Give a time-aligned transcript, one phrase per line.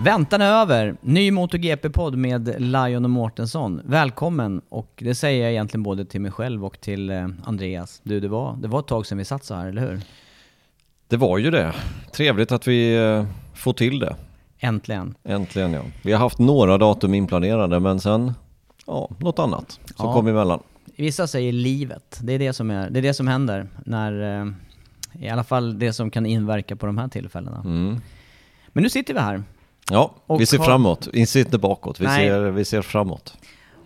[0.00, 0.96] Väntan är över!
[1.00, 3.80] Ny MotoGP-podd med Lion och Mårtensson.
[3.84, 4.60] Välkommen!
[4.68, 8.00] Och det säger jag egentligen både till mig själv och till eh, Andreas.
[8.04, 10.00] Du, det var, det var ett tag sedan vi satt så här, eller hur?
[11.08, 11.74] Det var ju det.
[12.12, 13.24] Trevligt att vi eh,
[13.54, 14.16] får till det.
[14.58, 15.14] Äntligen.
[15.24, 15.82] Äntligen ja.
[16.02, 18.32] Vi har haft några datum inplanerade men sen,
[18.86, 20.12] ja, något annat som Ja.
[20.12, 20.62] kom emellan.
[20.96, 22.18] Vissa säger livet.
[22.22, 24.40] Det är det som, är, det är det som händer när...
[24.40, 24.46] Eh,
[25.24, 27.60] I alla fall det som kan inverka på de här tillfällena.
[27.64, 28.00] Mm.
[28.68, 29.42] Men nu sitter vi här.
[29.90, 31.08] Ja, Och vi ser framåt.
[31.12, 32.00] Vi ser inte bakåt.
[32.00, 32.28] Vi Nej.
[32.28, 33.36] ser, vi ser framåt.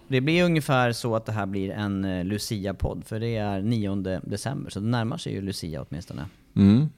[0.09, 4.21] Det blir ungefär så att det här blir en eh, Lucia-podd, för det är 9
[4.23, 6.25] december, så det närmar sig ju Lucia åtminstone.
[6.57, 6.89] Mm.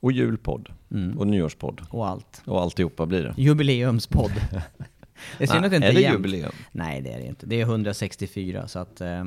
[0.00, 0.68] Och julpodd.
[0.90, 1.18] Mm.
[1.18, 1.82] Och nyårspodd.
[1.90, 2.42] Och allt.
[2.44, 3.34] Och alltihopa blir det.
[3.36, 4.32] Jubileumspodd.
[5.38, 6.18] det är synd att det inte är det jämnt.
[6.18, 6.52] jubileum?
[6.72, 7.46] Nej, det är det inte.
[7.46, 9.00] Det är 164, så att...
[9.00, 9.24] Eh,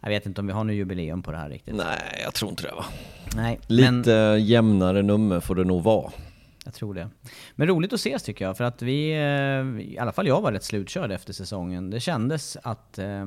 [0.00, 1.74] jag vet inte om vi har något jubileum på det här riktigt.
[1.74, 2.84] Nej, jag tror inte det va.
[3.36, 6.10] Nej, Lite men jämnare nummer får det nog vara.
[6.68, 7.10] Jag tror det.
[7.54, 9.10] Men roligt att ses tycker jag, för att vi...
[9.10, 11.90] Eh, I alla fall jag var rätt slutkörd efter säsongen.
[11.90, 13.26] Det kändes att eh,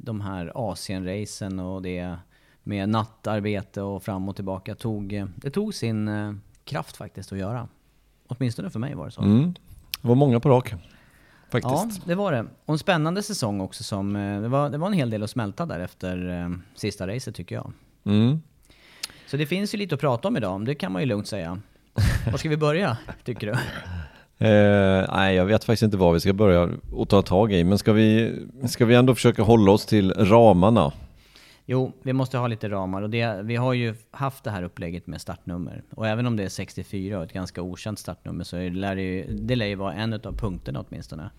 [0.00, 2.16] de här Asien-racen och det
[2.62, 5.12] med nattarbete och fram och tillbaka tog...
[5.12, 6.10] Eh, det tog sin
[6.64, 7.68] kraft faktiskt att göra.
[8.26, 9.22] Åtminstone för mig var det så.
[9.22, 9.54] Mm.
[10.02, 10.72] Det var många på rak.
[10.72, 10.78] Ja,
[11.50, 12.06] Faktiskt.
[12.06, 12.46] det var det.
[12.64, 14.12] Och en spännande säsong också som...
[14.42, 17.72] Det var, det var en hel del att smälta där efter sista racet tycker jag.
[18.04, 18.42] Mm.
[19.26, 21.60] Så det finns ju lite att prata om idag, det kan man ju lugnt säga.
[22.30, 23.52] Var ska vi börja, tycker du?
[24.46, 27.64] Eh, nej, jag vet faktiskt inte vad vi ska börja och ta tag i.
[27.64, 28.34] Men ska vi,
[28.68, 30.92] ska vi ändå försöka hålla oss till ramarna?
[31.66, 35.06] Jo, vi måste ha lite ramar och det, vi har ju haft det här upplägget
[35.06, 35.82] med startnummer.
[35.94, 39.02] Och även om det är 64 och ett ganska okänt startnummer så är- lär det,
[39.02, 41.30] ju, det lär ju vara en av punkterna åtminstone.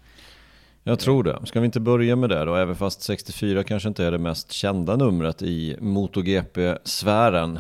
[0.84, 1.40] Jag tror det.
[1.46, 2.56] Ska vi inte börja med det då?
[2.56, 7.60] Även fast 64 kanske inte är det mest kända numret i MotoGP-sfären.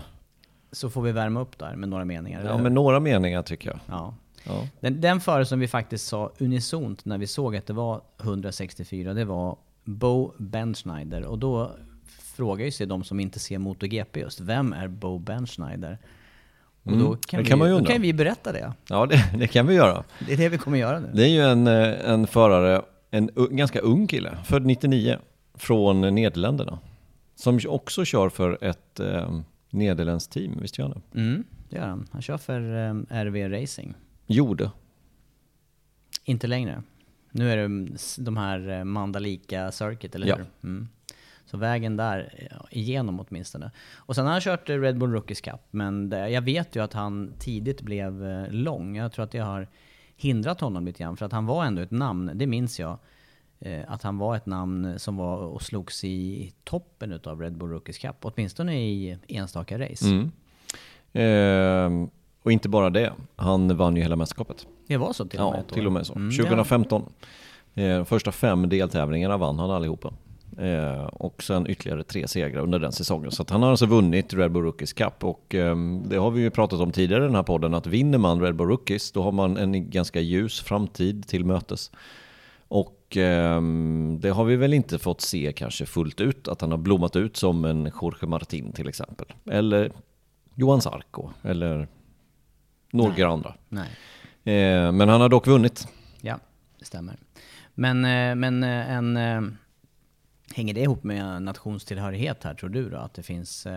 [0.71, 2.43] Så får vi värma upp där med några meningar.
[2.45, 3.79] Ja, men några meningar tycker jag.
[3.87, 4.13] ja.
[4.43, 4.67] Ja.
[4.79, 9.13] Den, den före som vi faktiskt sa unisont när vi såg att det var 164,
[9.13, 11.23] det var Bo Benschneider.
[11.25, 11.71] Och då
[12.35, 15.97] frågar ju sig de som inte ser MotoGP just, vem är Bo Benschneider?
[16.83, 18.73] Och då Mm, kan, vi, kan man ju då kan vi berätta det.
[18.89, 20.03] Ja, det, det kan vi göra.
[20.27, 21.09] Det är det vi kommer göra nu.
[21.13, 25.17] Det är ju en, eh, en förare, en u- ganska ung kille, född 99,
[25.53, 26.79] från Nederländerna.
[27.35, 29.39] Som också kör för ett eh,
[29.77, 31.19] nederländskt team, visst gör han det?
[31.19, 32.07] Mm, det gör han.
[32.11, 33.93] Han kör för um, RV Racing.
[34.27, 34.71] Gjorde.
[36.23, 36.83] Inte längre.
[37.31, 40.35] Nu är det s- de här eh, Mandalika Circuit, eller Ja.
[40.35, 40.45] hur?
[40.63, 40.87] Mm.
[41.45, 43.71] Så vägen där, ja, igenom åtminstone.
[43.95, 46.93] Och sen har han kört eh, Red Bull Rookies Cup, men jag vet ju att
[46.93, 48.95] han tidigt blev eh, lång.
[48.97, 49.67] Jag tror att det har
[50.15, 52.97] hindrat honom lite grann, för att han var ändå ett namn, det minns jag.
[53.59, 57.69] Eh, att han var ett namn som var och slogs i toppen utav Red Bull
[57.69, 60.05] Rookies Cup, åtminstone i enstaka race.
[60.05, 60.31] Mm.
[61.13, 62.09] Eh,
[62.43, 64.67] och inte bara det, han vann ju hela mästerskapet.
[64.87, 66.13] Det var så till och med Ja, till och med så.
[66.13, 67.03] Mm, 2015.
[67.73, 70.13] Eh, första fem deltävlingarna vann han allihopa.
[70.57, 73.31] Eh, och sen ytterligare tre segrar under den säsongen.
[73.31, 75.23] Så han har alltså vunnit Red Bull Rookies Cup.
[75.23, 78.17] Och ehm, det har vi ju pratat om tidigare i den här podden, att vinner
[78.17, 81.91] man Red Bull Rookies, då har man en ganska ljus framtid till mötes.
[82.67, 86.71] Och Och ehm, det har vi väl inte fått se kanske fullt ut, att han
[86.71, 89.27] har blommat ut som en Jorge Martin till exempel.
[89.45, 89.91] Eller
[90.55, 91.87] Johan Sarko, eller
[92.91, 93.53] några andra.
[93.69, 93.89] Nej.
[94.43, 95.87] Eh, men han har dock vunnit.
[96.21, 96.39] Ja,
[96.79, 97.17] det stämmer.
[97.73, 99.57] Men, eh, men eh, en...
[100.55, 102.97] Hänger det ihop med nationstillhörighet här tror du då?
[102.97, 103.67] Att det finns...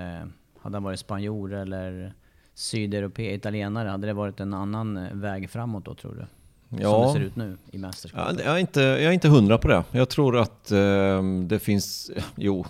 [0.61, 2.15] Hade han varit spanjor eller
[2.55, 6.27] sydeuropé, italienare, hade det varit en annan väg framåt då tror du?
[6.71, 7.07] Som Ja.
[7.07, 8.41] det ser ut nu i Ja, mästerskapet?
[8.45, 9.85] jag, är inte, jag är inte hundra på det.
[9.91, 12.65] Jag tror att ehm, det finns, jo,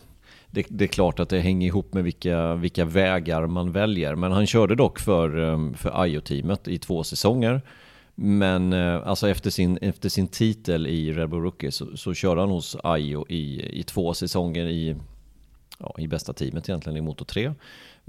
[0.50, 4.14] det, det är klart att det hänger ihop med vilka, vilka vägar man väljer.
[4.14, 7.62] Men han körde dock för, ehm, för Ajo-teamet i två säsonger.
[8.14, 12.40] Men eh, alltså efter sin, efter sin titel i Red Bull Rookie så, så körde
[12.40, 14.96] han hos Ajo i, i två säsonger i,
[15.78, 17.52] ja, i bästa teamet egentligen i Moto 3.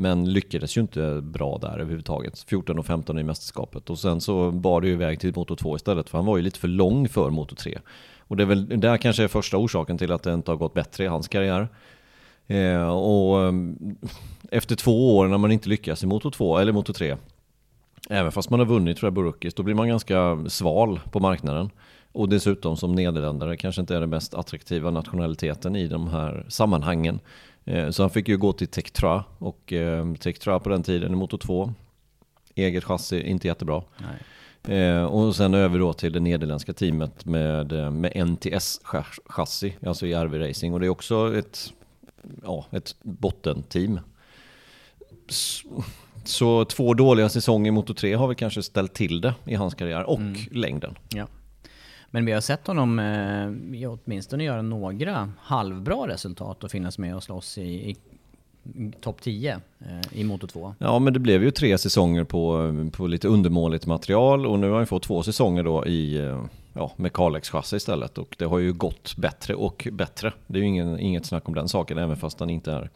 [0.01, 2.39] Men lyckades ju inte bra där överhuvudtaget.
[2.47, 3.89] 14 och 15 i mästerskapet.
[3.89, 6.09] Och sen så bar det ju iväg till Moto 2 istället.
[6.09, 7.79] För han var ju lite för lång för Moto 3.
[8.17, 10.73] Och det är väl där kanske är första orsaken till att det inte har gått
[10.73, 11.67] bättre i hans karriär.
[12.47, 13.53] Eh, och eh,
[14.51, 17.17] efter två år när man inte lyckas i Moto 2 eller Moto 3.
[18.09, 21.69] Även fast man har vunnit tror jag Burukis, då blir man ganska sval på marknaden.
[22.11, 27.19] Och dessutom som nederländare kanske inte är den mest attraktiva nationaliteten i de här sammanhangen.
[27.65, 31.15] Eh, Så han fick ju gå till Tektra och eh, Tektra på den tiden i
[31.15, 31.73] Moto 2.
[32.55, 33.83] Eget chassi, inte jättebra.
[33.97, 34.77] Nej.
[34.79, 40.39] Eh, och sen över då till det nederländska teamet med, med NTS-chassi, alltså i RV
[40.39, 40.73] Racing.
[40.73, 41.73] Och det är också ett,
[42.43, 43.99] ja, ett bottenteam.
[45.29, 45.61] S-
[46.23, 49.73] Så två dåliga säsonger i Moto 3 har väl kanske ställt till det i hans
[49.75, 50.19] karriär och
[50.51, 50.95] längden.
[51.09, 51.27] Ja.
[52.11, 57.23] Men vi har sett honom eh, åtminstone göra några halvbra resultat och finnas med och
[57.23, 57.95] slåss i, i
[59.01, 60.75] topp 10 eh, i Moto 2.
[60.79, 64.77] Ja, men det blev ju tre säsonger på, på lite undermåligt material och nu har
[64.77, 66.43] han fått två säsonger då i, eh,
[66.73, 70.33] ja, med Kalex-chassi istället och det har ju gått bättre och bättre.
[70.47, 72.89] Det är ju ingen, inget snack om den saken, även fast han inte är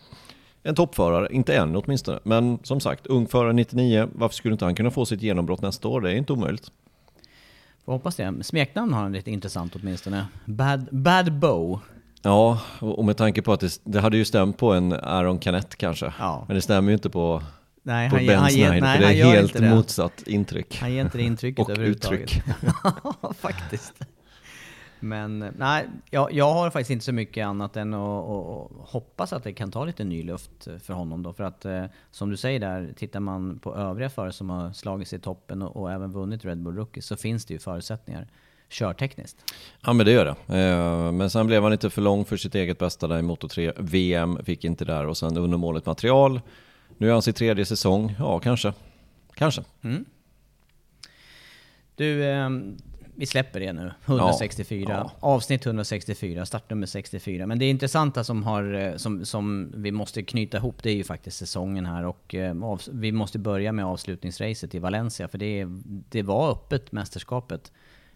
[0.63, 2.19] en toppförare, inte än åtminstone.
[2.23, 5.87] Men som sagt, ung förare 99, varför skulle inte han kunna få sitt genombrott nästa
[5.87, 6.01] år?
[6.01, 6.71] Det är inte omöjligt.
[7.85, 8.43] Får hoppas det.
[8.43, 10.25] Smeknamn har han lite intressant åtminstone.
[10.45, 11.79] Bad, Bad Bow.
[12.21, 15.75] Ja, och med tanke på att det, det hade ju stämt på en Aaron Canet
[15.75, 16.13] kanske.
[16.19, 16.45] Ja.
[16.47, 17.43] Men det stämmer ju inte på,
[17.83, 20.77] Nej, på han, Ben han, Snyder, nej, för det är helt motsatt intryck.
[20.81, 22.21] Han ger inte det intrycket Och överhuvudtaget.
[22.21, 22.43] uttryck.
[23.39, 23.93] Faktiskt.
[24.99, 29.43] Men nej, jag, jag har faktiskt inte så mycket annat än att, att, hoppas att
[29.43, 31.33] det kan ta lite ny luft för honom då.
[31.33, 35.07] För att eh, som du säger där, tittar man på övriga förare som har slagit
[35.07, 38.27] sig i toppen och, och även vunnit Red Bull Rookie så finns det ju förutsättningar
[38.69, 39.53] körtekniskt.
[39.81, 40.59] Ja men det gör det.
[40.59, 43.47] Eh, Men sen blev han lite för lång för sitt eget bästa där i Moto
[43.47, 43.73] 3.
[43.77, 46.41] VM fick inte där och sen undermåligt material.
[46.97, 48.15] Nu är han sin tredje säsong.
[48.19, 48.73] Ja, kanske.
[49.33, 49.63] Kanske.
[51.95, 52.49] Du, eh,
[53.15, 53.91] vi släpper det nu.
[54.05, 54.85] 164.
[54.89, 57.47] Ja, Avsnitt 164, startnummer 64.
[57.47, 61.03] Men det intressanta som, har, eh, som, som vi måste knyta ihop, det är ju
[61.03, 62.05] faktiskt säsongen här.
[62.05, 65.27] Och eh, av, vi måste börja med avslutningsracet i Valencia.
[65.27, 65.65] För det,
[66.09, 67.71] det var öppet, mästerskapet,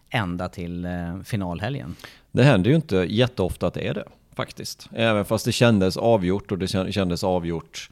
[0.10, 1.96] ända till eh, finalhelgen.
[2.32, 4.06] Det händer ju inte jätteofta att det är det,
[4.36, 4.90] faktiskt.
[4.94, 7.90] Även fast det kändes avgjort och det kän- kändes avgjort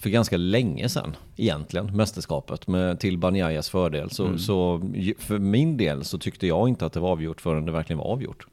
[0.00, 4.10] för ganska länge sedan egentligen, mästerskapet med, till Banjayas fördel.
[4.10, 7.64] Så, så ju- för min del så tyckte jag inte att det var avgjort förrän
[7.66, 8.46] det verkligen var avgjort.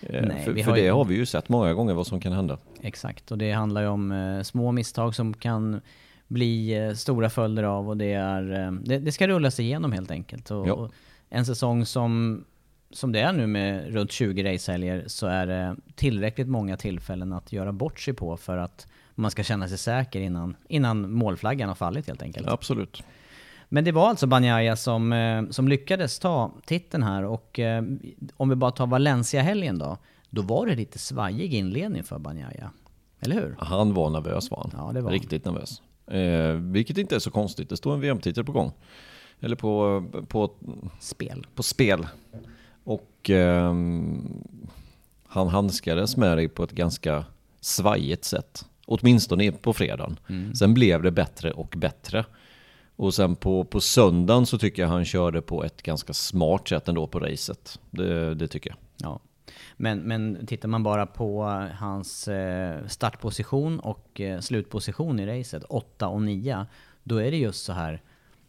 [0.00, 2.20] Eh, Nej, för för har det ju- har vi ju sett många gånger vad som
[2.20, 2.58] kan hända.
[2.82, 5.80] Exakt, och det handlar ju om eh, små misstag som kan
[6.28, 8.66] bli eh, stora följder av och det är...
[8.66, 10.50] Eh, det, det ska rullas igenom helt enkelt.
[10.50, 10.92] Och, och
[11.30, 12.44] en säsong som,
[12.90, 17.52] som det är nu med runt 20 racehelger så är det tillräckligt många tillfällen att
[17.52, 18.86] göra bort sig på för att
[19.18, 22.48] man ska känna sig säker innan, innan målflaggan har fallit helt enkelt.
[22.48, 23.02] Absolut.
[23.68, 27.82] Men det var alltså Banjaya som, eh, som lyckades ta titeln här och eh,
[28.36, 29.96] om vi bara tar Valencia-helgen då,
[30.30, 32.70] då var det lite svajig inledning för Banjaya.
[33.20, 33.56] Eller hur?
[33.58, 34.70] Han var nervös var han.
[34.72, 35.12] Ja, var han.
[35.12, 35.82] Riktigt nervös.
[36.06, 37.68] Eh, vilket inte är så konstigt.
[37.68, 38.72] Det står en VM-titel på gång.
[39.40, 40.50] Eller på, på,
[41.00, 41.46] Spel.
[41.54, 42.06] på spel.
[42.84, 44.42] Och ehm,
[45.26, 47.24] han handskades med det på ett ganska
[47.60, 48.67] svajigt sätt.
[48.88, 50.18] Åtminstone på fredagen.
[50.54, 52.24] Sen blev det bättre och bättre.
[52.96, 56.88] Och sen på, på söndagen så tycker jag han körde på ett ganska smart sätt
[56.88, 57.80] ändå på racet.
[57.90, 58.78] Det, det tycker jag.
[58.96, 59.20] Ja.
[59.76, 61.42] Men, men tittar man bara på
[61.78, 66.66] hans eh, startposition och eh, slutposition i racet, 8 och 9,
[67.02, 68.02] då är det just så här,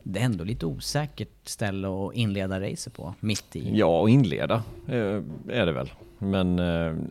[0.03, 3.77] det är ändå lite osäkert ställe att inleda racet på, mitt i.
[3.77, 5.89] Ja, och inleda eh, är det väl.
[6.17, 6.57] Men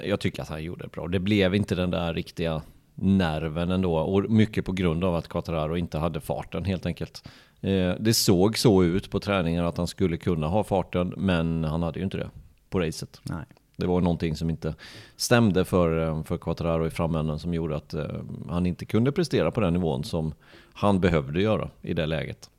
[0.05, 1.09] jag tycker att han gjorde det bra.
[1.09, 2.63] Det blev inte den där riktiga
[3.01, 3.97] nerven ändå.
[3.97, 7.29] Och mycket på grund av att Quattararo inte hade farten helt enkelt.
[7.61, 11.83] Eh, det såg så ut på träningen att han skulle kunna ha farten, men han
[11.83, 12.31] hade ju inte det.
[12.71, 13.21] på racet.
[13.23, 13.45] Nej.
[13.77, 14.75] Det var någonting som inte
[15.17, 18.07] stämde för, eh, för Quattararo i framänden som gjorde att eh,
[18.49, 20.35] han inte kunde prestera på den nivån som
[20.73, 22.51] han behövde göra i det läget.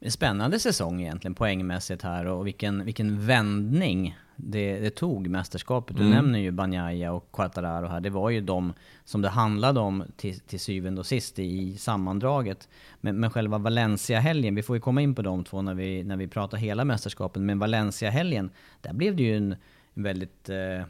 [0.00, 5.96] En spännande säsong egentligen poängmässigt här och vilken, vilken vändning det, det tog mästerskapet.
[5.96, 6.14] Du Mm.
[6.14, 8.00] nämner ju Banjaya och Quartararo här.
[8.00, 8.72] Det var ju de
[9.04, 12.68] som det handlade om till, till syvende och sist i sammandraget.
[13.00, 16.16] Men, men själva Valencia-helgen, vi får ju komma in på de två när vi, när
[16.16, 17.46] vi pratar hela mästerskapen.
[17.46, 18.50] Men Valencia-helgen,
[18.80, 19.52] där blev det ju en,
[19.94, 20.84] en väldigt, eh,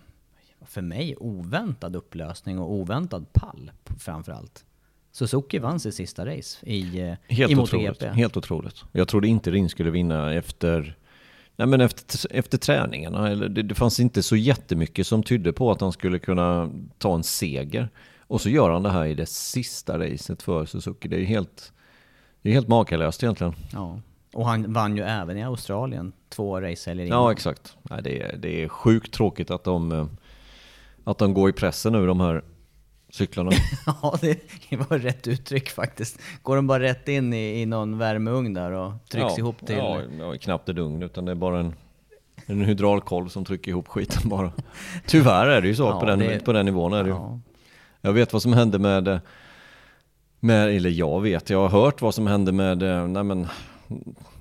[0.65, 4.65] för mig, oväntad upplösning och oväntad pall framförallt.
[5.13, 7.87] Suzuki vann sitt sista race i, eh, Helt i otroligt.
[7.89, 8.09] MotoGP.
[8.09, 8.85] Helt otroligt.
[8.93, 10.97] Jag trodde inte Rin skulle vinna efter,
[11.57, 13.29] nej men efter, efter träningarna.
[13.29, 17.15] Eller det, det fanns inte så jättemycket som tydde på att han skulle kunna ta
[17.15, 17.89] en seger.
[18.21, 21.09] Och så gör han det här i det sista racet för Suzuki.
[21.09, 21.73] Det är helt,
[22.43, 23.55] det är helt makalöst egentligen.
[23.73, 24.01] Ja.
[24.33, 27.23] Och han vann ju även i Australien två racehelger innan.
[27.23, 27.77] Ja, exakt.
[27.83, 30.07] Nej, det, är, det är sjukt tråkigt att de, eh,
[31.05, 32.43] att de går i pressen nu, de här
[33.11, 33.51] cyklarna.
[33.87, 36.21] Ja, det var rätt uttryck faktiskt.
[36.43, 39.77] Går de bara rätt in i, i någon värmeugn där och trycks ja, ihop till...
[39.77, 41.75] Ja, ja, knappt ett ugn, utan det är bara en,
[42.47, 44.53] en hydraulkolv som trycker ihop skiten bara.
[45.07, 46.93] Tyvärr är det ju så Ja, på, den, det- på den nivån.
[46.93, 47.15] Är det ju.
[47.15, 47.41] Ja.
[48.01, 49.21] Jag vet vad som hände med,
[50.41, 52.79] med, eller jag vet, jag har hört vad som hände med
[53.11, 53.47] nej men,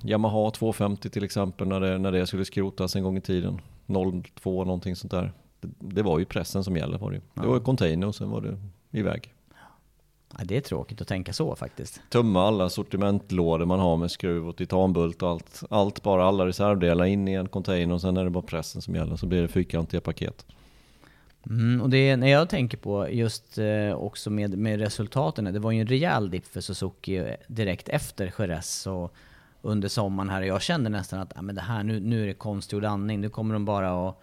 [0.02, 3.60] Yamaha 250 till exempel när det, när det skulle skrotas en gång i tiden.
[4.34, 5.32] 02 någonting sånt där.
[5.78, 7.22] Det, var ju pressen som gäller var det ju.
[7.34, 8.58] Det var container och sen var det
[8.98, 9.34] iväg.
[10.38, 12.00] Ja, det är tråkigt att tänka så faktiskt.
[12.10, 15.62] Tömma alla sortimentlådor man har med skruv och titanbult och allt.
[15.70, 18.94] Allt bara, alla reservdelar in i en container och sen är det bara pressen som
[18.94, 19.16] gäller.
[19.16, 20.46] Så blir det fyrkantiga paket.
[21.50, 25.70] Mm, och det när jag tänker på just eh, också med, med resultaten, det var
[25.70, 29.14] ju en rejäl dipp för Suzuki eh, direkt efter Jerez och
[29.62, 30.42] under sommaren här.
[30.42, 33.28] Jag kände nästan att ah, men det här, nu, nu är det konstgjord andning, nu
[33.28, 34.22] kommer de bara att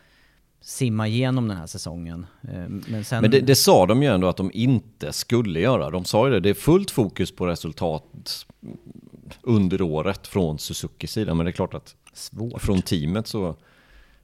[0.63, 2.25] simma igenom den här säsongen.
[2.41, 3.21] Eh, men sen...
[3.21, 5.89] Men det, det sa de ju ändå att de inte skulle göra.
[5.89, 8.45] De sa ju det, det är fullt fokus på resultat
[9.41, 11.33] under året från Suzukis sida.
[11.33, 12.61] Men det är klart att Svårt.
[12.61, 13.55] från teamet så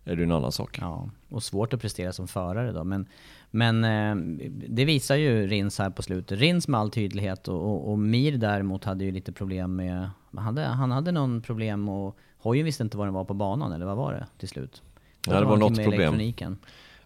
[0.03, 0.77] är det en annan sak.
[0.81, 2.83] Ja, och svårt att prestera som förare då.
[2.83, 3.05] Men,
[3.51, 4.15] men eh,
[4.67, 6.39] det visar ju Rins här på slutet.
[6.39, 10.09] Rins med all tydlighet och, och, och Mir däremot hade ju lite problem med...
[10.33, 13.71] Han hade, han hade någon problem och hojen visste inte vad den var på banan,
[13.71, 14.81] eller vad var det till slut?
[15.27, 16.33] Ja, det var något problem.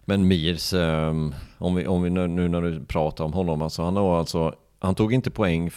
[0.04, 1.10] Men Mirs, eh,
[1.58, 4.54] om vi, om vi nu, nu när du pratar om honom, alltså han har alltså,
[4.78, 5.70] han tog inte poäng,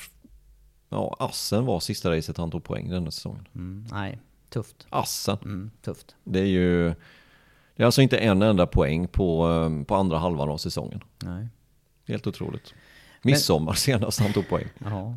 [0.89, 3.47] ja Assen var sista racet han tog poäng denna säsongen.
[3.55, 4.87] Mm, nej, tufft.
[4.89, 6.15] Assen, Mm, tufft.
[6.23, 6.89] det är ju,
[7.75, 11.01] det är alltså inte en enda poäng på, eh, på andra halvan av säsongen.
[11.23, 11.47] Nej.
[12.07, 12.73] Helt otroligt.
[13.21, 14.67] Midsommar senast han tog poäng.
[14.79, 15.15] Jaha.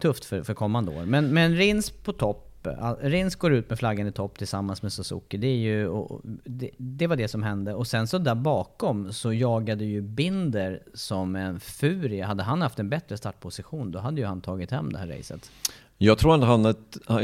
[0.00, 1.04] Tufft för, för kommande år.
[1.04, 2.50] Men, men Rins på topp.
[2.70, 5.36] All- eh, Rins går ut med flaggan i topp tillsammans med Suzuki.
[5.36, 7.74] Det, är ju, och, det, det var det som hände.
[7.74, 12.24] Och sen så där bakom så jagade ju Binder som en furie.
[12.24, 15.50] Hade han haft en bättre startposition då hade ju han tagit hem det här racet.
[15.98, 16.74] Jag tror, att han,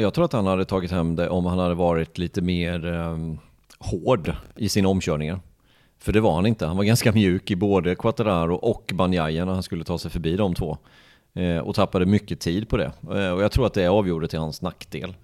[0.00, 3.38] jag tror att han hade tagit hem det om han hade varit lite mer um,
[3.78, 5.40] hård i sina omkörningar.
[5.98, 6.66] För det var han inte.
[6.66, 10.36] Han var ganska mjuk i både Quattararo och Banjaya när han skulle ta sig förbi
[10.36, 10.78] de två.
[11.34, 12.92] Eh, och tappade mycket tid på det.
[13.02, 15.14] Eh, och jag tror att det avgjorde till hans nackdel.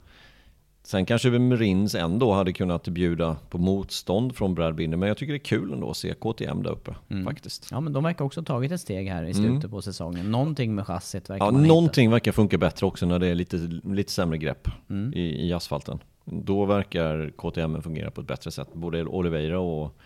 [0.86, 4.98] Sen kanske Rins ändå hade kunnat bjuda på motstånd från Brad Binder.
[4.98, 7.68] Men jag tycker det är kul ändå att se KTM där uppe faktiskt.
[7.70, 10.30] Ja men de verkar också ha tagit ett steg här i slutet på säsongen.
[10.30, 13.56] Någonting med chassit verkar Ja, man någonting verkar funka bättre också när det är lite,
[13.84, 14.68] lite sämre grepp
[15.14, 15.98] i, i asfalten.
[16.24, 18.68] Då verkar KTM fungera på ett bättre sätt.
[18.72, 19.96] Både Oliveira och,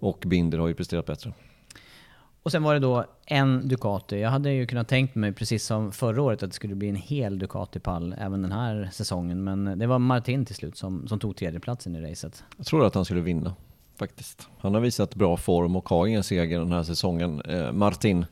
[0.00, 1.32] och Binder har ju presterat bättre.
[2.42, 4.20] Och sen var det då en Ducati.
[4.20, 6.96] Jag hade ju kunnat tänkt mig, precis som förra året, att det skulle bli en
[6.96, 9.44] hel Ducati-pall även den här säsongen.
[9.44, 12.44] Men det var Martin till slut som, som tog tredjeplatsen i racet.
[12.56, 13.54] Jag tror att han skulle vinna
[13.96, 14.48] faktiskt.
[14.58, 17.40] Han har visat bra form och har ingen seger den här säsongen.
[17.40, 18.26] Eh, Martin.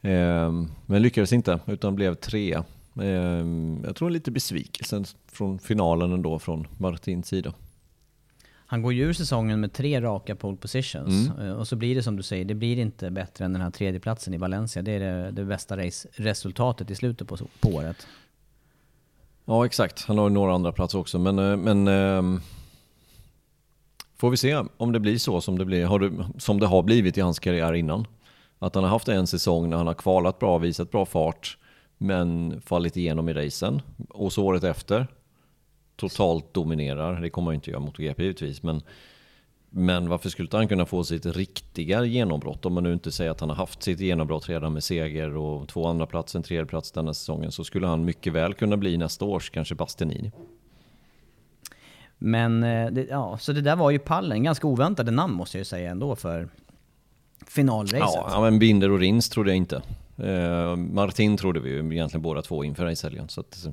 [0.00, 0.52] Eh,
[0.86, 2.64] men lyckades inte utan blev trea.
[3.00, 3.46] Eh,
[3.84, 7.52] jag tror lite besvikelse från finalen ändå från Martins sida.
[8.70, 11.28] Han går ju ur säsongen med tre raka pole positions.
[11.30, 11.46] Mm.
[11.48, 13.70] Eh, Och så blir det som du säger, det blir inte bättre än den här
[13.70, 14.82] tredjeplatsen i Valencia.
[14.82, 18.06] Det är det, det bästa race-resultatet i slutet på, på året.
[19.44, 20.04] Ja, exakt.
[20.04, 22.40] Han har ju några andra platser också, men, eh, men ehm,
[24.16, 26.82] får vi se om det blir så som det, blir, har det, som det har
[26.82, 28.06] blivit i hans karriär innan.
[28.58, 31.58] Att han har haft en säsong när han har kvalat bra, visat bra fart,
[31.98, 33.82] men fallit igenom i racen.
[34.08, 35.06] Och så året efter,
[35.98, 37.20] totalt dominerar.
[37.20, 38.82] Det kommer han inte göra mot GP givetvis, men,
[39.70, 42.66] men varför skulle inte han kunna få sitt riktiga genombrott?
[42.66, 45.68] Om man nu inte säger att han har haft sitt genombrott redan med seger och
[45.68, 48.96] två andra plats, en tredje plats denna säsongen, så skulle han mycket väl kunna bli
[48.96, 50.32] nästa års kanske Bastianini.
[52.18, 54.42] Men eh, det, ja, så det där var ju pallen.
[54.42, 56.48] Ganska oväntade namn måste jag ju säga ändå för
[57.46, 58.22] finalracet.
[58.30, 59.82] Ja, men Binder och Rins trodde jag inte.
[60.16, 63.28] Eh, Martin trodde vi ju egentligen båda två inför racehelgen.
[63.28, 63.66] Så att,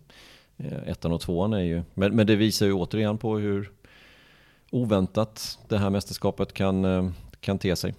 [0.57, 1.83] Eh, ettan och tvåan är ju...
[1.93, 3.71] Men, men det visar ju återigen på hur
[4.71, 7.09] oväntat det här mästerskapet kan, eh,
[7.39, 7.93] kan te sig.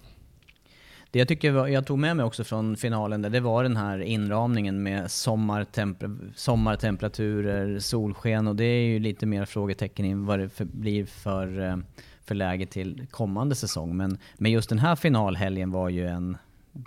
[1.11, 3.99] Det jag tycker jag tog med mig också från finalen där, det var den här
[3.99, 10.49] inramningen med sommartemper, sommartemperaturer, solsken och det är ju lite mer frågetecken i vad det
[10.49, 11.77] för, blir för, eh,
[12.25, 13.97] för läge till kommande säsong.
[13.97, 16.37] Men, men just den här finalhelgen var ju en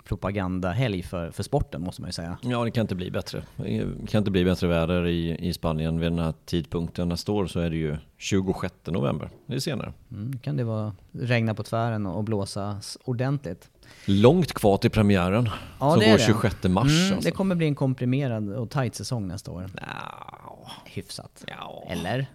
[0.03, 2.37] propagandahelg för, för sporten måste man ju säga.
[2.41, 3.43] Ja, det kan inte bli bättre.
[3.55, 7.09] Det kan inte bli bättre väder i, i Spanien vid den här tidpunkten.
[7.09, 9.29] Nästa år så är det ju 26 november.
[9.45, 9.93] Det är senare.
[10.11, 13.69] Mm, kan det vara regna på tvären och blåsa ordentligt.
[14.05, 15.49] Långt kvar till premiären.
[15.79, 16.23] Ja, som det är går det.
[16.23, 16.87] 26 mars.
[17.01, 17.29] Mm, alltså.
[17.29, 19.69] Det kommer bli en komprimerad och tight säsong nästa år.
[19.75, 21.43] Ja, Hyfsat.
[21.47, 21.83] ja.
[21.89, 22.25] Eller?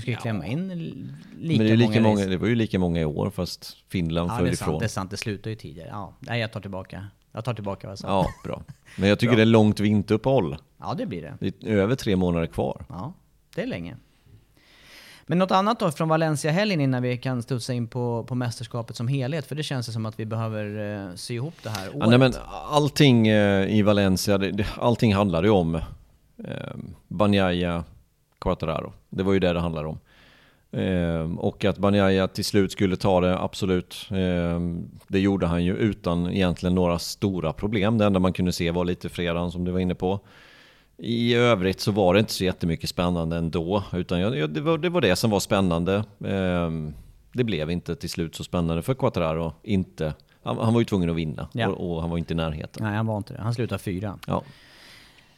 [0.00, 0.68] Du ska ju klämma in
[1.38, 2.30] lika, Men det, är lika många, race.
[2.30, 4.68] det var ju lika många i år fast Finland Ja, föll det är sant.
[4.68, 4.78] ifrån.
[4.78, 5.10] Det är sant.
[5.10, 5.88] Det slutar ju tidigare.
[5.92, 7.06] Ja, nej, jag tar tillbaka.
[7.32, 8.08] Jag tar tillbaka vad jag sa.
[8.08, 8.62] Ja, bra.
[8.96, 10.56] Men jag tycker det är långt vinteruppehåll.
[10.78, 11.34] ja, det blir det.
[11.40, 12.84] Det är över tre månader kvar.
[12.88, 13.12] Ja,
[13.54, 13.96] det är länge.
[15.26, 19.08] Men något annat då från Valencia-helgen innan vi kan studsa in på, på mästerskapet som
[19.08, 19.46] helhet?
[19.46, 21.96] För det känns det som att vi behöver eh, sy ihop det här året.
[22.00, 22.32] Ja, nej, men
[22.70, 25.82] allting eh, i Valencia, det, det, allting handlade ju om eh,
[27.08, 27.84] Banjaya
[28.40, 28.92] Quattararo.
[29.10, 29.98] Det var ju det det handlade om.
[30.72, 34.06] Eh, och att Banjaya till slut skulle ta det, absolut.
[34.10, 34.60] Eh,
[35.08, 37.98] det gjorde han ju utan egentligen några stora problem.
[37.98, 40.20] Det enda man kunde se var lite fredagen som du var inne på.
[41.02, 44.78] I övrigt så var det inte så jättemycket spännande ändå, utan jag, jag, det, var,
[44.78, 45.94] det var det som var spännande.
[46.24, 46.70] Eh,
[47.32, 49.52] det blev inte till slut så spännande för Quattararo.
[49.62, 50.14] Inte.
[50.42, 51.68] Han, han var ju tvungen att vinna Ja.
[51.68, 52.84] och, och han var inte i närheten.
[52.84, 53.40] Nej, han var inte det.
[53.40, 54.18] Han slutade fyra.
[54.26, 54.42] Ja.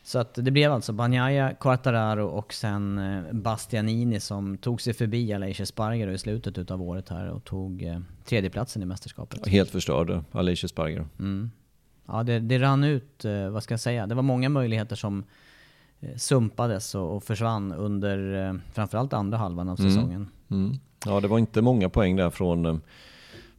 [0.02, 5.32] Så att det blev alltså Bagnaia, Quartararo och sen eh, Bastianini som tog sig förbi
[5.32, 9.48] Aleix Espargaro i slutet utav året här och tog eh, tredjeplatsen i mästerskapet.
[9.48, 11.06] Helt förstörde Alicia Sparger.
[11.18, 11.50] Mm.
[12.06, 15.24] Ja, det, det rann ut, eh, vad ska jag säga, det var många möjligheter som
[16.00, 20.28] eh, sumpades och, och försvann under eh, framförallt andra halvan av säsongen.
[20.50, 20.72] Mm.
[21.06, 22.76] Ja, det var inte många poäng där från, eh,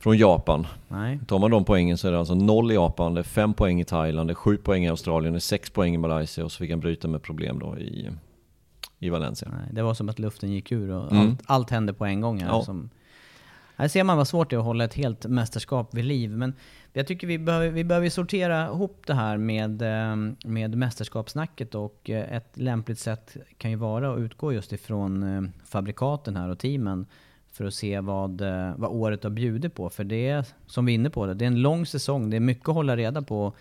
[0.04, 0.68] från Japan.
[0.88, 1.20] Nej.
[1.28, 3.82] Tar man de poängen så är det alltså noll i Japan, det är fem poäng
[3.82, 6.52] i Thailand, det är sju poäng i Australien, det är sex poäng i Malaysia och
[6.52, 8.10] så fick han bryta med problem då i,
[9.00, 9.48] i Valencia.
[9.52, 11.28] Nej, det var som att luften gick ur och Mm.
[11.30, 12.48] allt, allt hände på en gång här.
[12.48, 12.64] Ja.
[12.64, 12.90] Som,
[13.76, 16.32] här ser man vad svårt det är att hålla ett helt mästerskap vid liv.
[16.32, 16.54] Men
[16.94, 22.10] jag tycker vi behöver, vi behöver sortera ihop det här med, eh, med mästerskapssnacket och
[22.10, 26.60] eh, ett lämpligt sätt kan ju vara att utgå just ifrån eh, fabrikaten här och
[26.60, 27.06] teamen
[27.54, 29.90] för att se vad, eh, vad året har bjudit på.
[29.90, 32.36] För det är, som vi är inne på, det, det är en lång säsong, det
[32.36, 33.54] är mycket att hålla reda på.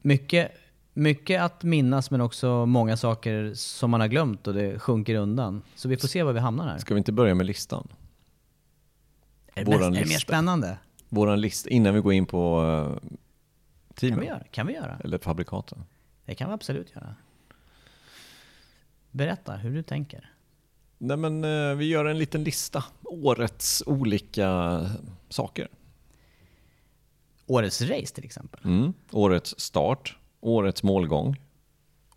[0.00, 0.52] Mycket,
[0.92, 5.62] mycket att minnas men också många saker som man har glömt och det sjunker undan.
[5.74, 6.78] Så vi får se var vi hamnar här.
[6.78, 7.88] Ska vi inte börja med listan?
[9.54, 10.78] Är det, våran mest, är det mer spännande?
[11.08, 13.18] Våran lista, innan vi går in på uh, Kan
[13.94, 14.20] teamen.
[14.20, 14.42] vi göra?
[14.50, 14.98] Kan vi göra?
[15.04, 15.84] Eller fabrikaten.
[16.24, 17.14] Det kan vi absolut göra.
[19.10, 20.32] Berätta hur du tänker.
[21.04, 22.84] Nej men eh, vi gör en liten lista.
[23.04, 24.80] Årets olika
[25.28, 25.68] saker.
[27.46, 28.60] Årets race till exempel.
[28.64, 28.92] Mm.
[29.10, 31.36] Årets start, årets målgång,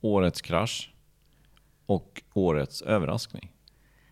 [0.02, 0.94] årets krasch
[1.86, 3.52] och årets överraskning.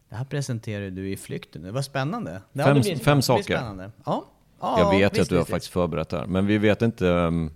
[0.09, 1.61] Det här presenterar du i flykten.
[1.61, 2.41] Det var spännande.
[2.53, 3.43] Det, Fem- blir- fem saker.
[3.43, 3.91] Spännande.
[4.05, 4.25] Ja.
[4.59, 4.79] ja.
[4.79, 7.05] Jag vet visst, att du har visst, faktiskt förberett det här, men vi vet inte
[7.07, 7.51] um,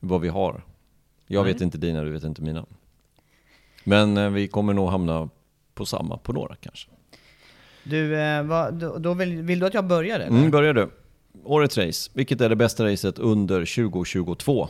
[0.00, 0.64] vad vi har.
[1.26, 1.52] Jag Nej.
[1.52, 2.66] vet inte dina, du vet inte mina.
[3.84, 5.28] Men eh, vi kommer nog hamna
[5.78, 6.90] på samma på några kanske.
[7.84, 10.38] Du, eh, vad, då, då vill, vill du att jag börjar eller?
[10.38, 10.90] Mm, börjar du.
[11.44, 12.10] Årets race.
[12.14, 14.68] Vilket är det bästa racet under 2022?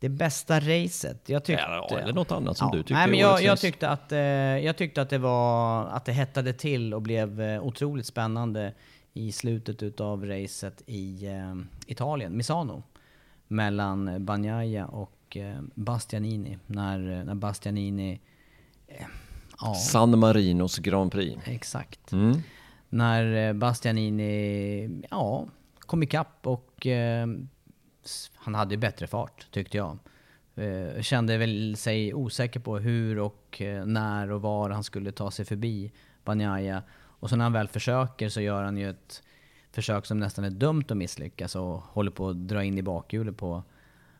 [0.00, 1.28] Det bästa racet?
[1.28, 1.62] Jag tyckte...
[1.62, 4.76] Ja, eller något annat som du tycker Nej, men jag, jag, tyckte att, eh, jag
[4.76, 5.86] tyckte att det var...
[5.86, 8.74] Att det hettade till och blev eh, otroligt spännande
[9.12, 11.28] i slutet utav racet i
[11.86, 12.82] Italien, Misano.
[13.48, 15.36] Mellan Bagnaia och
[15.74, 16.58] Bastianini.
[16.66, 18.20] När, när Bastianini...
[19.60, 21.42] Ja, San Marinos Grand Prix.
[21.44, 22.12] exakt.
[22.12, 22.38] Mm.
[22.88, 25.46] När eh, Bastianini, ja,
[25.78, 27.26] kom ikapp och eh,
[28.34, 29.98] han hade bättre fart tyckte jag.
[30.54, 35.30] Eh, kände väl sig osäker på hur och eh, när och var han skulle ta
[35.30, 35.92] sig förbi
[36.24, 36.82] Banjaya.
[36.92, 39.22] Och så när han väl försöker så gör han ju ett
[39.72, 43.36] försök som nästan är dömt att misslyckas och håller på att dra in i bakhjulet
[43.36, 43.62] på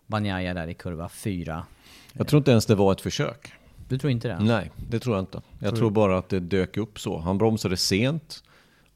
[0.07, 1.67] Banjaya där i kurva 4.
[2.13, 3.53] Jag tror inte ens det var ett försök.
[3.91, 4.39] Du tror inte det?
[4.41, 5.43] Nej, det tror jag inte.
[5.59, 7.19] Jag tror bara att det dök upp så.
[7.19, 8.43] Han bromsade sent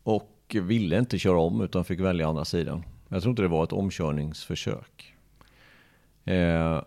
[0.03, 2.85] och ville inte köra om utan fick välja andra sidan.
[3.09, 5.15] Jag tror inte det var ett omkörningsförsök.
[6.25, 6.83] Eh,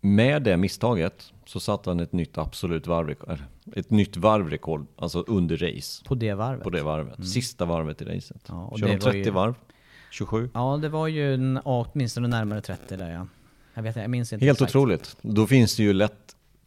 [0.00, 3.38] med det misstaget så satte han ett nytt absolut varvrekord,
[3.76, 6.04] ett nytt varvrekord, alltså under race.
[6.04, 6.62] På det varvet.
[6.64, 7.26] På det varvet.
[7.28, 8.42] Sista varvet i racet.
[8.48, 9.54] Ja, och Kör de det var 30 ju- varv?
[10.10, 10.50] 27?
[10.54, 13.26] Ja, det var ju en, åtminstone närmare 30 där ja.
[13.74, 14.70] Jag, vet, jag minns inte Helt exakt.
[14.76, 15.16] otroligt.
[15.22, 16.23] Då finns det ju lätt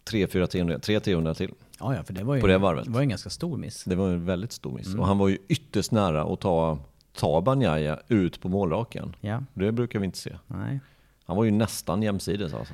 [0.07, 1.51] 3-4 tiondelar, 3 tiondelar till.
[1.79, 2.85] Ja, ja, för det var ju, På det varvet.
[2.85, 3.83] Det var en ganska stor miss.
[3.83, 4.87] Det var en väldigt stor miss.
[4.87, 4.99] Mm.
[4.99, 6.79] Och han var ju ytterst nära att ta,
[7.13, 9.15] ta Banjaya ut på målraken.
[9.21, 10.35] Ja, Det brukar vi inte se.
[10.47, 10.79] nej.
[11.25, 12.73] Han var ju nästan jämsides alltså.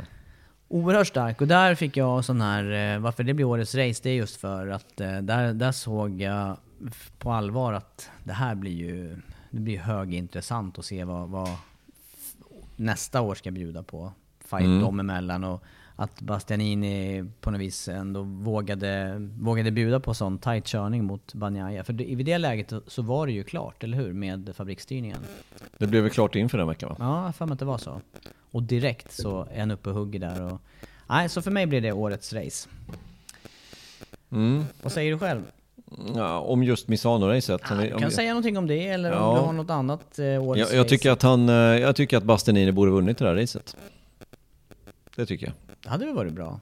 [0.68, 4.10] Oerhört stark och där fick jag sån här, eh, varför det blir årets race, det
[4.10, 6.58] är just för att eh, där, där såg jag
[7.20, 9.16] på allvar att det här blir ju,
[9.52, 11.50] det blir högintressant att se vad, vad
[12.76, 14.12] nästa år ska bjuda på.
[14.46, 14.82] Fight Mm.
[14.82, 15.64] dem emellan och
[15.96, 21.84] att Bastianini på något vis ändå vågade, vågade bjuda på sån tight körning mot Banjaya.
[21.84, 24.14] För vid det läget så var det ju klart, eller hur?
[24.14, 25.18] Med fabriksstyrningen.
[25.78, 26.96] Det blev väl klart inför den veckan va?
[27.00, 28.02] Ja, jag för mig att det var så.
[28.52, 30.42] Och direkt så är han uppe och hugger där.
[30.42, 30.62] Och...
[31.08, 32.70] Nej, så för mig blir det årets race.
[34.32, 34.66] Mm.
[34.84, 35.42] Vad säger du själv?
[36.16, 37.68] Ja, om just Misano-racet.
[37.68, 39.28] som vi- Du om kan vi- säga någonting om det, eller Ja.
[39.30, 40.90] om du har något annat eh, årets jag, jag, race.
[40.90, 43.76] tycker att han, eh, jag tycker att Bastianini borde vunnit det här racet.
[45.16, 45.56] Det tycker jag.
[45.84, 46.60] Det hade väl varit bra?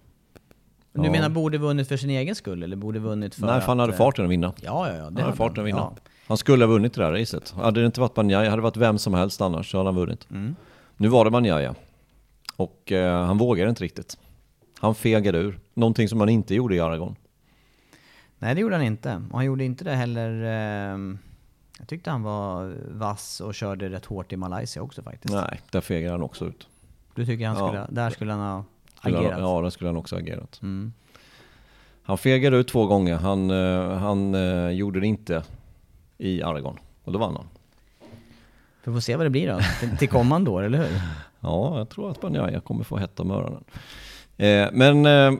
[0.93, 1.11] Men Du Ja.
[1.11, 3.83] menar borde vunnit för sin egen skull, eller borde vunnit för Nej, för han att,
[3.83, 4.53] hade eh, farten att vinna.
[4.61, 4.97] Ja, ja, ja.
[4.97, 5.77] Det Han hade farten att vinna.
[5.77, 5.93] Ja.
[6.27, 7.51] Han skulle ha vunnit det där racet.
[7.51, 9.95] Hade det inte varit Banjaya, hade det varit vem som helst annars så hade han
[9.95, 10.27] vunnit.
[10.31, 10.55] Mm.
[10.97, 11.75] Nu var det Banjaya.
[12.55, 14.17] Och eh, han vågade inte riktigt.
[14.79, 15.59] Han fegade ur.
[15.73, 17.15] Någonting som han inte gjorde i Aragon.
[18.39, 19.21] Nej, det gjorde han inte.
[19.31, 20.43] Och han gjorde inte det heller...
[20.43, 20.99] Eh,
[21.79, 25.33] jag tyckte han var vass och körde rätt hårt i Malaysia också faktiskt.
[25.33, 26.67] Nej, där fegade han också ut.
[27.15, 27.67] Du tycker han Ja.
[27.67, 28.63] skulle, där skulle han ha
[29.01, 29.39] Skulle han- agerat?
[29.39, 30.59] Ja, där skulle han också agerat.
[30.63, 30.93] Mm.
[32.03, 33.15] Han fegade ut två gånger.
[33.15, 35.43] Han, eh, han eh, gjorde det inte
[36.17, 36.77] i Aragon.
[37.03, 37.45] Och då vann han.
[38.83, 40.87] Vi får se vad det blir då, till, till kommande år, eller hur?
[41.43, 43.63] Ja, jag tror att Banjaya kommer få hett om öronen.
[44.37, 45.31] Eh, men eh,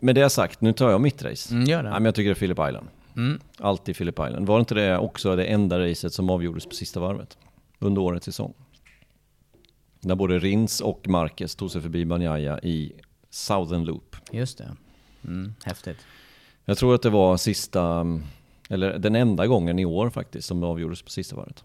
[0.00, 1.54] med det sagt, nu tar jag mitt race.
[1.54, 1.90] Mm, gör det.
[1.90, 2.86] Nej, men jag tycker det är Phillip Island.
[3.16, 3.40] Mm.
[3.58, 4.46] Alltid Phillip Island.
[4.46, 7.38] Var inte det också det enda racet som avgjordes på sista varvet?
[7.78, 8.54] Under årets säsong.
[10.04, 12.92] När både Rins och Marquez tog sig förbi Banjaya i
[13.30, 14.16] Southern Loop.
[14.32, 14.76] Just det.
[15.24, 15.98] Mm, häftigt.
[16.64, 18.06] Jag tror att det var sista,
[18.68, 21.64] eller den enda gången i år faktiskt som det avgjordes på sista varvet.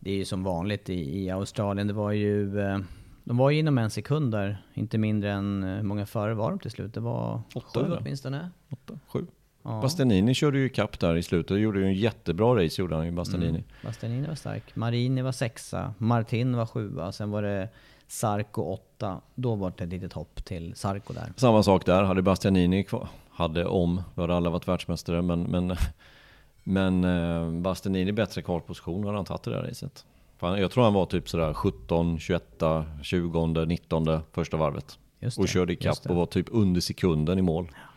[0.00, 1.86] Det är ju som vanligt i, i Australien.
[1.86, 2.60] Det var ju...
[2.60, 2.78] eh,
[3.24, 4.62] De var ju inom en sekund där.
[4.74, 5.62] Inte mindre än...
[5.62, 6.94] eh, Hur många före var de till slut?
[6.94, 7.98] Det var Åtta, sju eller?
[8.00, 8.50] åtminstone.
[8.70, 9.26] Åtta, sju.
[9.68, 9.80] Ja.
[9.80, 13.06] Bastianini körde ju ikapp där i slutet och gjorde ju en jättebra race gjorde han
[13.06, 13.48] ju, Bastianini.
[13.48, 13.64] Mm.
[13.82, 14.76] Bastianini var stark.
[14.76, 15.94] Marini var sexa.
[15.98, 17.12] Martin var sjua.
[17.12, 17.68] Sen var det
[18.06, 19.20] Sarko åtta.
[19.34, 21.32] Då var det ett litet hopp till Sarko där.
[21.36, 25.76] Samma sak där, hade Bastianini kvar, hade om, då hade alla varit världsmästare, men, men,
[26.64, 30.04] men eh, Bastianini bättre kvalposition hade han tagit det där racet.
[30.40, 32.62] Jag tror han var typ sådär 17, 21,
[33.02, 34.98] 20, 19 första varvet.
[35.20, 36.08] Just Och det, körde ikapp det.
[36.08, 37.64] och var typ under sekunden i mål.
[37.64, 37.87] Eh,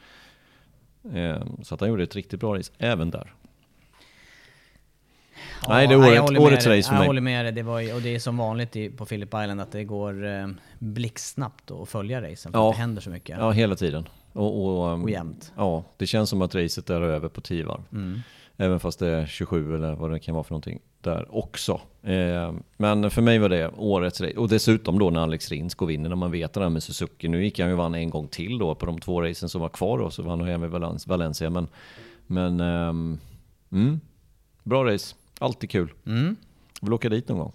[1.64, 3.34] Så att han gjorde ett riktigt bra race även där.
[5.68, 7.08] Nej, det är jag året- håller med årets race för Jag mig.
[7.08, 7.52] håller med dig.
[7.52, 10.48] Det var, och det är som vanligt på Phillip Island att det går eh,
[10.80, 12.52] blixtsnabbt att följa racen.
[12.52, 12.70] För Ja.
[12.70, 13.38] att det händer så mycket.
[13.40, 14.08] Ja, hela tiden.
[14.34, 15.52] Och, och, um, Och jämnt.
[15.58, 17.82] Ja, det känns som att racet är över på 10 varv.
[17.92, 18.22] Mm.
[18.58, 21.82] Även fast det är 27 eller vad det kan vara för någonting där också.
[22.04, 24.38] Eh, men för mig var det årets race.
[24.38, 27.28] Och dessutom då när Alex Rins vinner, när man vet det där med Suzuki.
[27.28, 29.62] Nu gick han ju och vann en gång till då på de två racen som
[29.62, 31.50] var kvar då, så vann han även Valens- Valencia.
[31.50, 31.68] Men,
[32.28, 33.20] men ehm,
[33.72, 34.00] mm,
[34.64, 35.16] bra race.
[35.40, 35.94] Alltid kul.
[36.06, 36.36] Mm.
[36.82, 37.52] Vill åka dit någon gång?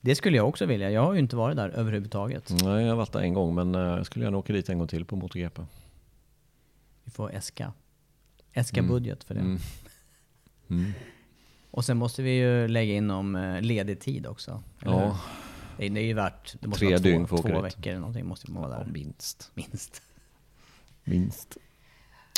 [0.00, 0.90] Det skulle jag också vilja.
[0.90, 2.50] Jag har ju inte varit där överhuvudtaget.
[2.64, 4.78] Nej, jag har varit där en gång, men eh, jag skulle gärna åka dit en
[4.78, 5.62] gång till på MotoGP.
[7.04, 7.72] Vi får äska.
[8.52, 8.90] Äska Mm.
[8.92, 9.58] budget för det.
[10.72, 10.92] Mm.
[11.70, 14.62] Och sen måste vi ju lägga in om eh, ledig tid också.
[14.84, 15.18] Ja,
[15.76, 17.54] Det är, det är ju värt, det måste Tre vara två, dygn för två åka
[17.54, 17.64] dit.
[17.64, 18.86] veckor eller någonting måste man vara där.
[18.92, 19.50] minst.
[19.54, 20.02] Minst.
[21.04, 21.56] Minst.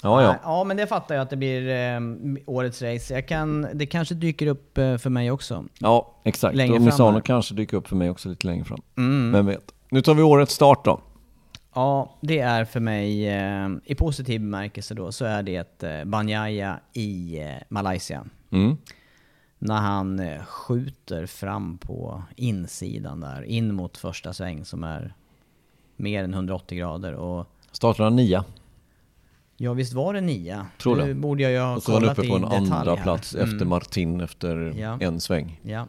[0.03, 0.37] Ja, ja.
[0.43, 2.01] ja, men det fattar jag att det blir eh,
[2.47, 3.15] årets race.
[3.15, 5.65] Jag kan, det kanske dyker upp eh, för mig också.
[5.79, 6.57] Ja, exakt.
[6.57, 8.83] Längre och Misano kanske dyker upp för mig också lite längre fram.
[8.97, 9.33] Mm.
[9.33, 9.75] Vem vet.
[9.89, 11.01] Nu tar vi årets start då.
[11.75, 16.81] Ja, det är för mig, eh, i positiv bemärkelse då, så är det eh, Banyaya
[16.93, 18.25] i eh, Malaysia.
[18.51, 18.77] Mm.
[19.59, 25.15] När han skjuter fram på insidan där, in mot första sväng som är
[25.97, 27.15] mer än 180 grader.
[27.15, 28.45] Och Startar han nia.
[29.57, 30.67] ja, visst var det nia?
[30.79, 31.15] Tror det.
[31.15, 33.03] Borde jag ju ha Och så kollat uppe på en andra här.
[33.03, 33.53] plats Mm.
[33.53, 34.99] efter Martin efter Ja.
[35.01, 35.61] en sväng.
[35.63, 35.87] Ja.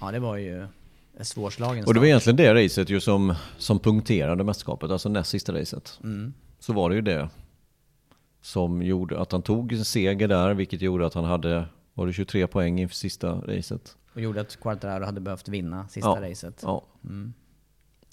[0.00, 0.66] ja, det var ju
[1.16, 5.30] en svårslagen Och det var egentligen det racet ju som, som punkterade mästerskapet, alltså näst
[5.30, 6.00] sista racet.
[6.02, 6.34] Mm.
[6.58, 7.28] Så var det ju det
[8.40, 12.12] som gjorde att han tog en seger där, vilket gjorde att han hade, var det
[12.12, 13.96] 23 poäng inför sista racet?
[14.14, 16.30] Och gjorde att Quartararo hade behövt vinna sista Ja.
[16.30, 16.60] racet.
[16.62, 16.84] Ja.
[17.04, 17.32] Mm.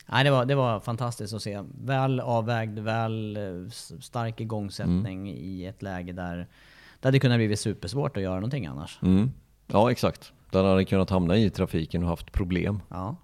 [0.07, 1.63] Nej, det, var, det var fantastiskt att se.
[1.83, 3.69] Väl avvägd, väl eh,
[4.01, 6.47] stark igångsättning i ett läge där
[6.99, 8.99] det hade kunnat bli supersvårt att göra någonting annars.
[9.01, 9.31] Mm.
[9.67, 10.33] Ja, exakt.
[10.53, 12.81] Den hade kunnat hamna i trafiken och haft problem.
[12.89, 13.15] Ja.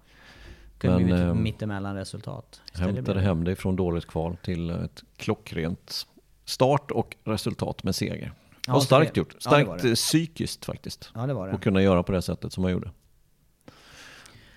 [0.78, 2.60] Kunde Men, blivit ehm, mittemellan resultat.
[2.74, 6.06] Hämtade hem dig från dåligt kval till ett klockrent
[6.44, 8.32] start och resultat med seger.
[8.66, 9.28] Ja, och starkt det- gjort.
[9.32, 9.88] ja, det Starkt det.
[9.88, 11.10] eh, psykiskt faktiskt.
[11.14, 11.54] Ja, det var det.
[11.54, 12.90] Och kunna göra på det sättet som man gjorde.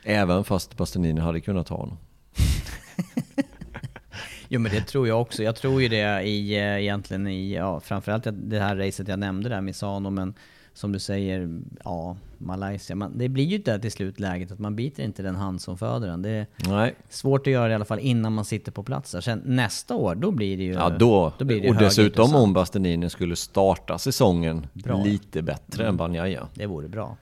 [0.04, 1.98] Även fast Bastianini hade kunnat ta honom.
[4.48, 5.44] Jo men det tror jag också.
[5.44, 9.50] Jag tror ju det i, eh, egentligen i, ja, framförallt det här racet jag nämnde
[9.50, 10.34] där, Misano, men
[10.74, 12.96] som du säger, ja, Malaysia.
[12.96, 15.78] Man, det blir ju där till slut läget att man biter inte den hand som
[15.78, 16.22] föder den.
[16.22, 19.22] Det är Nej, svårt att göra i alla fall innan man sitter på plats där.
[19.22, 20.74] Sen nästa år, då blir det ju...
[20.74, 21.34] ja då.
[21.40, 25.04] blir det och dessutom om Bastianini skulle starta säsongen Bra.
[25.04, 26.48] lite bättre än Banjaya.
[26.54, 27.18] Det vore bra.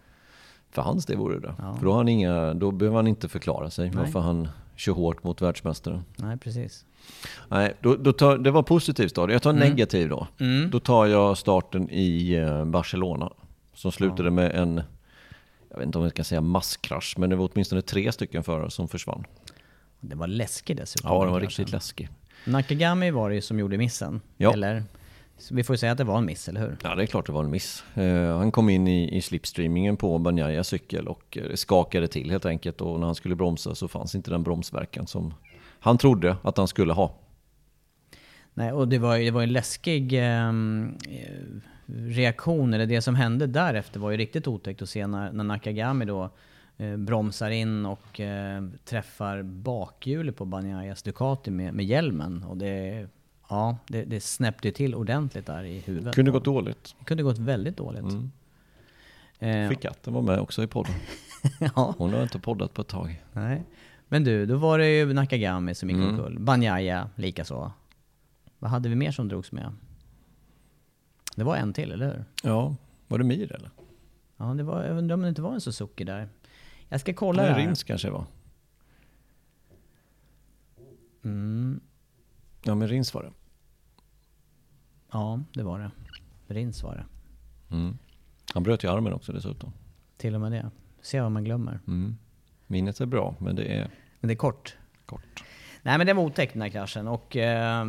[0.71, 1.53] För hans det vore det.
[1.57, 1.75] Ja.
[1.79, 3.97] För då, har han inga, då behöver han inte förklara sig Nej.
[3.97, 6.03] varför han kör hårt mot världsmästaren.
[6.15, 6.85] Nej, precis.
[7.47, 9.31] Nej, då, då tar, det var positivt då.
[9.31, 9.69] Jag tar Mm.
[9.69, 10.27] negativ då.
[10.71, 13.31] Då tar jag starten i eh, Barcelona.
[13.73, 14.81] Som slutade med en,
[15.71, 18.71] jag vet inte om jag kan säga masskrasch, men det var åtminstone tre stycken förare
[18.71, 19.23] som försvann.
[19.99, 21.11] Det var läskigt dessutom.
[21.13, 21.71] Ja, den var riktigt kraschen.
[21.71, 22.09] läskig.
[22.45, 24.21] Nakagami var det ju som gjorde missen.
[24.37, 24.53] Ja.
[24.53, 24.83] Eller?
[25.37, 26.77] Så vi får ju säga att det var en miss, eller hur?
[26.83, 27.83] Ja, det är klart det var en miss.
[27.93, 32.31] Eh, han kom in i, i slipstreamingen på Banyayas cykel och eh, det skakade till
[32.31, 32.81] helt enkelt.
[32.81, 35.33] Och när han skulle bromsa så fanns inte den bromsverkan som
[35.79, 37.15] han trodde att han skulle ha.
[38.53, 41.31] Nej, och det var ju det var en läskig ehm, eh,
[41.87, 46.05] reaktion, eller det som hände därefter var ju riktigt otäckt att se när, när Nakagami
[46.05, 46.29] då
[46.77, 52.43] eh, bromsar in och eh, träffar bakhjulet på Banyayas Ducati med, med hjälmen.
[52.43, 53.07] Och det,
[53.49, 56.15] ja, det, det snäppte ju till ordentligt där i huvudet.
[56.15, 56.95] Kunde gått dåligt.
[56.99, 58.05] Det kunde gått väldigt dåligt.
[59.39, 60.93] Eh, Fick katten vara med också i podden.
[61.75, 63.23] ja, Hon har inte poddat på ett tag.
[63.33, 63.63] nej.
[64.07, 66.09] Men du, då var det ju Nakagami som gick Mm.
[66.09, 66.39] omkull.
[66.39, 67.71] Banyaya likaså.
[68.61, 69.73] Vad hade vi mer som drogs med?
[71.35, 72.25] Det var en till, eller hur?
[72.43, 72.75] Ja,
[73.07, 73.69] var det Mir eller?
[74.37, 76.29] Ja, det var, jag undrar om det inte var en Suzuki där.
[76.89, 77.59] Jag ska kolla det här.
[77.59, 78.25] Rins kanske var.
[81.23, 81.79] Mm,
[82.63, 83.31] Ja, men Rins var det.
[85.11, 85.91] ja, det var det.
[86.53, 87.05] Rins var det.
[87.75, 87.97] Mm.
[88.53, 89.73] Han bröt ju armen också dessutom.
[90.17, 90.69] Till och med det.
[91.01, 91.79] Se vad man glömmer.
[91.87, 92.17] Mm.
[92.67, 94.77] Minnet är bra, men det är Men det är kort.
[95.05, 95.43] kort.
[95.83, 97.85] Nej men det var otäckt den här kraschen och eh,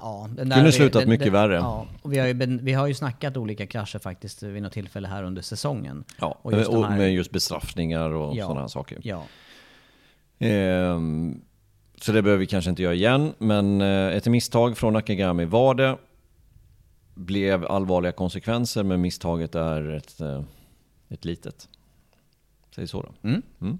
[0.00, 0.26] ja...
[0.28, 1.54] Den Kunde har vi- slutat den- mycket den- värre.
[1.54, 5.08] Ja, och vi har, ju, vi har ju snackat olika krascher faktiskt vid något tillfälle
[5.08, 6.04] här under säsongen.
[6.20, 8.44] Ja, Och just och här- med just bestraffningar och Ja.
[8.44, 8.98] sådana här saker.
[9.02, 9.24] Ja.
[10.38, 11.40] Ehm,
[12.00, 15.74] så det behöver vi kanske inte göra igen, men eh, ett misstag från Nakagami var
[15.74, 15.96] det.
[17.14, 20.42] Blev allvarliga konsekvenser, men misstaget är ett, eh,
[21.08, 21.68] ett litet.
[22.74, 23.28] Säg så då.
[23.28, 23.78] Mm.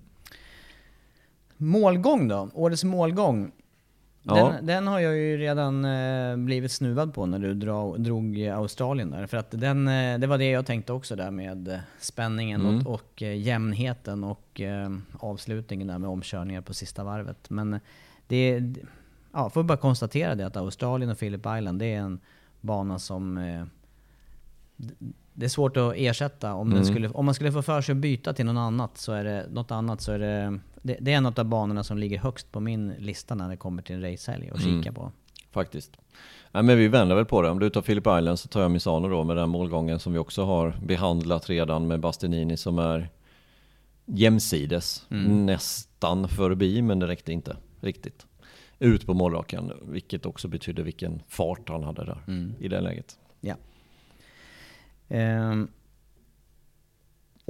[1.62, 2.48] Målgång då?
[2.54, 3.52] Årets målgång.
[4.22, 4.34] Ja.
[4.34, 9.10] Den, den har jag ju redan eh, blivit snuvad på när du dra, drog Australien
[9.10, 9.26] där.
[9.26, 12.86] För att den, eh, det var det jag tänkte också där med eh, spänningen Mm.
[12.86, 14.60] och, och eh, jämnheten och
[15.18, 17.50] avslutningen där med omkörningar på sista varvet.
[17.50, 17.80] Men
[18.26, 18.60] det,
[19.32, 22.20] ja, får bara konstatera det att Australien och Phillip Island det är en
[22.60, 23.34] bana som
[25.34, 26.54] det är svårt att ersätta.
[26.54, 26.76] Om, Mm.
[26.82, 29.24] den skulle, om man skulle få för sig att byta till något annat så är
[29.24, 32.52] det, något annat så är det, det, det är en av banorna som ligger högst
[32.52, 34.82] på min lista när det kommer till en racehelg att Mm.
[34.82, 35.12] kika på.
[35.50, 35.96] Faktiskt.
[36.52, 37.50] Nej, men vi vänder väl på det.
[37.50, 40.18] Om du tar Philip Island så tar jag Misano då med den målgången som vi
[40.18, 43.08] också har behandlat redan med Bastianini som är
[44.06, 45.06] jämsides.
[45.08, 48.26] Nästan förbi, men det räckte inte riktigt.
[48.78, 52.18] Ut på målrakan, vilket också betydde vilken fart han hade där
[52.60, 53.18] i det läget.
[53.40, 53.54] Ja.
[55.08, 55.68] Ehm,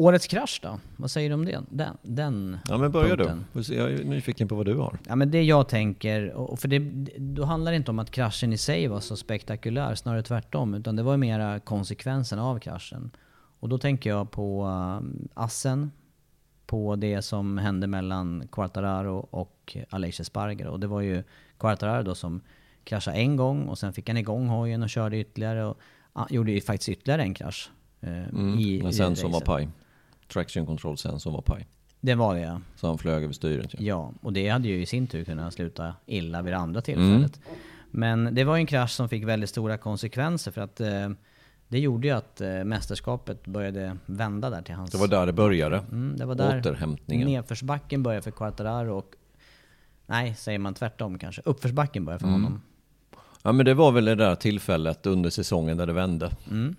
[0.03, 0.79] årets krasch då?
[0.97, 1.61] Vad säger du om det?
[1.71, 3.45] Den, den Ja men börja punkten.
[3.53, 3.75] du.
[3.75, 4.99] Jag är nyfiken på vad du har.
[5.09, 6.79] Ja men det jag tänker, och för det,
[7.19, 10.75] då handlar det inte om att kraschen i sig var så spektakulär, snarare tvärtom.
[10.75, 13.11] Utan det var mera konsekvensen av kraschen.
[13.61, 15.91] Och då tänker jag på um, Assen,
[16.67, 20.71] på det som hände mellan Quartararo och Aleix Espargaro.
[20.71, 21.23] Och det var ju
[21.59, 22.41] Quartararo då som
[22.85, 25.65] kraschade en gång och sen fick han igång hojen och körde ytterligare.
[25.65, 25.79] Och
[26.12, 27.71] ah, gjorde ju faktiskt ytterligare en krasch.
[28.01, 28.59] eh, Mm.
[28.59, 29.69] i, men sen som var paj.
[30.33, 31.66] Traction control sen som var paj.
[32.01, 32.61] Det var det ja.
[32.77, 33.85] Så han flög över styret ju.
[33.87, 37.40] Ja, och det hade ju i sin tur kunnat sluta illa vid det andra tillfället.
[37.90, 41.11] Men det var ju en krasch som fick väldigt stora konsekvenser för att eh,
[41.68, 44.90] det gjorde ju att eh, mästerskapet började vända där till hans...
[44.90, 45.77] Det var där det började.
[45.79, 47.29] Mm, det var där Återhämtningen.
[47.29, 49.14] nedförsbacken började för Quartararo och...
[50.07, 51.42] Nej, säger man tvärtom kanske.
[51.45, 52.42] Uppförsbacken började för Mm.
[52.42, 52.62] honom.
[53.42, 56.31] Ja men det var väl det där tillfället under säsongen där det vände.
[56.51, 56.77] Ehm,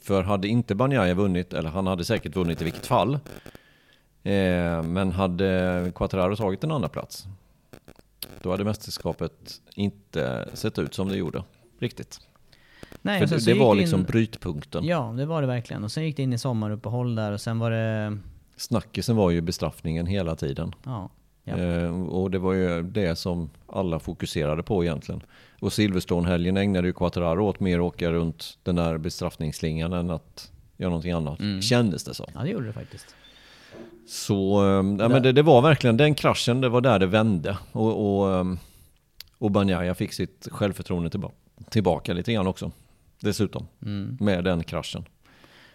[0.00, 3.14] för hade inte Banjaya vunnit, eller han hade säkert vunnit i vilket fall.
[4.22, 7.26] Eh, men hade Quattararo tagit en andra plats
[8.42, 11.44] då hade mästerskapet inte sett ut som det gjorde
[11.78, 12.20] riktigt.
[13.02, 14.84] Nej, För det, det var in- liksom brytpunkten.
[14.84, 15.84] Ja, det var det verkligen.
[15.84, 18.18] Och sen gick det in i sommaruppehåll där och sen var det...
[18.56, 20.74] Snackisen var ju bestraffningen hela tiden.
[20.84, 21.10] Ja.
[21.44, 21.56] Ja.
[21.58, 25.22] Eh, och det var ju det som alla fokuserade på egentligen.
[25.60, 30.52] Och Silverstone-helgen ägnade ju Quattararo åt mer att åka runt den där bestraffningsslingan än att
[30.76, 31.40] göra någonting annat.
[31.62, 32.26] Kändes det som.
[32.34, 33.14] ja, det gjorde det faktiskt.
[34.06, 34.62] Så
[35.00, 37.58] ja, men det, det var verkligen den kraschen, det var där det vände.
[37.72, 38.44] Och, och, eh,
[39.38, 41.34] och Banjaya fick sitt självförtroende tillbaka,
[41.70, 42.70] tillbaka lite grann också.
[43.20, 43.66] Dessutom,
[44.20, 45.04] med den kraschen.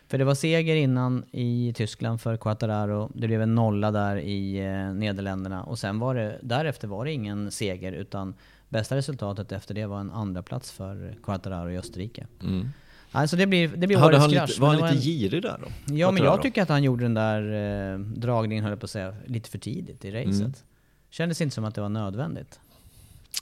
[0.08, 3.12] För det var seger innan i Tyskland för Quattararo.
[3.16, 5.64] Det blev en nolla där i eh, Nederländerna.
[5.64, 8.34] Och sen var det, därefter var det ingen seger utan
[8.70, 12.28] bästa resultatet efter det var en andra plats för Quattararo i Österrike.
[13.12, 14.60] Alltså det blir, det blir årets krasch.
[14.60, 15.96] var han lite en- girig där då?
[15.96, 17.42] Ja, men jag tycker att han gjorde den där
[17.94, 20.40] eh, dragningen, höll jag på att säga, lite för tidigt i racet.
[20.40, 20.54] Mm.
[21.10, 22.60] Kändes inte som att det var nödvändigt.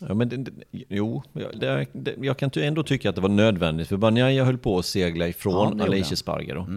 [0.01, 3.29] Ja, men det, det, jo, jag- det, det, jag kan ändå tycka att det var
[3.29, 3.88] nödvändigt.
[3.88, 6.13] För Banjaya höll på att segla Ja, ifrån det gjorde Aleix han.
[6.13, 6.67] Espargaro.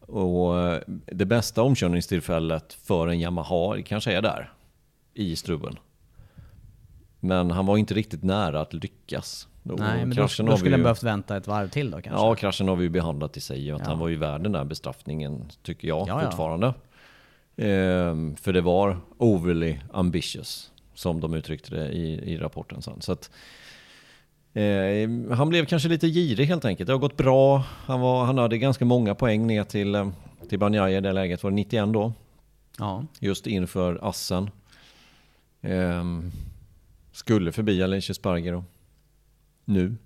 [0.00, 4.52] Och eh, det bästa omkörningstillfället för en Yamaha kanske är där.
[5.14, 5.76] I struben.
[7.20, 9.48] Men han var inte riktigt nära att lyckas.
[9.62, 9.76] Nej,
[10.06, 12.22] men då, då skulle han ju- behövt vänta ett varv till då kanske.
[12.26, 13.70] Ja, kraschen har vi ju behandlat i sig.
[13.70, 13.86] Att Ja.
[13.86, 16.30] han var ju värd den där bestraffningen, tycker jag Ja, ja.
[16.30, 16.74] fortfarande.
[17.56, 23.00] Ehm, för det var overly ambitious, som de uttryckte det i, i rapporten sen.
[23.00, 23.30] Så att,
[24.54, 26.86] eh, han blev kanske lite girig helt enkelt.
[26.86, 27.64] Det har gått bra.
[27.84, 30.08] Han, var, han hade ganska många poäng ner till, eh,
[30.48, 31.42] till Banjaya i det läget.
[31.42, 32.12] Var det 91 då?
[32.78, 33.06] Ja.
[33.20, 34.50] Just inför Assen.
[35.60, 36.32] Ehm,
[37.12, 38.64] skulle förbi Aleix Espargaro.
[39.64, 39.96] Nu.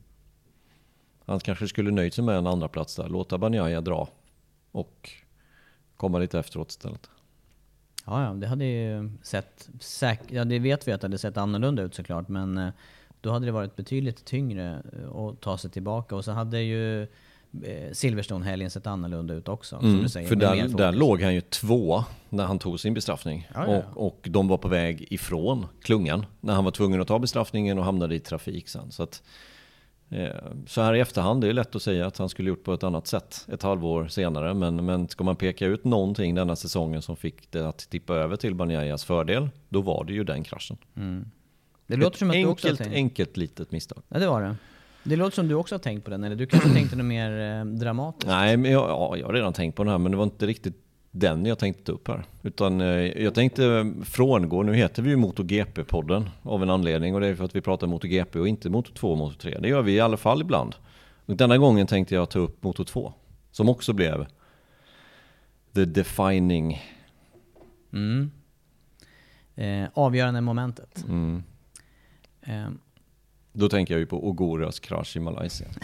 [1.26, 3.09] Han kanske skulle nöjt sig med en andra plats där.
[3.09, 4.09] Låta Banjaya dra.
[4.72, 5.11] Och
[5.96, 7.11] komma lite efteråt istället.
[8.04, 9.68] Ja, ja, det hade ju sett
[10.28, 12.68] ja, det vet vi att det hade sett annorlunda ut såklart, men eh,
[13.20, 16.16] då hade det varit betydligt tyngre eh, att ta sig tillbaka.
[16.16, 20.26] Och så hade ju eh, Silverstone-helgen sett annorlunda ut också, som du säger.
[20.26, 23.48] Mm, För där, där låg han ju två när han tog sin bestraffning.
[23.54, 23.82] Ja, ja, ja.
[23.94, 26.26] Och, och de var på väg ifrån klungan.
[26.40, 28.90] När han var tvungen att ta bestraffningen och hamnade i trafik sen.
[28.90, 29.22] Så, att,
[30.66, 32.83] så här i efterhand, det är lätt att säga att han skulle gjort på ett
[32.85, 34.55] annat sätt ett halvår senare.
[34.55, 38.37] Men, men ska man peka ut någonting denna säsongen som fick det att tippa över
[38.37, 40.77] till Banjayas fördel, då var det ju den kraschen.
[41.87, 42.96] Det låter ett som att du också har enkelt, tänkt...
[42.96, 44.03] enkelt litet misstag.
[44.09, 44.57] Ja, det var det.
[45.05, 47.59] Det låter som du också har tänkt på den, eller du kanske tänkte något mer
[47.59, 48.27] eh, dramatiskt?
[48.27, 50.46] Nej, men jag, ja, jag har redan tänkt på den här, men det var inte
[50.46, 50.77] riktigt
[51.14, 52.25] den jag tänkte ta upp här.
[52.42, 52.87] Utan eh,
[53.22, 57.44] jag tänkte frångå, nu heter vi ju MotoGP-podden av en anledning och det är för
[57.44, 59.61] att vi pratar MotoGP och inte Moto2 och Moto3.
[59.61, 60.75] Det gör vi i alla fall ibland.
[61.27, 63.12] Och denna gången tänkte jag ta upp Moto2,
[63.51, 64.27] som också blev
[65.75, 66.83] the defining.
[67.92, 68.31] Mm.
[69.55, 71.05] Eh, avgörande momentet.
[71.09, 71.42] Mm.
[72.42, 72.68] Eh,
[73.53, 75.68] Då tänker jag ju på Ogoras krasch i Malaysia.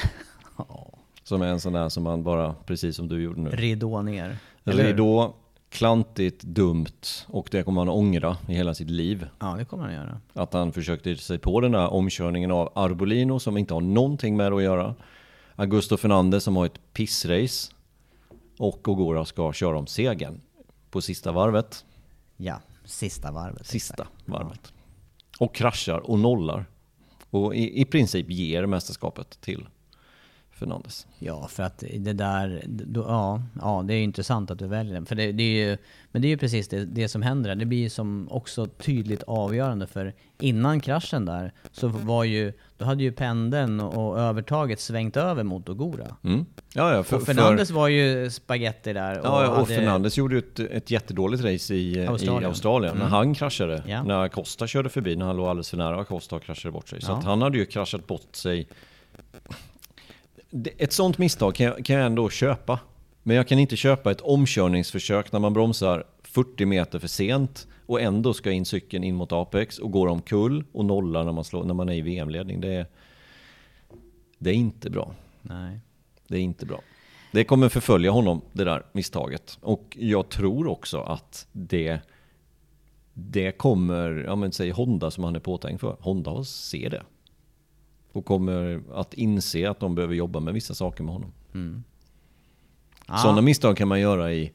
[1.22, 3.50] Som är en sån där som man bara, precis som du gjorde nu.
[3.50, 4.36] ridå ner.
[4.68, 4.90] Eller hur?
[4.90, 5.34] Ridå,
[5.68, 9.26] klantigt, dumt och det kommer han ångra i hela sitt liv.
[9.38, 10.20] Ja, det kommer han göra.
[10.32, 14.52] Att han försökte sig på den där omkörningen av Arbolino som inte har någonting med
[14.52, 14.94] det att göra.
[15.56, 17.72] Augusto Fernandez som har ett pissrace.
[18.58, 20.40] Och Ogora ska köra om segern
[20.90, 21.84] på sista varvet.
[22.36, 23.66] Ja, sista varvet.
[23.66, 24.28] Sista exakt.
[24.28, 24.72] varvet.
[25.38, 26.64] Och kraschar och nollar.
[27.30, 29.68] Och i, i princip ger mästerskapet till
[30.58, 31.06] Fernandez.
[31.18, 35.06] Ja, för att det där, då, ja, ja, det är intressant att du väljer den.
[35.06, 35.76] För det, det är ju,
[36.12, 37.56] men det är ju precis det, det som händer där.
[37.56, 42.84] Det blir ju som också tydligt avgörande för innan kraschen där så var ju, då
[42.84, 46.16] hade ju pendeln och övertaget svängt över mot Ogura.
[46.24, 46.46] Mm.
[46.74, 49.18] Ja, ja, för, och Fernandes var ju spaghetti där.
[49.20, 52.46] Och Ja, ja, och hade- Fernandes gjorde ju ett, ett jättedåligt race i Australien, i
[52.46, 53.82] Australien när han kraschade.
[53.86, 54.02] Ja.
[54.02, 57.00] När Acosta körde förbi, när han låg alldeles för nära Acosta och kraschade bort sig.
[57.02, 57.16] Så Ja.
[57.18, 58.68] att han hade ju kraschat bort sig.
[60.50, 62.80] Ett sånt misstag kan jag, kan jag ändå köpa.
[63.22, 68.00] Men jag kan inte köpa ett omkörningsförsök när man bromsar 40 meter för sent och
[68.00, 71.64] ändå ska in cykeln in mot Apex och går omkull och nollar när man, slår,
[71.64, 72.60] när man är i VM-ledning.
[72.60, 72.86] Det är,
[74.38, 75.14] det är inte bra.
[75.42, 75.80] Nej.
[76.28, 76.80] Det är inte bra.
[77.32, 79.58] Det kommer förfölja honom, det där misstaget.
[79.60, 82.00] Och jag tror också att det,
[83.12, 85.96] det kommer, ja men säg Honda som han är påtänkt för.
[86.00, 87.02] Honda ser det.
[88.12, 91.32] Och kommer att inse att de behöver jobba med vissa saker med honom.
[93.08, 93.16] Ja.
[93.16, 94.52] Sådana misstag kan man göra i,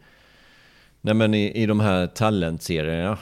[1.02, 3.18] nej men i, i de här talentserierna.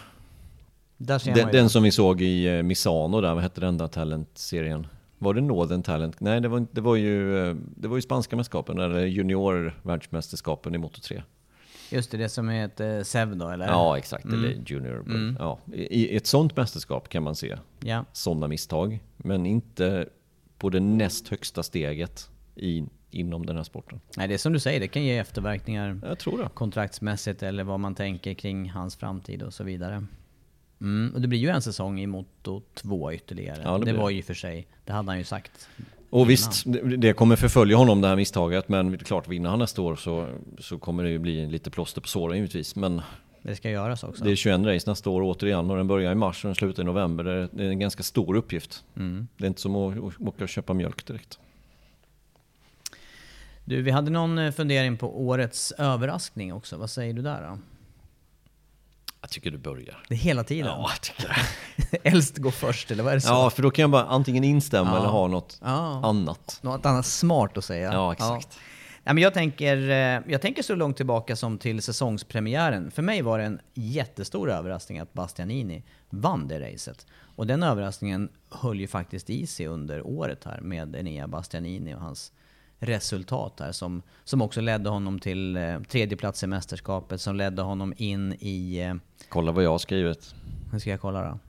[0.97, 3.87] Där ser Den, den som vi såg i eh, Misano där, vad hette den där
[3.87, 4.87] talentserien?
[5.17, 6.19] Var det Northern Talent?
[6.19, 10.77] Nej, det var, det var, ju, eh, det var ju spanska mästerskapen, eller junior-världsmästerskapen i
[10.77, 11.23] Moto 3.
[11.91, 13.67] Just det, det som heter SEV då eller?
[13.67, 14.25] Ja, exakt.
[14.25, 14.99] Eller Junior.
[14.99, 15.37] Mm.
[15.39, 15.59] Ja.
[15.73, 15.81] I
[16.13, 18.05] i ett sånt mästerskap kan man se Ja.
[18.13, 20.09] sådana misstag, men inte
[20.61, 23.99] på det näst högsta steget i, inom den här sporten.
[24.17, 26.49] Nej, det är som du säger, det kan ge efterverkningar Jag tror det.
[26.53, 30.05] kontraktsmässigt eller vad man tänker kring hans framtid och så vidare.
[30.81, 33.61] Mm, och det blir ju en säsong i Moto 2 ytterligare.
[33.63, 35.69] Ja, det det var ju för sig, det hade han ju sagt.
[36.09, 36.63] Och visst,
[36.97, 40.27] det kommer förfölja honom det här misstaget, men klart, vinner han nästa år så,
[40.59, 42.75] så kommer det ju bli lite plåster på såren givetvis.
[42.75, 43.01] Men
[43.43, 44.23] Det ska göras också.
[44.23, 46.83] det är 21 race nästa år återigen och den börjar i mars och den slutar
[46.83, 47.23] i november.
[47.23, 48.83] Det är, en ganska stor uppgift.
[48.97, 49.27] Mm.
[49.37, 51.39] Det är inte som att, att åka och köpa mjölk direkt.
[53.65, 56.77] Du, vi hade någon eh, fundering på årets överraskning också.
[56.77, 57.57] Vad säger du där då?
[59.21, 60.03] Jag tycker du börjar.
[60.07, 60.65] Det är hela tiden?
[60.65, 61.27] Ja, jag tycker
[61.91, 61.97] det.
[62.09, 63.29] Äldst går först, eller vad är det så?
[63.33, 64.97] Ja, för då kan jag bara antingen instämma Ja.
[64.97, 66.01] eller ha något Ja.
[66.03, 66.59] annat.
[66.61, 67.93] Något annat smart att säga.
[67.93, 68.47] Ja, exakt.
[68.51, 68.57] Ja,
[69.03, 72.91] men jag, tänker, eh, jag tänker så långt tillbaka som till säsongspremiären.
[72.91, 77.07] För mig var det en jättestor överraskning att Bastianini vann det racet.
[77.35, 81.99] Och den överraskningen höll ju faktiskt i sig under året här med Enea Bastianini och
[82.01, 82.31] hans
[82.79, 87.61] resultat här som, som också ledde honom till eh, tredje plats i mästerskapet, som ledde
[87.61, 88.79] honom in i...
[88.79, 88.95] Eh,
[89.29, 90.35] Kolla vad jag har skrivit.
[90.71, 91.39] hur ska jag kolla då?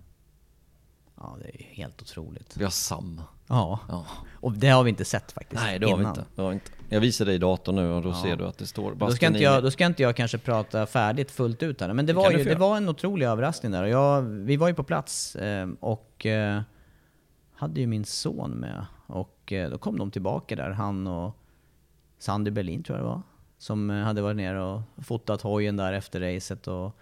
[1.16, 2.56] Ja, det är ju helt otroligt.
[2.56, 3.22] Vi har samma.
[3.46, 3.78] Ja.
[3.88, 4.06] Ja.
[4.32, 5.62] Och det har vi inte sett faktiskt.
[5.62, 6.18] Nej, det har vi innan.
[6.18, 6.26] inte.
[6.34, 6.70] Det har vi inte.
[6.92, 8.22] Jag visar dig datorn nu och då Ja.
[8.22, 10.86] ser du att det står Då ska, inte jag, då ska inte jag kanske prata
[10.86, 11.92] färdigt fullt ut här.
[11.92, 13.84] Men det Det var, du ju, det var en otrolig överraskning där.
[13.84, 16.60] Jag, vi var ju på plats eh, och eh,
[17.54, 18.86] hade ju min son med.
[19.06, 21.36] Och eh, då kom de tillbaka där, han och
[22.18, 23.22] Sandy Berlin tror jag det var.
[23.58, 26.68] Som hade varit nere och fotat hojen där efter racet.
[26.68, 26.96] Och,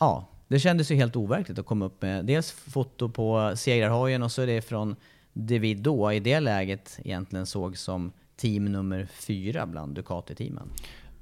[0.00, 4.32] ja, det kändes ju helt overkligt att komma upp med dels foto på segrarhojen och
[4.32, 4.96] så är det från
[5.32, 10.68] det vi då i det läget egentligen såg som team nummer fyra bland Ducati-teamen.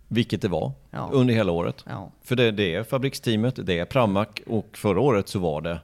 [0.08, 1.10] Vilket det var Ja.
[1.12, 1.84] under hela året.
[1.88, 2.12] Ja.
[2.22, 5.80] För det, det är fabriksteamet, det är Pramac och förra året så var det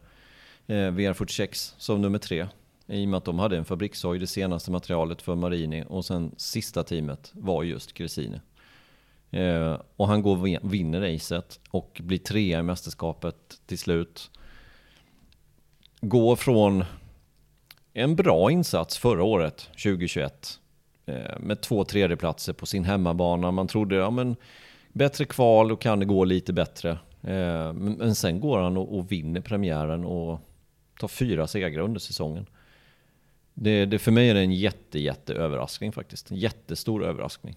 [0.67, 2.47] eh, VR46 som nummer tre.
[2.87, 6.35] I och med att de hade en fabrikshoj, det senaste materialet för Marini och sen
[6.37, 8.41] sista teamet var just Gresini.
[9.31, 14.31] Eh, och han går och vin- vinner racet och blir trea i mästerskapet till slut.
[16.01, 16.85] Går från
[17.93, 20.61] en bra insats förra året, 2021, eh,
[21.41, 23.51] med två tredjeplatser på sin hemmabana.
[23.51, 24.37] Man trodde, ja men
[24.93, 26.91] bättre kval och kan det gå lite bättre.
[27.23, 30.41] Eh, Men sen går han och och vinner premiären och
[31.01, 32.47] tar fyra segrar under säsongen.
[33.55, 36.31] Det, det för mig är det en jätte, jätte överraskning faktiskt.
[36.31, 37.57] En jättestor överraskning.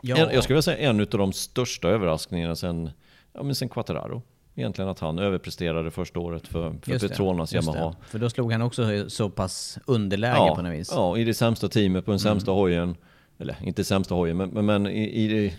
[0.00, 2.90] Ja, En, jag skulle vilja säga en av de största överraskningarna sen,
[3.32, 4.22] ja, men sen Quattararo.
[4.54, 7.88] Egentligen att han överpresterade första året för, för just Petronas just Yamaha.
[7.88, 8.06] det.
[8.06, 10.90] För då slog han också så pass underläge på något vis.
[10.94, 12.96] Ja, i det sämsta teamet på den sämsta hojen.
[13.38, 15.54] Eller inte sämsta hojen, men, men, men i, i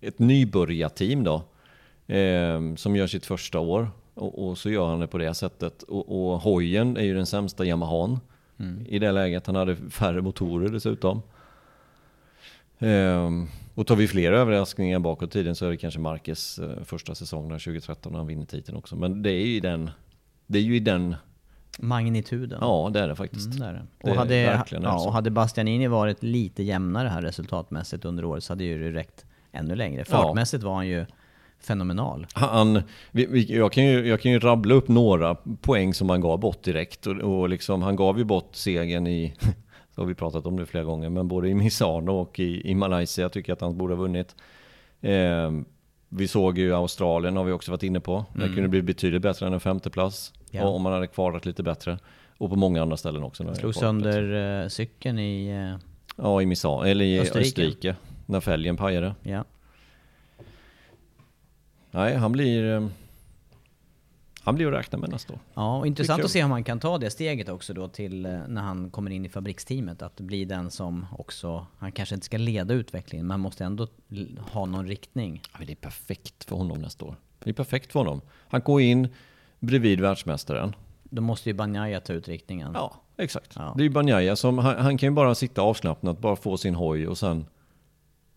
[0.00, 1.42] ett nybörjarteam då.
[2.14, 3.90] Eh, som gör sitt första år.
[4.14, 5.82] Och, och så gör han det på det sättet.
[5.82, 8.20] Och, och hojen är ju den sämsta Yamahan.
[8.86, 9.46] I det läget.
[9.46, 11.22] Han hade färre motorer dessutom.
[12.78, 13.30] Eh,
[13.78, 17.14] och tar vi fler överraskningar bakåt i tiden så är det kanske Marquez eh, första
[17.14, 18.96] säsong där 2013 när han vinner titeln också.
[18.96, 19.90] Men det är ju i den,
[20.46, 21.16] det är ju i den,
[21.78, 22.58] Magnituden.
[22.60, 23.46] ja det är det faktiskt.
[23.46, 23.86] Mm, det är det.
[23.98, 25.06] Det Och, är hade, är det ja, så.
[25.06, 29.26] och hade Bastianini varit lite jämnare här resultatmässigt under året så hade ju det räckt
[29.52, 30.04] ännu längre.
[30.04, 31.06] Fartmässigt var han ju
[31.60, 32.26] fenomenal.
[32.32, 36.20] Han, vi, vi, jag, kan ju, jag kan ju rabbla upp några poäng som han
[36.20, 37.06] gav bort direkt.
[37.06, 39.34] Och, och liksom, han gav ju bort segern i,
[39.98, 42.74] så har vi pratat om det flera gånger, men både i Misano och i, i
[42.74, 44.36] Malaysia tycker jag att han borde ha vunnit.
[45.00, 45.50] Eh,
[46.08, 48.24] vi såg ju Australien har vi också varit inne på.
[48.34, 50.32] Det kunde bli betydligt bättre än en femteplats.
[50.50, 50.66] Ja.
[50.68, 51.98] Om man hade kvarat lite bättre.
[52.38, 53.44] Och på många andra ställen också.
[53.44, 54.22] det Slog sönder
[54.62, 55.48] uh, cykeln i...
[55.48, 55.86] eh,
[56.16, 57.48] Ja, i Misano, eller i Österrike.
[57.48, 57.96] Österrike.
[58.26, 59.14] när fälgen pajade.
[59.22, 59.44] ja.
[61.90, 62.88] Nej, han blir...
[64.48, 65.40] Han blir att räkna med nästa år.
[65.54, 68.38] Ja, och intressant att se om han kan ta det steget också då till eh,
[68.48, 70.02] när han kommer in i fabriksteamet.
[70.02, 73.88] Att bli den som också, han kanske inte ska leda utvecklingen, men måste ändå
[74.40, 75.42] ha någon riktning.
[75.52, 77.16] Ja, det är perfekt för honom nästa år.
[77.38, 78.20] Det är perfekt för honom.
[78.48, 79.08] Han går in
[79.60, 80.74] bredvid världsmästaren.
[81.02, 82.70] Då måste ju Banjaya ta ut riktningen.
[82.74, 83.52] Ja, exakt.
[83.56, 83.72] Ja.
[83.76, 86.74] Det är ju Banjaya som, han, han kan ju bara sitta avslappnat, bara få sin
[86.74, 87.46] hoj och sen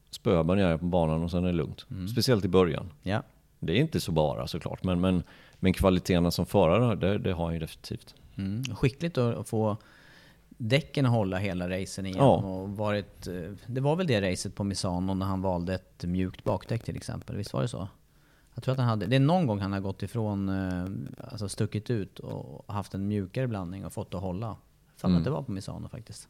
[0.09, 1.85] spöa Banjaya på banan och sen är det lugnt.
[2.11, 2.91] Speciellt i början.
[3.03, 3.23] Ja.
[3.63, 5.23] Det är inte så bara såklart, men, men,
[5.63, 8.15] men kvaliteterna som förare, det, det har han ju definitivt.
[8.37, 8.63] Mm.
[8.75, 9.77] Skickligt att få
[10.49, 12.25] däcken att hålla hela racen igenom.
[12.45, 12.51] Ja.
[12.51, 13.33] Och varit, eh,
[13.67, 17.35] det var väl det racet på Misano när han valde ett mjukt bakdäck till exempel.
[17.35, 17.87] Visst var det så?
[18.53, 20.85] Jag tror att han hade, det är någon gång han har gått ifrån, eh,
[21.31, 24.55] alltså stuckit ut och haft en mjukare blandning och fått det att hålla.
[24.97, 25.17] Fan Mm.
[25.17, 26.27] att det var på Misano faktiskt.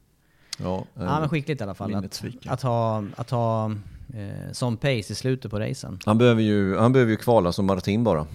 [0.58, 1.94] Ja, Ja men skickligt i alla fall.
[1.94, 3.70] Att, att ha, att ha
[4.14, 5.98] eh, sån pace i slutet på racen.
[6.06, 8.26] Han behöver ju, han behöver ju kvala som Martin bara.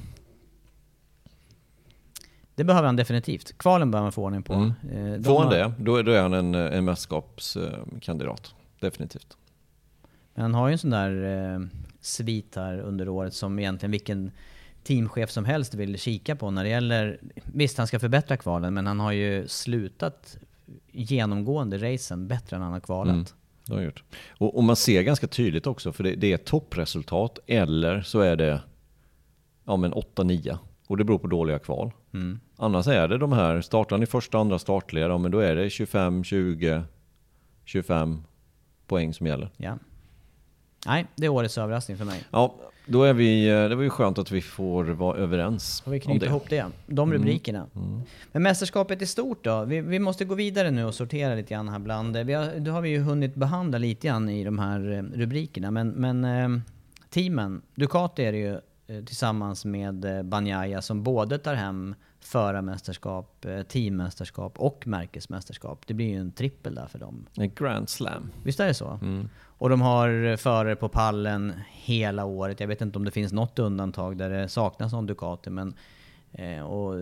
[2.58, 3.58] Det behöver han definitivt.
[3.58, 4.54] Kvalen behöver man få ordning på.
[4.54, 4.74] Mm.
[4.92, 8.56] Eh, de Får han har- det, då, då är han en, en mästerskapskandidat.
[8.80, 9.38] Definitivt.
[10.34, 11.60] Men han har ju en sån där eh,
[12.02, 14.32] svit här under året som egentligen vilken
[14.84, 17.20] teamchef som helst vill kika på när det gäller...
[17.54, 20.38] Visst, han ska förbättra kvalen, men han har ju slutat
[20.92, 23.14] genomgående racen bättre än han har kvalat.
[23.14, 23.26] Mm.
[23.66, 24.04] Det har han gjort.
[24.30, 28.36] Och, och man ser ganska tydligt också, för det, det är toppresultat eller så är
[28.36, 28.62] det
[29.66, 30.58] ja, men 8-9.
[30.88, 31.92] Och det beror på dåliga kval.
[32.14, 32.40] Mm.
[32.56, 35.56] Annars är det de här, startar han i första, andra startled, ja, men då är
[35.56, 36.84] det 25, 20,
[37.66, 38.24] 25
[38.88, 39.50] poäng som gäller.
[39.58, 39.78] Ja.
[40.86, 42.24] Nej, det är årets överraskning för mig.
[42.32, 45.92] Ja, då är vi, eh, det var ju skönt att vi får vara överens Får
[45.92, 46.26] vi om knyta det.
[46.26, 46.36] Mm.
[46.36, 46.66] ihop det.
[46.86, 47.68] De rubrikerna.
[48.32, 49.66] Men mästerskapet i stort då?
[49.66, 52.18] Vi, vi måste gå vidare nu och sortera lite grann här bland...
[52.18, 55.72] Vi har, då har vi ju hunnit behandla lite grann i de här eh, rubrikerna.
[55.72, 56.62] Men, men eh,
[57.10, 58.60] teamen, Ducati är det ju
[59.06, 65.88] tillsammans med eh, Banjaya som både tar hem förarmästerskap, eh, teammästerskap och märkesmästerskap.
[65.88, 67.26] Det blir ju en trippel där för dem.
[67.38, 68.32] En Grand Slam.
[68.44, 69.00] Visst är det så?
[69.02, 69.30] Mm.
[69.46, 72.60] Och de har förare på pallen hela året.
[72.60, 75.74] Jag vet inte om det finns något undantag där det saknas någon Ducati, men eh,
[76.68, 76.94] och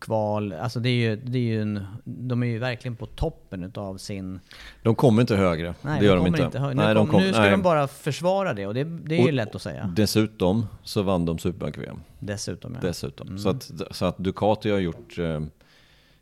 [0.00, 3.64] kval, alltså det är ju, det är ju en, de är ju verkligen på toppen
[3.64, 4.40] utav sin...
[4.82, 5.74] De kommer inte högre.
[5.82, 6.60] Nej, det gör de de inte.
[6.60, 7.50] nu, Nej, kom, de kom- nu ska nej.
[7.50, 9.92] de bara försvara det och det, det är ju Och lätt att säga.
[9.96, 12.00] Dessutom så vann de Superbike-VM.
[12.18, 12.88] Dessutom ja.
[12.88, 13.26] Dessutom.
[13.28, 13.38] Mm.
[13.38, 15.40] Så, att, så att Ducati har gjort eh,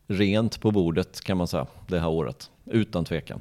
[0.07, 2.51] rent på bordet kan man säga det här året.
[2.65, 3.41] Utan tvekan.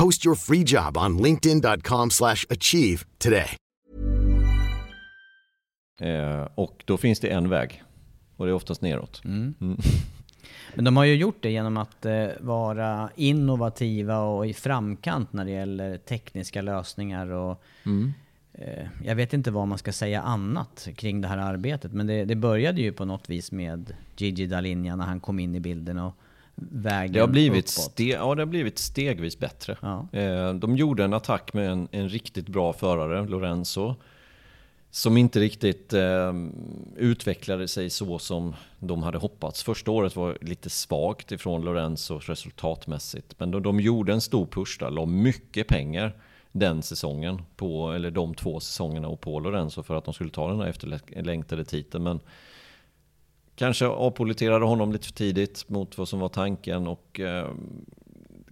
[0.00, 3.56] Post your free job on linkedin.com/achieve slash achieve today.
[6.00, 7.82] Eh, och då finns det en väg.
[8.36, 9.20] Och det är oftast neråt.
[10.74, 15.44] Men de har ju gjort det genom att eh, vara innovativa och i framkant när
[15.44, 17.62] det gäller tekniska lösningar och
[18.52, 21.92] eh, jag vet inte vad man ska säga annat kring det här arbetet.
[21.92, 25.54] Men det, det började ju på något vis med Gigi Dall'Igna när han kom in
[25.54, 26.14] i bilden och
[26.70, 29.76] vägen Det har blivit, ste- ja, det har blivit stegvis bättre.
[29.82, 30.08] Ja.
[30.12, 33.94] Eh, de gjorde en attack med en, en riktigt bra förare, Lorenzo.
[34.92, 36.32] Som inte riktigt eh,
[36.96, 39.62] utvecklade sig så som de hade hoppats.
[39.62, 43.34] Första året var lite svagt ifrån Lorenzo resultatmässigt.
[43.38, 46.12] Men de, de gjorde en stor push där, la mycket pengar
[46.52, 50.48] den säsongen, på, eller de två säsongerna och på Lorenzo för att de skulle ta
[50.48, 52.04] den här efterlängtade titeln.
[52.04, 52.20] Men
[53.60, 57.48] kanske avpoliterade honom lite för tidigt mot vad som var tanken och eh,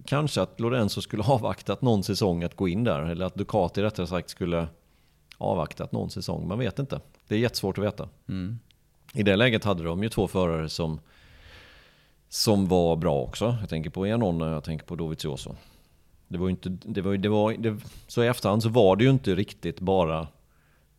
[0.05, 3.01] kanske att Lorenzo skulle avvaktat någon säsong att gå in där.
[3.01, 4.67] Eller att Ducati rättare sagt skulle
[5.37, 6.47] avvaktat någon säsong.
[6.47, 7.01] Man vet inte.
[7.27, 8.09] Det är jättesvårt att veta.
[9.13, 10.99] I det läget hade de ju två förare som,
[12.29, 13.57] som var bra också.
[13.59, 15.55] Jag tänker på Janone och jag tänker på Dovizioso.
[16.27, 19.09] Det var inte, det var, det var, det, så i efterhand så var det ju
[19.09, 20.27] inte riktigt bara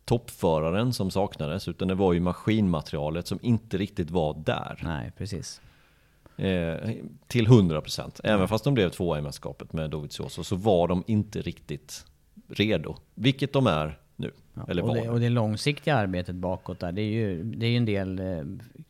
[0.05, 4.79] toppföraren som saknades utan det var ju maskinmaterialet som inte riktigt var där.
[4.83, 5.61] Nej, precis.
[6.37, 6.89] Eh,
[7.27, 8.21] till 100%.
[8.23, 12.05] Även fast de blev tvåa i mästerskapet med Dovizioso så var de inte riktigt
[12.47, 12.95] redo.
[13.15, 14.31] Vilket de är nu.
[14.67, 17.77] Eller och, det, och det långsiktiga arbetet bakåt där, det är ju, det är ju
[17.77, 18.43] en del eh,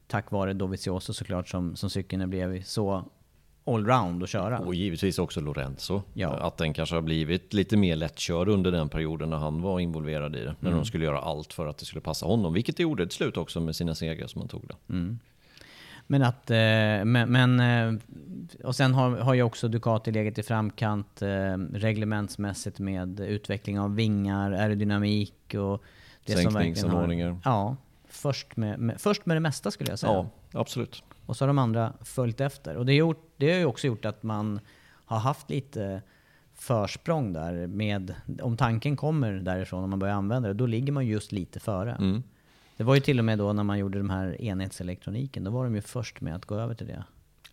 [0.07, 3.05] tack vare Dovizioso såklart som, som cykeln blev så
[3.65, 4.59] allround att köra.
[4.59, 6.01] Och givetvis också Lorenzo.
[6.13, 6.29] Ja.
[6.29, 10.35] Att den kanske har blivit lite mer lättkörd under den perioden när han var involverad
[10.35, 10.55] i det.
[10.59, 10.79] När Mm.
[10.79, 12.53] de skulle göra allt för att det skulle passa honom.
[12.53, 14.75] Vilket det gjorde till slut också med sina segrar som han tog det.
[16.07, 16.55] Men att, eh,
[17.05, 18.01] men, men eh,
[18.63, 21.27] och sen har, har ju också Ducati legat i framkant eh,
[21.73, 25.83] reglementsmässigt med utveckling av vingar, aerodynamik och
[26.25, 26.61] det som verkligen har...
[26.61, 27.37] Sänkningsanordningar.
[27.43, 27.75] Ja,
[28.07, 30.13] först med, med, först med det mesta skulle jag säga.
[30.13, 31.03] Ja, absolut.
[31.25, 32.75] Och så har de andra följt efter.
[32.75, 34.59] Och det, har gjort, det har ju också gjort att man
[35.05, 36.01] har haft lite
[36.53, 41.07] försprång där med, om tanken kommer därifrån, om man börjar använda det, då ligger man
[41.07, 41.91] just lite före.
[41.91, 42.23] Mm.
[42.77, 45.63] Det var ju till och med då när man gjorde de här enhetselektroniken, då var
[45.63, 47.03] de ju först med att gå över till det.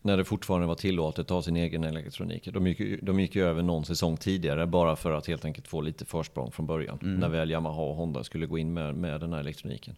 [0.03, 2.49] När det fortfarande var tillåtet att ha sin egen elektronik.
[2.53, 5.81] De gick, de gick ju över någon säsong tidigare bara för att helt enkelt få
[5.81, 6.99] lite försprång från början.
[7.03, 7.15] Mm.
[7.15, 9.95] När väl Yamaha och Honda skulle gå in med, med den här elektroniken.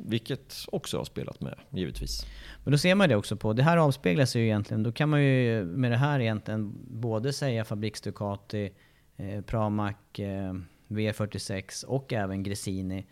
[0.00, 2.26] Vilket också har spelat med, givetvis.
[2.64, 5.08] Men då ser man det också på, det här avspeglar sig ju egentligen, då kan
[5.08, 8.70] man ju med det här egentligen både säga Fabriks Ducati,
[9.16, 10.54] eh, Pramac, eh,
[10.88, 13.06] VR46 och även Gresini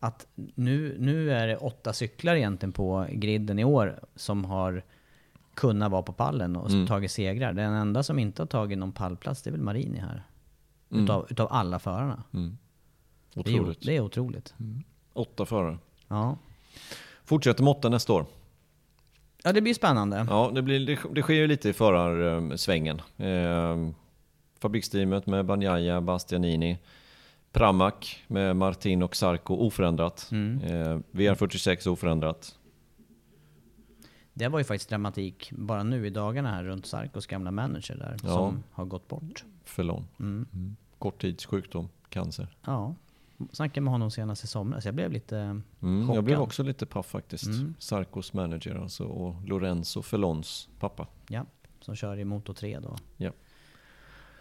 [0.00, 4.82] att nu, nu är det åtta cyklar egentligen på griden i år som har
[5.54, 6.86] kunnat vara på pallen och Mm.
[6.86, 7.52] tagit segrar.
[7.52, 10.22] Den enda som inte har tagit någon pallplats det är väl Marini här.
[10.92, 11.04] Mm.
[11.04, 12.22] Utav, utav alla förarna.
[12.32, 13.86] Det är, ju- Otroligt.
[13.86, 14.54] det är otroligt.
[15.12, 15.78] Åtta förare.
[16.08, 16.36] Ja.
[17.24, 18.26] Fortsätter med åtta nästa år.
[19.44, 20.26] ja, det blir spännande.
[20.30, 23.02] Ja, det, blir, det, det sker ju lite i förarsvängen.
[23.16, 23.90] Eh,
[24.58, 26.78] fabriksteamet med Banjaya, Bastianini.
[27.52, 27.94] Pramac
[28.26, 30.28] med Martin och Sarko oförändrat.
[30.32, 30.58] Mm.
[30.62, 32.54] Eh, VR46 oförändrat.
[34.34, 38.16] Det var ju faktiskt dramatik bara nu i dagarna här runt Sarkos gamla manager där
[38.22, 38.28] Ja.
[38.28, 39.44] som har gått bort.
[39.64, 40.04] Förlång.
[40.20, 40.76] Mm.
[40.98, 42.48] Korttidssjukdom, cancer.
[42.64, 42.94] Ja,
[43.52, 44.84] snackade med honom senast i somras.
[44.84, 45.62] Jag blev lite Mm,
[46.02, 46.16] chockad.
[46.16, 47.46] jag blev också lite paff faktiskt.
[47.46, 47.74] Mm.
[47.78, 51.06] Sarkos manager alltså och Lorenzo Felons pappa.
[51.28, 51.46] Ja,
[51.80, 52.96] som kör i Moto 3 då.
[53.16, 53.30] Ja.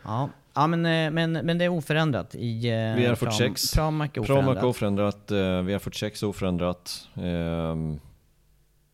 [0.04, 2.68] Ja, ja men, eh, men, men det är oförändrat i...
[2.68, 3.16] eh, VR46.
[3.16, 4.56] Pram- Pramac är oförändrat.
[4.56, 7.08] Pramac oförändrat, eh, VR46 oförändrat.
[7.16, 8.00] ehm,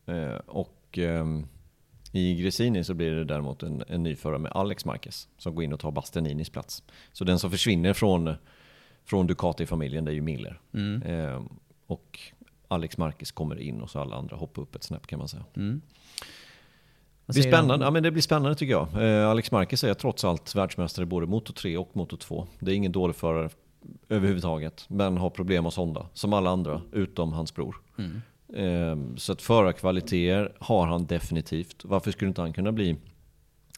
[0.06, 1.48] eh, och ehm,
[2.12, 5.64] i Gresini så blir det däremot en, en ny förare med Alex Marquez som går
[5.64, 6.84] in och tar Bastianinis plats.
[7.12, 8.36] Så den som försvinner från,
[9.06, 10.60] från Ducati-familjen det är ju Miller.
[10.74, 11.02] Mm.
[11.02, 11.50] Ehm,
[11.88, 12.20] och
[12.68, 15.44] Alex Marquez kommer in och så alla andra hoppar upp ett snäpp kan man säga.
[15.56, 15.82] Mm.
[17.26, 17.86] Det blir spännande.
[17.86, 19.04] Ja, men det blir spännande tycker jag.
[19.04, 22.48] Eh, Alex Marquez är trots allt världsmästare både Moto 3 och Moto 2.
[22.60, 23.50] Det är ingen dålig förare
[24.10, 27.76] överhuvudtaget, men har problem hos Honda, som alla andra, utom hans bror.
[27.98, 28.22] Mm.
[28.54, 31.86] Eh, så att förarkvaliteter har han definitivt.
[31.86, 32.96] Varför skulle inte han kunna bli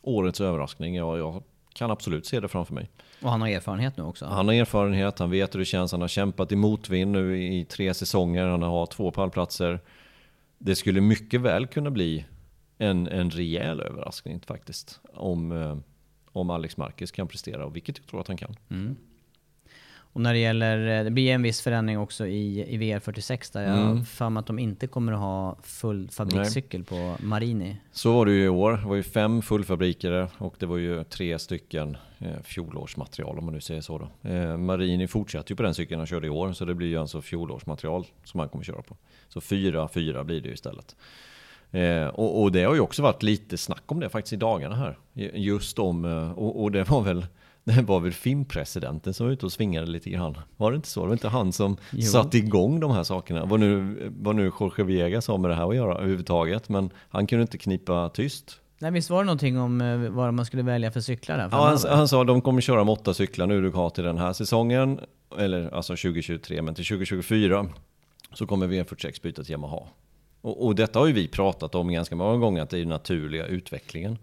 [0.02, 0.96] årets överraskning?
[0.96, 2.90] Ja, jag kan absolut se det framför mig.
[3.22, 4.26] Och han har erfarenhet nu också.
[4.26, 7.66] Han har erfarenhet, han vet hur det känns, han har kämpat i motvind nu i
[7.66, 9.80] tre säsonger, han har två pallplatser.
[10.58, 12.26] Det skulle mycket väl kunna bli
[12.78, 15.00] en, en rejäl överraskning faktiskt.
[15.14, 15.78] Om, eh,
[16.32, 18.56] om Alex Marquez kan prestera, och vilket jag tror att han kan.
[18.70, 18.96] Mm.
[20.16, 23.62] Och när det gäller, eh, det blir en viss förändring också i, i VR46 där
[23.62, 24.06] jag Mm.
[24.06, 27.78] för mig att de inte kommer att ha full fabrikscykel på Marini.
[27.92, 28.72] Så var det ju i år.
[28.72, 33.54] Det var ju fem fullfabrikare och det var ju tre stycken eh, fjolårsmaterial om man
[33.54, 33.98] nu säger så.
[33.98, 34.30] Då.
[34.30, 36.98] Eh, Marini fortsatte ju på den cykeln han körde i år så det blir ju
[36.98, 38.98] alltså fjolårsmaterial som han kommer köra på.
[39.28, 40.96] Så fyra, fyra blir det ju istället.
[41.72, 44.76] Eh, och, och det har ju också varit lite snack om det faktiskt i dagarna
[44.76, 44.98] här.
[45.34, 47.26] Just om, eh, och, och det var väl
[47.66, 50.38] det var väl filmpresidenten som var ute och svingade lite grann.
[50.58, 51.02] Var det inte så?
[51.02, 52.02] Det var inte han som Jo.
[52.02, 53.46] satte igång de här sakerna.
[53.46, 56.70] Vad nu, vad nu Jorge Viegas har med det här att göra överhuvudtaget.
[56.70, 58.60] Men han kunde inte knipa tyst.
[58.80, 61.66] Nej, visst var det någonting om eh, vad man skulle välja för cyklar där Ja,
[61.66, 65.00] han, han sa att de kommer köra med åtta cyklar nu Ducati den här säsongen.
[65.38, 67.66] Eller alltså 2023, men till 2024
[68.34, 69.80] så kommer V46 byta till Yamaha.
[70.42, 72.90] Och, och detta har ju vi pratat om ganska många gånger, att det är den
[72.90, 74.18] naturliga utvecklingen.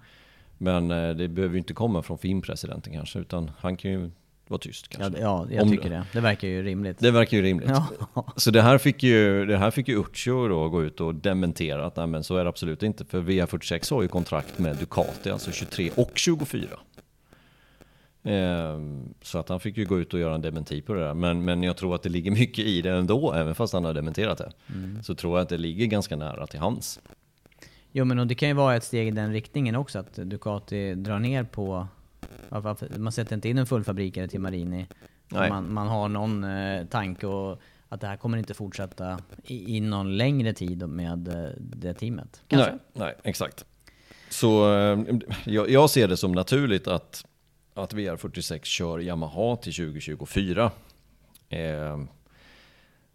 [0.62, 4.10] Men eh, det behöver ju inte komma från filmpresidenten kanske, utan han kan ju
[4.48, 5.22] vara tyst Ja, kanske.
[5.22, 6.04] ja, jag Om- tycker det.
[6.12, 6.98] Det verkar ju rimligt.
[6.98, 7.68] Det verkar ju rimligt.
[8.14, 8.24] Ja.
[8.36, 11.86] Så det här fick ju, det här fick ju Uccio då gå ut och dementera
[11.86, 13.04] att nej, men så är det absolut inte.
[13.04, 16.68] För VR46 har ju kontrakt med Ducati, alltså 23 och 24.
[18.24, 21.14] Ehm, så att han fick ju gå ut och göra en dementi på det där.
[21.14, 23.94] Men, men jag tror att det ligger mycket i det ändå, även fast han har
[23.94, 24.52] dementerat det.
[24.74, 25.02] Mm.
[25.02, 27.00] Så tror jag att det ligger ganska nära till hans.
[27.92, 30.94] Jo men och det kan ju vara ett steg i den riktningen också, att Ducati
[30.94, 31.86] drar ner på...
[32.96, 34.86] Man sätter inte in en fullfabrikare till Marini.
[35.28, 39.80] Man, man har någon eh, tanke och att det här kommer inte fortsätta i, i
[39.80, 42.42] någon längre tid med eh, det teamet.
[42.48, 42.70] Kanske?
[42.70, 43.64] Nej, nej, exakt.
[44.28, 44.98] Så eh,
[45.44, 47.24] jag, jag ser det som naturligt att,
[47.74, 50.70] att VR46 kör Yamaha till 2024.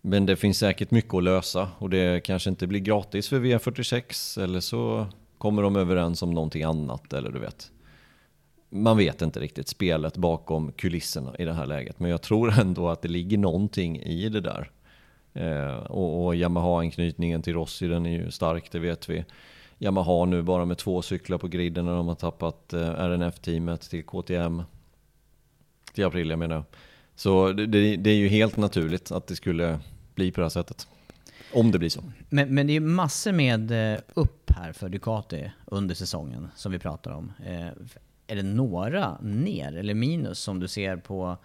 [0.08, 4.44] Men det finns säkert mycket att lösa och det kanske inte blir gratis för VR46
[4.44, 7.72] eller så Kommer de överens om någonting annat eller du vet?
[8.70, 12.00] Man vet inte riktigt spelet bakom kulisserna i det här läget.
[12.00, 14.72] Men jag tror ändå att det ligger någonting i det där.
[15.34, 19.26] Eh, och, och Yamaha-anknytningen till Rossi den är ju stark, det vet vi.
[19.80, 24.04] Yamaha nu bara med två cyklar på griden när de har tappat eh, RNF-teamet till
[24.04, 24.64] KTM.
[25.94, 26.64] Till april jag menar.
[27.16, 29.80] Så det, det, det är ju helt naturligt att det skulle
[30.18, 30.88] bli på det här sättet.
[31.54, 32.04] Om det blir så.
[32.30, 36.80] Men, men det är massor med eh, upp här för Ducati under säsongen som vi
[36.80, 37.32] pratar om.
[37.46, 37.68] Eh,
[38.28, 41.38] är det några ner eller minus som du ser på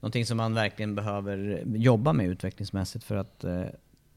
[0.00, 3.62] någonting som man verkligen behöver jobba med utvecklingsmässigt för att eh,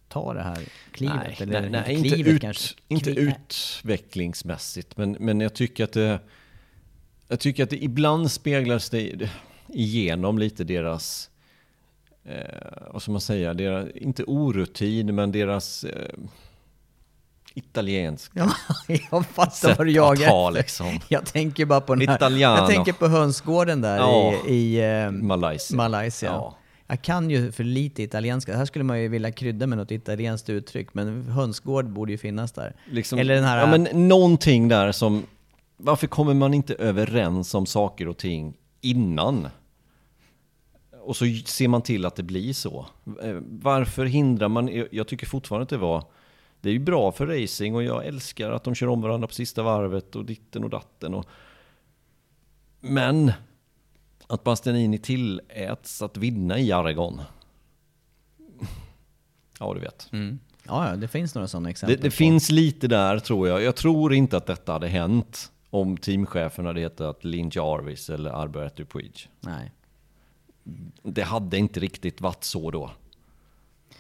[0.08, 1.16] ta det här klivet?
[1.24, 2.76] Nej, eller nej, nej inte, inte, klivet ut, kanske.
[2.88, 4.98] inte Kli- utvecklingsmässigt.
[4.98, 6.20] Men, men jag tycker att det...
[7.28, 9.30] Jag tycker att det ibland speglas det
[9.68, 11.31] igenom lite deras...
[12.26, 12.34] Eh,
[12.94, 13.54] vad ska man säga?
[13.54, 15.84] Deras, inte orutin, men deras...
[15.84, 16.08] Eh,
[17.54, 18.52] italiensk Ja,
[19.12, 20.52] jag fattar sätt vad du jagar att efter.
[20.52, 21.00] liksom.
[21.08, 22.58] Jag tänker bara på den här, Italiano.
[22.58, 24.34] Jag tänker på hönsgården där Ja.
[24.48, 25.78] i, i eh, Malaysia.
[25.78, 26.30] Malaysia.
[26.32, 26.58] Ja.
[26.88, 28.58] Jag kan ju för lite italienska.
[28.58, 32.52] Här skulle man ju vilja krydda med något italienskt uttryck, men hönsgård borde ju finnas
[32.52, 32.76] där.
[32.92, 33.58] Liksom, Eller den här...
[33.58, 35.24] Ja, men någonting där som...
[35.78, 39.48] Varför kommer man inte överens om saker och ting innan?
[41.04, 42.86] Och så ser man till att det blir så.
[43.24, 44.86] Eh, Varför hindrar man...
[44.92, 46.04] jag- tycker fortfarande att det var...
[46.62, 49.34] Det är ju bra för racing och jag älskar att de kör om varandra på
[49.34, 51.14] sista varvet och ditten och datten.
[51.14, 51.26] Och...
[52.80, 53.32] Men
[54.28, 57.22] att Bastianini tilläts att vinna i Aragon.
[59.60, 60.10] Ja, du vet.
[60.12, 60.40] Mm.
[60.68, 61.98] Ja, det finns några sådana Det, exempel.
[62.02, 63.62] det på- finns lite där tror jag.
[63.64, 68.86] Jag tror inte att detta hade hänt om teamchefen hade hetat Lin Jarvis eller Alberto
[68.86, 69.30] Puig.
[69.40, 69.72] Nej.
[71.04, 72.92] Det hade inte riktigt varit så då.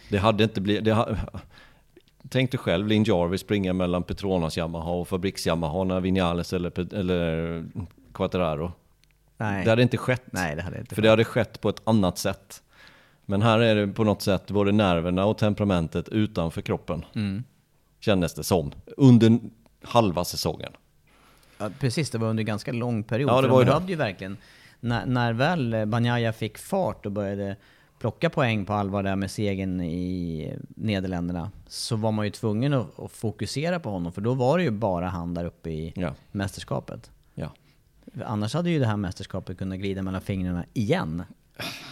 [0.09, 0.83] Det hade inte blivit...
[0.83, 1.15] Det ha,
[2.29, 6.93] tänk dig själv Lin Jarvis springa mellan Petronas Yamaha och Fabriks Yamaha när Vinales eller,
[6.93, 7.65] eller
[8.13, 8.71] Quattararo.
[9.37, 9.63] Nej.
[9.63, 10.23] Det hade inte skett.
[10.25, 12.63] Nej, det hade inte För det hade skett på ett annat sätt.
[13.25, 17.05] Men här är det på något sätt både nerverna och temperamentet utanför kroppen.
[17.15, 17.43] Mm.
[17.99, 18.71] Kändes det som.
[18.97, 19.39] Under
[19.83, 20.71] halva säsongen.
[21.57, 23.29] Ja, precis, det var under en ganska lång period.
[23.29, 23.91] Ja, det var de ju det.
[23.91, 24.37] ju verkligen,
[24.81, 27.55] när, när väl eh, Banjaya fick fart och började
[27.99, 32.99] plocka poäng på allvar där med segern i Nederländerna, så var man ju tvungen att,
[32.99, 36.13] att fokusera på honom, för då var det ju bara han där uppe i Ja.
[36.31, 37.11] mästerskapet.
[37.33, 37.51] Ja.
[38.25, 41.23] Annars hade ju det här mästerskapet kunnat glida mellan fingrarna igen.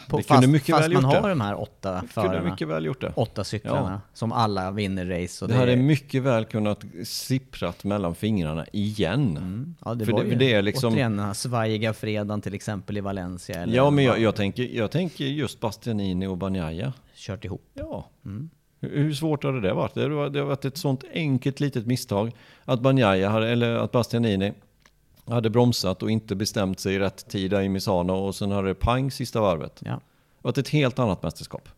[0.07, 1.29] På, Det fast kunde mycket fast väl man gjort har det.
[1.29, 3.11] de här åtta Kunde förarna, mycket väl gjort det.
[3.15, 5.45] åtta cyklarna, som alla vinner race.
[5.45, 9.37] Och Det hade mycket väl kunnat sipprat mellan fingrarna igen.
[9.37, 9.75] Mm.
[9.85, 12.53] Ja, det För var det- ju det är liksom- återigen den här svajiga fredagen till
[12.53, 13.55] exempel i Valencia.
[13.61, 16.93] Eller Ja, men jag, jag, tänker, jag tänker just Bastianini och Bagnaia.
[17.15, 17.65] Kört ihop.
[17.73, 18.09] Ja.
[18.25, 18.49] Mm.
[18.81, 19.93] Hur, svårt har det varit?
[19.93, 22.31] Det har, det varit ett sånt enkelt litet misstag.
[22.65, 22.81] Att
[23.29, 24.53] hade, eller att Bastianini
[25.31, 28.75] hade bromsat och inte bestämt sig i rätt tid i Misano och sen hade det
[28.75, 29.81] pang sista varvet.
[29.85, 29.91] Ja.
[29.91, 29.99] Det
[30.41, 31.69] var ett helt annat mästerskap.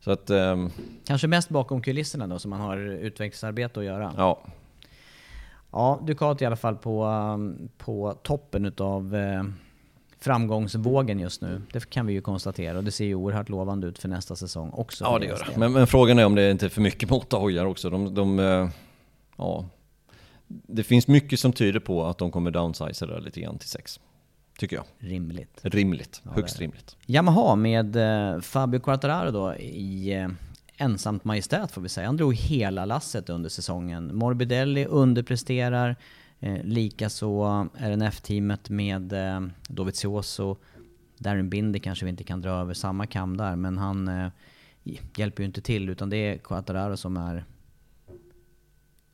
[0.00, 0.70] Så att, ehm,
[1.04, 4.12] Kanske mest bakom kulisserna då, som man har utvecklingsarbete att göra.
[4.16, 4.38] ja.
[5.70, 9.44] Ja, Ducati i alla fall på, um, på toppen utav eh,
[10.20, 11.62] framgångsvågen just nu.
[11.72, 14.70] Det kan vi ju konstatera och det ser ju oerhört lovande ut för nästa säsong
[14.70, 15.04] också.
[15.04, 15.58] Ja, det gör det.
[15.58, 17.90] Men, men frågan är om det inte är för mycket motorhojar också.
[17.90, 18.68] De, de, eh,
[19.36, 19.64] ja.
[20.48, 24.00] Det finns mycket som tyder på att de kommer downsize det lite grann till sex.
[24.58, 24.84] Tycker jag.
[24.98, 25.60] Rimligt.
[25.62, 26.22] Rimligt.
[26.24, 26.64] Högst är det.
[26.64, 26.96] rimligt.
[27.06, 30.28] Yamaha med eh, Fabio Quartararo då i eh,
[30.76, 32.06] ensamt majestät får vi säga.
[32.06, 34.16] Han drog hela lasset under säsongen.
[34.16, 35.96] Morbidelli underpresterar.
[36.40, 40.56] Eh, Likaså RNF-teamet med eh, Dovizioso.
[41.18, 44.28] Darren Binder kanske vi inte kan dra över samma kam där, men han eh,
[45.16, 47.44] hjälper ju inte till utan det är Quartararo som är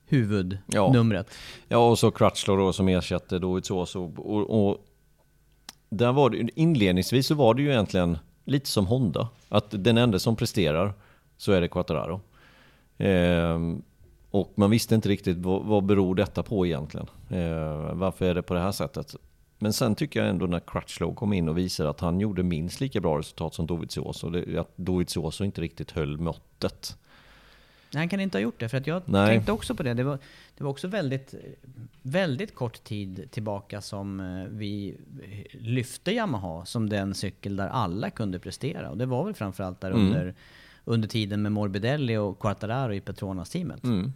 [0.06, 1.30] huvudnumret.
[1.68, 4.00] Ja, och så Crutchlow då som ersätter Dovizioso.
[4.00, 4.84] Och, och, och
[5.88, 9.28] där var det, inledningsvis så var det ju egentligen lite som Honda.
[9.48, 10.92] Att den enda som presterar
[11.36, 12.20] så är det Quattararo.
[12.98, 13.82] Ehm,
[14.30, 17.06] och man visste inte riktigt vad, vad beror detta på egentligen.
[17.30, 19.16] Ehm, varför är det på det här sättet?
[19.58, 22.80] Men sen tycker jag ändå när Crutchlow kom in och visade att han gjorde minst
[22.80, 24.58] lika bra resultat som Dovizioso.
[24.58, 26.96] Att Dovizioso inte riktigt höll måttet.
[27.94, 29.26] Nej, han kan inte ha gjort det, för att jag Nej.
[29.28, 29.94] tänkte också på det.
[29.94, 30.18] Det var,
[30.56, 31.34] det var också väldigt,
[32.02, 34.96] väldigt kort tid tillbaka som eh, vi
[35.52, 38.90] lyfte Yamaha som den cykel där alla kunde prestera.
[38.90, 40.06] Och det var väl framförallt där Mm.
[40.06, 40.34] under,
[40.84, 43.84] under tiden med Morbidelli och Quartararo i Petronas-teamet.
[43.84, 44.12] Mm.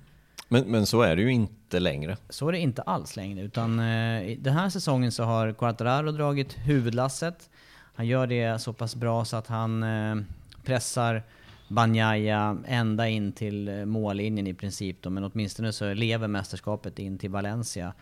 [0.49, 2.17] Men, men så är det ju inte längre.
[2.29, 6.57] Så är det inte alls längre, utan eh, den här säsongen så har Quartararo dragit
[6.59, 7.51] huvudlasset.
[7.95, 10.17] Han gör det så pass bra så att han eh,
[10.65, 11.23] pressar
[11.69, 17.19] Banjaya ända in till eh, mållinjen i princip då, men åtminstone så lever mästerskapet in
[17.19, 17.93] till Valencia.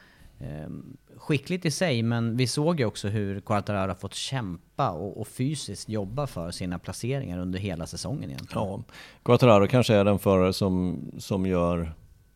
[0.40, 5.20] Ehm, skickligt i sig, men vi såg ju också hur Quartararo har fått kämpa och,
[5.20, 8.66] och, fysiskt jobba för sina placeringar under hela säsongen egentligen.
[8.68, 8.82] Ja,
[9.22, 11.92] Quartararo kanske är den förare som, som gör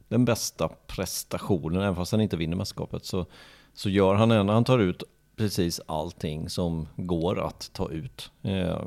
[0.08, 3.26] den bästa prestationen, även fast han inte vinner mästerskapet, så,
[3.74, 5.02] så gör han en, han tar ut
[5.36, 8.30] precis allting som går att ta ut.
[8.42, 8.80] Eh,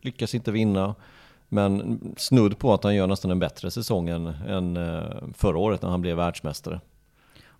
[0.00, 0.94] lyckas inte vinna,
[1.52, 5.82] men snudd på att han gör nästan en bättre säsong än, än eh, förra året
[5.82, 6.80] när han blev världsmästare.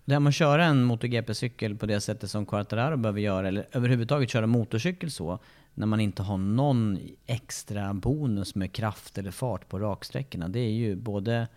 [0.05, 3.67] Det här med att köra en MotoGP-cykel på det sättet som Quartararo behöver göra, eller
[3.71, 5.39] överhuvudtaget köra motorcykel så,
[5.73, 10.47] när man inte har någon extra bonus med kraft eller fart på raksträckorna.
[10.47, 11.47] Det är ju både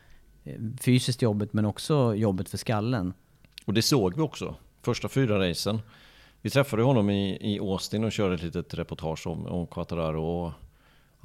[0.45, 3.13] eh, fysiskt jobbigt men också jobbigt för skallen.
[3.65, 5.81] Och det såg vi också, första fyra racen.
[6.43, 10.23] Vi träffade honom i, i Austin och körde ett litet reportage om, om Quattararo.
[10.23, 10.53] Och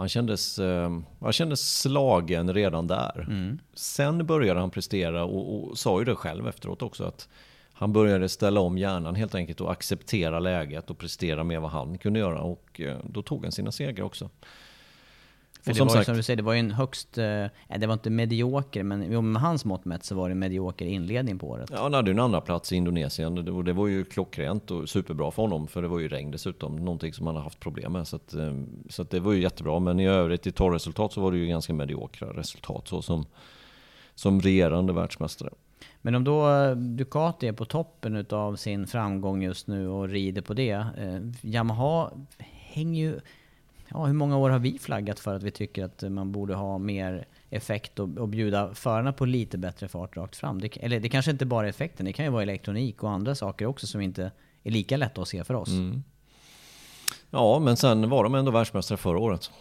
[0.01, 3.25] han kändes, eh, han kändes slagen redan där.
[3.27, 3.59] Mm.
[3.73, 7.29] Sen började han prestera och, och sa ju det själv efteråt också att
[7.73, 11.97] han började ställa om hjärnan helt enkelt och acceptera läget och prestera med vad han
[11.97, 12.41] kunde göra.
[12.41, 14.29] Och eh, då tog han sina segrar också.
[15.63, 17.45] För det var sagt, som du säger, det var ju en högst, eh,
[17.77, 20.85] det var inte medioker, men jo, med hans mått mätt så var det en medioker
[20.85, 21.69] inledning på året.
[21.73, 24.89] Ja, han hade ju en andra plats i Indonesien och det var ju klockrent och
[24.89, 27.91] superbra för honom, för det var ju regn dessutom, någonting som han har haft problem
[27.91, 28.07] med.
[28.07, 28.53] Så, att, eh,
[28.89, 31.47] så att det var ju jättebra, men i övrigt i torrresultat så var det ju
[31.47, 33.25] ganska mediokra resultat så som,
[34.15, 35.49] som regerande världsmästare.
[36.01, 40.41] Men om då eh, Ducati är på toppen av sin framgång just nu och rider
[40.41, 40.85] på det,
[41.41, 43.19] Yamaha hänger ju
[43.93, 46.77] ja, hur många år har vi flaggat för att vi tycker att man borde ha
[46.77, 50.61] mer effekt och, och bjuda förarna på lite bättre fart rakt fram?
[50.61, 53.35] Det, eller det kanske inte bara är effekten, det kan ju vara elektronik och andra
[53.35, 54.31] saker också som inte
[54.63, 55.69] är lika lätta att se för oss.
[55.69, 56.03] Mm.
[57.29, 59.51] Ja, men sen var de ändå världsmästare förra året.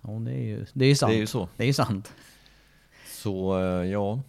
[0.00, 1.10] Ja, det är ju, det är ju sant.
[1.10, 1.48] Det är ju så.
[1.56, 2.12] Det är ju sant.
[3.06, 4.20] Så eh, ja,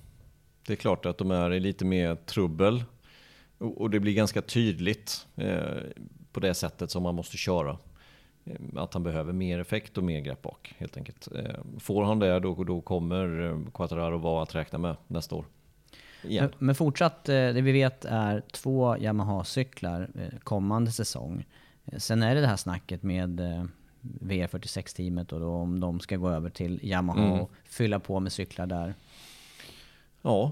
[0.67, 2.83] det är klart att de är i lite mer trubbel.
[3.57, 5.59] Och det blir ganska tydligt eh,
[6.31, 7.77] på det sättet som man måste köra.
[8.49, 11.27] Eh, att han behöver mer effekt och mer grepp bak helt enkelt.
[11.35, 15.45] Eh, får han det då, då kommer eh, Quattararo vara att räkna med nästa år.
[16.21, 20.09] Men, men, fortsatt, det vi vet är två Yamaha-cyklar
[20.43, 21.45] kommande säsong.
[21.97, 23.41] Sen är det det här snacket med
[24.01, 27.39] VR46-teamet och då om de ska gå över till Yamaha mm.
[27.39, 28.93] och fylla på med cyklar där.
[30.21, 30.51] Ja,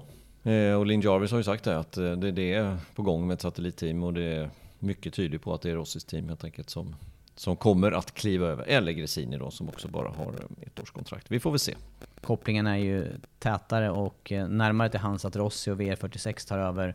[0.78, 4.02] och Linn Jarvis har ju sagt det att det är på gång med ett satellitteam
[4.02, 6.94] och det är mycket tydligt på att det är Rossis team helt enkelt som,
[7.36, 8.64] som kommer att kliva över.
[8.64, 11.30] Eller Gresini då som också bara har ett års kontrakt.
[11.30, 11.74] Vi får väl se.
[12.20, 13.08] Kopplingen är ju
[13.38, 16.94] tätare och eh, närmare till hans att Rossi och VR46 tar över.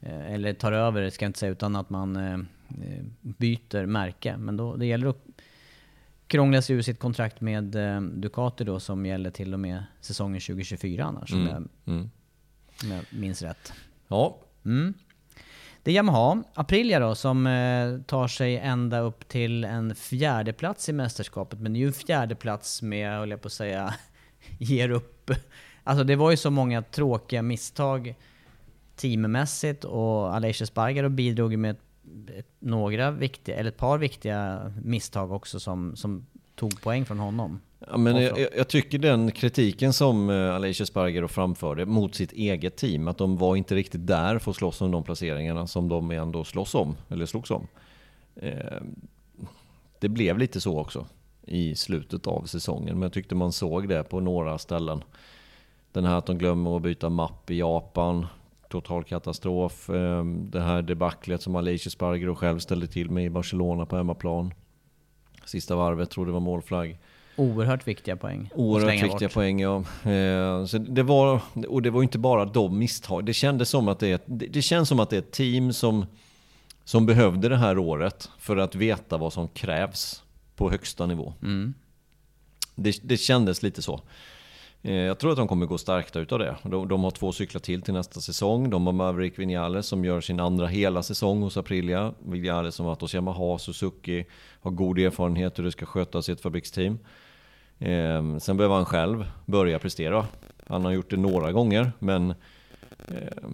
[0.00, 2.38] Eh, eller tar över, ska jag inte säga, utan att man eh,
[3.20, 4.36] byter märke.
[4.36, 5.26] Men då, det gäller att
[6.26, 7.64] krångla sig ur sitt kontrakt med
[8.12, 11.32] Ducati då som gäller till och med säsongen 2024 annars.
[11.32, 11.42] Mm.
[11.42, 12.10] Om, jag, mm.
[12.82, 13.72] om jag minns rätt.
[14.08, 14.38] Ja.
[14.64, 14.94] Mm.
[15.88, 20.88] Det är Yamaha, Aprilia då, som eh, tar sig ända upp till en fjärde plats
[20.88, 21.60] i mästerskapet.
[21.60, 23.94] Men det är ju en fjärde plats med, höll jag på att säga,
[24.58, 25.30] ger upp.
[25.84, 28.14] Alltså det var ju så många tråkiga misstag
[28.96, 31.82] teammässigt och Aleix Espargaro bidrog med ett,
[32.36, 36.26] ett, några viktiga, eller ett par viktiga misstag också som, som
[36.58, 37.60] tog poäng från honom.
[37.90, 42.76] Ja, men jag, jag, tycker den kritiken som eh, Aleix Sparger framförde mot sitt eget
[42.76, 46.10] team, att de var inte riktigt där för att slåss om de placeringarna som de
[46.10, 47.66] ändå slåss om, eller slogs om.
[48.36, 48.82] Eh,
[49.98, 51.06] det blev lite så också
[51.42, 55.04] i slutet av säsongen, men jag tyckte man såg det på några ställen.
[55.92, 58.26] Den här att de glömmer att byta mapp i Japan,
[58.68, 59.90] total katastrof.
[59.90, 64.54] Eh, det här debaclet som Aleix Sparger själv ställde till med i Barcelona på hemmaplan.
[65.48, 66.98] Sista varvet, tror det var målflagg.
[67.36, 68.50] Oerhört viktiga poäng.
[68.54, 69.34] Oerhört viktiga bort.
[69.34, 69.76] poäng, ja.
[70.04, 73.24] Eh, så det var, och det var inte bara de misstag.
[73.24, 76.06] Det kändes som att det, är, det känns som att det är ett team som,
[76.84, 80.22] som behövde det här året för att veta vad som krävs
[80.56, 81.34] på högsta nivå.
[81.42, 81.74] Mm.
[82.74, 84.00] Det, det kändes lite så.
[84.82, 86.56] Eh, jag tror att de kommer gå starka utav det.
[86.62, 88.70] De, de, har två cyklar till till nästa säsong.
[88.70, 92.12] De har Maverick Vinales som gör sin andra hela säsong hos Aprilia.
[92.18, 94.26] Vinales som varit hos Yamaha, Suzuki,
[94.60, 96.98] har god erfarenhet hur det ska skötas i ett fabriksteam.
[97.78, 100.26] Eh, sen behöver han själv börja prestera.
[100.66, 102.30] Han har gjort det några gånger, men,
[103.08, 103.48] eh,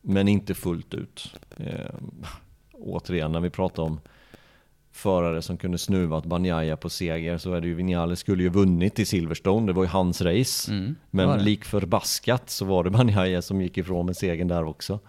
[0.00, 1.34] men inte fullt ut.
[1.56, 1.94] Eh,
[2.72, 4.00] återigen, när vi pratar om
[4.96, 8.48] förare som kunde snuva ett Banjaya på seger så är det ju Vinales skulle ju
[8.48, 10.72] vunnit i Silverstone, det var ju hans race.
[10.72, 15.00] Mm, men lik förbaskat så var det Banjaya som gick ifrån med segern där också.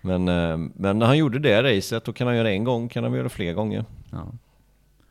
[0.00, 3.04] Men, eh, men när han gjorde det racet, då kan han göra en gång, kan
[3.04, 3.84] han göra fler gånger.
[4.10, 4.32] Ja.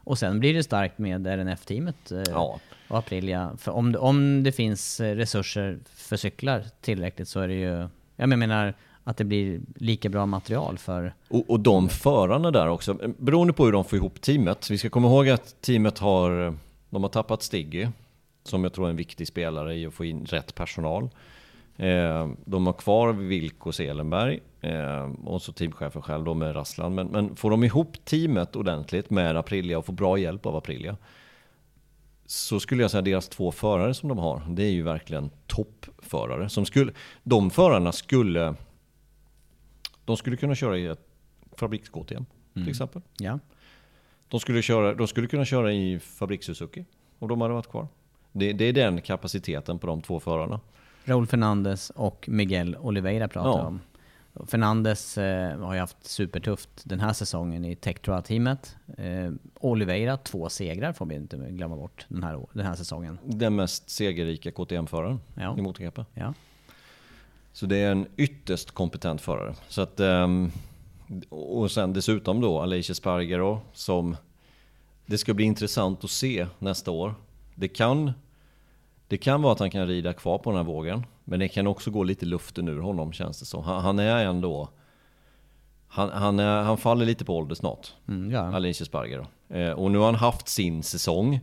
[0.04, 2.60] Och sen blir det starkt med RNF-teamet eh, Ja.
[2.88, 3.52] och Aprilia.
[3.58, 7.88] För om, om det finns resurser för cyklar tillräckligt så är det ju...
[8.16, 8.74] Jag menar
[9.04, 11.14] att det blir lika bra material för...
[11.30, 14.70] Och, och de förarna där också, beroende på hur de får ihop teamet.
[14.70, 16.58] Vi ska komma ihåg att teamet har,
[16.90, 17.88] de har tappat Stiggy,
[18.44, 21.10] som jag tror är en viktig spelare i att få in rätt personal.
[21.78, 26.96] Eh, de har kvar Vilko Selenberg eh, och så teamchefen själv då med Rasslan.
[26.96, 30.98] Men, men får de ihop teamet ordentligt med Aprilia och får bra hjälp av Aprilia
[32.26, 36.50] så skulle jag säga deras två förare som de har, det är ju verkligen toppförare.
[36.50, 36.92] Som skulle,
[37.24, 38.56] de förarna skulle
[40.06, 41.08] de skulle kunna köra i ett
[41.58, 43.02] fabriks-KTM till exempel.
[43.18, 43.40] Ja.
[44.28, 46.86] De skulle, köra, de skulle kunna köra i fabriks-Suzuki
[47.20, 47.88] och de hade varit kvar.
[48.32, 50.60] Det, det är den kapaciteten på de två förarna.
[51.06, 53.66] Raúl Fernandez och Miguel Oliveira pratar Ja.
[53.68, 53.80] om.
[54.48, 58.76] Fernandez eh, har ju haft supertufft den här säsongen i Tectroa-teamet.
[58.98, 63.20] Eh, Oliveira, två segrar får vi inte glömma bort den här, den här säsongen.
[63.24, 65.58] Den mest segerrika KTM-föraren Ja.
[65.58, 66.02] i MotoGP.
[66.14, 66.34] Ja.
[67.54, 69.56] Så det är en ytterst kompetent förare.
[69.68, 70.52] Så att, ehm,
[71.30, 74.16] och sen dessutom då Alicia Spargaro som
[75.06, 77.16] det ska bli intressant att se nästa år.
[77.56, 78.12] Det kan,
[79.08, 81.06] det kan vara att han kan rida kvar på den här vågen.
[81.24, 83.64] Men det kan också gå lite luften ur honom känns det som.
[83.64, 84.70] Han, han är ändå...
[85.88, 87.94] Han, han, är, han faller lite på ålder snart.
[88.08, 88.56] Mm, ja.
[88.56, 89.26] Alicia Spargaro.
[89.50, 91.40] Eh, och nu har han haft sin säsong.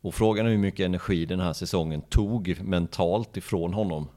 [0.00, 4.08] Och frågan är hur mycket energi den här säsongen tog mentalt ifrån honom.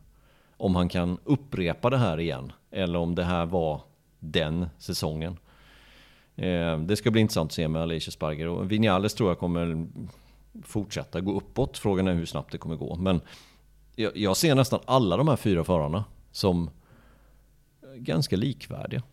[0.58, 2.52] Om han kan upprepa det här igen.
[2.72, 3.82] Eller om det här var
[4.20, 5.38] den säsongen.
[6.36, 8.64] Eh, det ska bli intressant att se med Alicia Spargaro.
[8.64, 9.88] Vinales tror jag kommer
[10.64, 11.78] fortsätta gå uppåt.
[11.78, 12.96] Frågan är hur snabbt det kommer gå.
[12.96, 13.22] Men
[13.96, 16.70] jag, jag ser nästan alla de här fyra förarna som
[17.96, 19.04] ganska likvärdiga.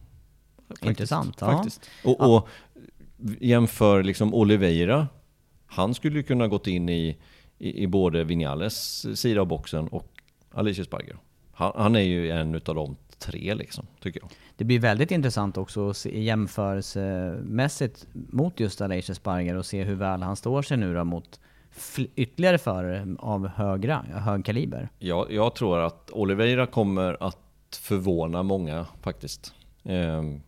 [0.68, 0.90] Faktiskt.
[0.90, 1.46] Intressant, ja.
[1.46, 1.90] Faktiskt.
[2.04, 2.48] Och, och
[3.40, 5.08] jämför liksom Oliveira.
[5.66, 7.16] Han skulle ju kunna gått in i,
[7.58, 10.08] i, i både Vinales sida av boxen och
[10.50, 11.16] Alicia Sparger.
[11.52, 14.30] Han, han är ju en utav de tre liksom, tycker jag.
[14.56, 19.94] Det blir väldigt intressant också att se jämförelsemässigt mot just Alicia Sparger och se hur
[19.94, 21.40] väl han står sig nu då mot
[22.14, 24.88] ytterligare förare av högra, hög kaliber.
[24.98, 29.54] Jag, jag tror att Oliveira kommer att förvåna många faktiskt.
[29.84, 30.40] Ehm,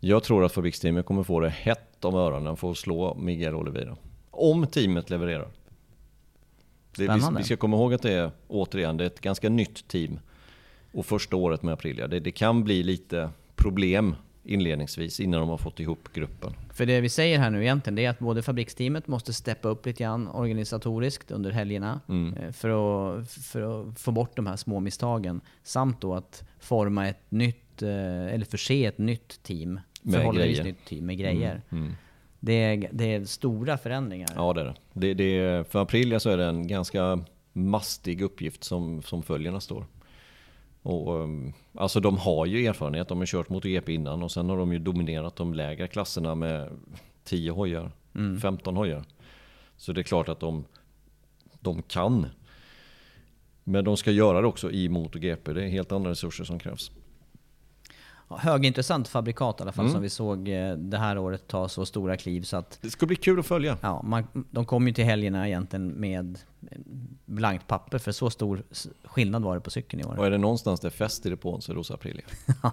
[0.00, 3.96] jag tror att fabriksteamet kommer få det hett om öronen för att slå Miguel Oliveira.
[4.30, 5.48] Om teamet levererar.
[6.96, 9.88] Det, vi, vi ska komma ihåg att det är, återigen, det är ett ganska nytt
[9.88, 10.18] team.
[10.92, 12.08] Och första året med Aprilia.
[12.08, 16.52] Det, det kan bli lite problem inledningsvis innan de har fått ihop gruppen.
[16.72, 19.86] För det vi säger här nu egentligen, det är att både fabriksteamet måste steppa upp
[19.86, 22.68] lite grann organisatoriskt under helgerna eh, för,
[23.20, 25.40] att, för att få bort de här små misstagen.
[25.62, 30.72] Samt då att forma ett nytt, eh, eller förse ett nytt team, Med förhållandevis grejer.
[30.72, 31.62] nytt team med grejer.
[32.46, 34.28] Det, är, det är stora förändringar.
[34.36, 35.14] Ja det är det.
[35.14, 39.74] det, det för Aprilia så är det en ganska mastig uppgift som, som följer nästa
[39.74, 39.86] år.
[40.82, 44.56] Och, um, alltså de har ju erfarenhet, de har kört MotoGP innan och sen har
[44.56, 46.68] de ju dominerat de lägre klasserna med
[47.24, 47.90] 10 hojar,
[48.40, 49.04] 15 hojar.
[49.76, 50.64] Så det är klart att de,
[51.60, 52.26] de kan.
[53.64, 56.90] Men de ska göra det också i MotoGP, det är helt andra resurser som krävs.
[58.28, 59.92] Högintressant fabrikat i alla fall Mm.
[59.92, 63.06] som vi såg eh, det här året ta så stora kliv så att Det ska
[63.06, 63.78] bli kul att följa.
[63.80, 66.38] Ja, man, de kom ju till helgerna egentligen med
[67.24, 68.62] blankt papper för så stor
[69.04, 70.18] skillnad var det på cykeln i år.
[70.18, 72.24] Och är det någonstans det är fest i depån så är det hos Aprilia.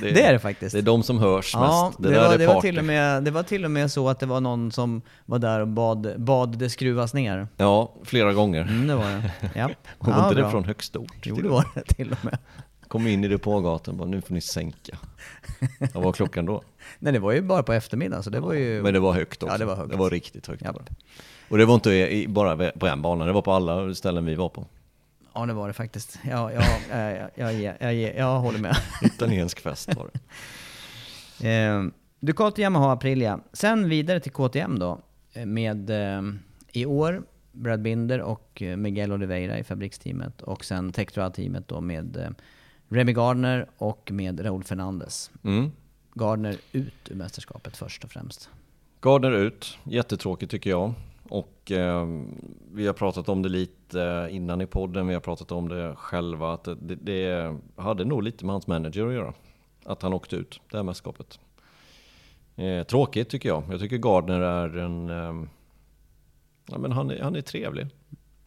[0.00, 0.72] Det är det faktiskt.
[0.72, 2.02] Det är de som hörs Ja, mest.
[2.02, 4.08] det, där var, är det, var till och med, det var till och med så
[4.08, 7.48] att det var någon som var där och bad, bad det skruvas ner.
[7.56, 8.60] Ja, flera gånger.
[8.62, 9.30] Mm, det var det.
[9.54, 9.70] Ja.
[9.98, 11.16] Och var Ja, inte det från högst ort?
[11.22, 12.38] Jo, det var det till och med.
[12.92, 14.98] Kom in i depågatan och bara, nu får ni sänka.
[15.94, 16.62] Vad var klockan då?
[16.98, 18.82] Nej, det var ju bara på eftermiddagen, så det var ju...
[18.82, 19.54] Men det var högt också.
[19.54, 19.90] Ja, det var högt.
[19.90, 20.62] Det var riktigt högt.
[20.62, 20.90] Japp.
[21.48, 24.48] Och det var inte bara på en bana, det var på alla ställen vi var
[24.48, 24.66] på.
[25.34, 26.18] Ja, det var det faktiskt.
[26.30, 28.76] Ja, ja, jag, jag, jag, jag, jag, håller med.
[29.02, 30.20] Italiensk fest var det.
[31.48, 31.82] Eh,
[32.20, 33.40] Ducati Yamaha Aprilia.
[33.52, 35.00] Sen vidare till KTM då.
[35.32, 36.22] eh, Med eh,
[36.72, 37.22] i år
[37.52, 40.42] Brad Binder och eh, Miguel Oliveira i fabriksteamet.
[40.42, 42.30] Och sen Tectroa-teamet då med eh,
[42.92, 45.30] Remy Gardner och med Raúl Fernandez.
[45.42, 45.72] Mm.
[46.14, 48.50] Gardner ut ur mästerskapet först och främst.
[49.00, 50.94] Gardner ut, jättetråkigt tycker jag.
[51.28, 52.06] Och eh,
[52.72, 56.54] vi har pratat om det lite innan i podden, vi har pratat om det själva.
[56.54, 59.34] Att det, det hade nog lite med hans manager att göra.
[59.84, 61.40] Att han åkte ut det här mästerskapet.
[62.56, 63.62] Eh, tråkigt tycker jag.
[63.70, 65.10] Jag tycker Gardner är en...
[65.10, 65.48] Eh,
[66.66, 67.86] ja, men han, är, han är trevlig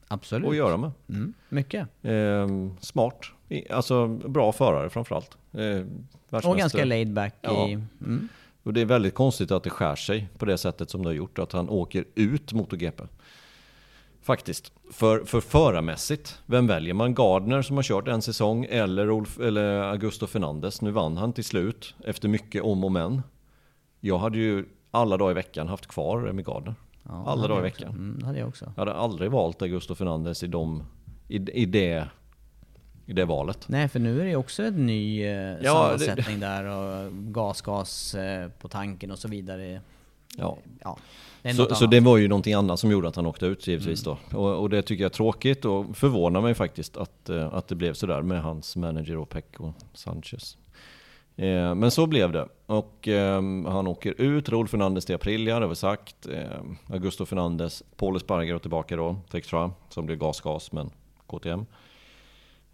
[0.07, 0.49] Absolut.
[0.49, 0.91] att göra med.
[1.09, 1.87] Mm, mycket.
[2.01, 2.47] Eh,
[2.79, 3.25] smart.
[3.69, 5.37] Alltså bra förare framförallt.
[5.53, 5.81] Eh,
[6.49, 7.67] Och ganska laid back Ja.
[7.67, 7.73] i...
[7.73, 8.29] Mm.
[8.63, 11.13] Och det är väldigt konstigt att det skär sig på det sättet som det har
[11.13, 13.03] gjort, att han åker ut MotoGP.
[14.21, 14.71] Faktiskt.
[14.91, 17.13] För, för förarmässigt, vem väljer man?
[17.13, 20.81] Gardner som har kört en säsong eller, Ulf, eller Augusto Fernandes?
[20.81, 23.21] Nu vann han till slut efter mycket om och men.
[23.99, 26.75] Jag hade ju alla dagar i veckan haft kvar Remy Gardner.
[27.03, 27.89] Ja, alla dagar i veckan.
[27.89, 28.65] Mm, hade jag också.
[28.75, 30.83] Jag hade aldrig valt Augusto Fernandes i, de,
[31.27, 32.07] i, i, det,
[33.05, 33.65] i det valet.
[33.69, 35.31] Nej, för nu är det också en ny eh,
[35.61, 39.81] Ja, sammansättning där och gas-gas eh, på tanken och så vidare.
[40.37, 40.57] Ja.
[40.83, 40.97] Ja,
[41.41, 44.05] det Så, så det var ju någonting annat som gjorde att han åkte ut givetvis
[44.05, 44.17] Mm.
[44.31, 44.37] då.
[44.39, 47.75] Och, och det tycker jag är tråkigt och förvånar mig faktiskt att, eh, att det
[47.75, 50.57] blev sådär med hans manager och Pecco Sanchez.
[51.37, 52.47] Eh, men så blev det.
[52.65, 53.35] Och eh,
[53.67, 56.27] han åker ut, Raúl Fernandez till Aprilia, det har vi sagt.
[56.27, 60.89] Eh, Augusto Fernandez, Paul Espargaro tillbaka då, Tektra, som blev gas-gas men
[61.27, 61.65] KTM.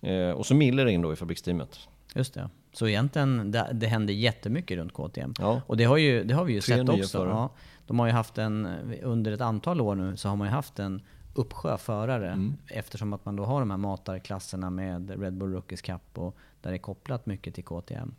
[0.01, 1.79] Eh, och så Miller in då i fabriksteamet.
[2.15, 2.49] Just det.
[2.73, 5.33] Så egentligen, det, det händer jättemycket runt KTM.
[5.39, 5.61] Ja.
[5.67, 7.25] Och det har, ju, det har vi ju Tre sett också.
[7.25, 7.49] Ja,
[7.87, 8.67] de har ju haft en,
[9.03, 11.01] under ett antal år nu så har man ju haft en
[11.33, 12.27] uppsjö förare.
[12.27, 12.53] Mm.
[12.67, 16.69] Eftersom att man då har de här matarklasserna med Red Bull Rookies Cup och där
[16.71, 18.15] det är kopplat mycket till KTM.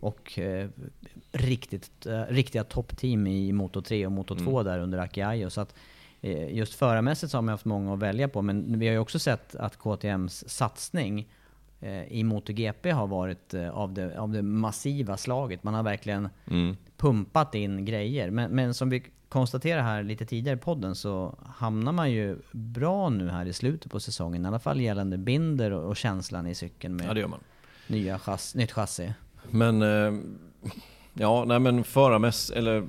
[0.00, 0.68] Och eh,
[1.32, 4.64] riktigt, eh, riktiga toppteam i Moto 3 och Moto 2 Mm.
[4.64, 5.50] där under Aki Ajo.
[5.50, 5.74] Så att
[6.30, 8.42] just förarmässigt så har man haft många att välja på.
[8.42, 11.28] Men vi har ju också sett att KTMs satsning
[11.80, 15.62] eh, i MotoGP har varit eh, av det, av det massiva slaget.
[15.64, 16.76] Man har verkligen Mm.
[16.96, 18.30] pumpat in grejer.
[18.30, 23.08] Men, men som vi konstaterade här lite tidigare i podden så hamnar man ju bra
[23.08, 24.44] nu här i slutet på säsongen.
[24.44, 27.28] I alla fall gällande binder och, och känslan i cykeln med Ja
[27.86, 29.12] nya chass, nytt chassi.
[29.50, 30.20] Men, eh,
[31.14, 32.88] ja, nej men förarmäss eller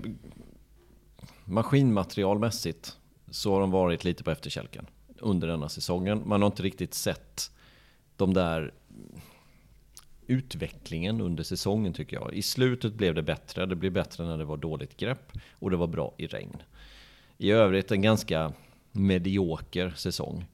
[1.45, 2.97] maskinmaterialmässigt
[3.34, 4.86] så har de varit lite på efterkälken
[5.19, 6.21] under denna säsongen.
[6.25, 7.51] Man har inte riktigt sett
[8.15, 8.73] de där
[10.27, 12.34] utvecklingen under säsongen tycker jag.
[12.34, 15.77] I slutet blev det bättre, det blev bättre när det var dåligt grepp och det
[15.77, 16.57] var bra i regn.
[17.38, 18.53] I övrigt en ganska
[18.91, 20.45] medioker säsong.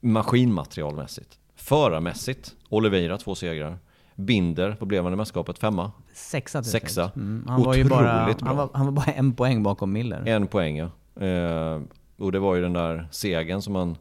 [0.00, 1.38] Maskinmaterialmässigt.
[1.54, 3.78] Förarmässigt, Oliveira två segrar.
[4.14, 5.58] Binder, vad blev han i mästerskapet?
[5.58, 5.92] Femma?
[6.14, 7.10] Sexa till Sexa.
[7.16, 8.48] Mm, han, var ju bara, Otroligt bra.
[8.48, 10.26] han, var, han var bara en poäng bakom Miller.
[10.26, 10.90] En poäng ja.
[11.16, 11.80] Eh,
[12.16, 13.96] och det var ju den där segern som han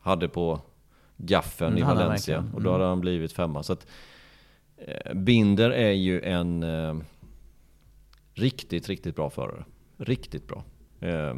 [0.00, 0.60] hade på
[1.16, 2.08] gaffeln Mm, i Valencia.
[2.36, 2.54] verkligen.
[2.54, 2.72] Och då Mm.
[2.72, 3.62] hade han blivit femma.
[3.62, 3.86] Så att,
[4.76, 6.96] eh, Binder är ju en eh,
[8.34, 9.64] riktigt, riktigt bra förare.
[9.96, 10.64] Riktigt bra.
[11.00, 11.34] Eh,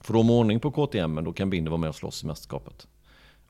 [0.00, 2.88] får de ordning på KTM då kan Binder vara med och slåss i mästerskapet.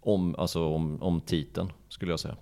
[0.00, 2.36] Om, alltså om, om titeln skulle jag säga.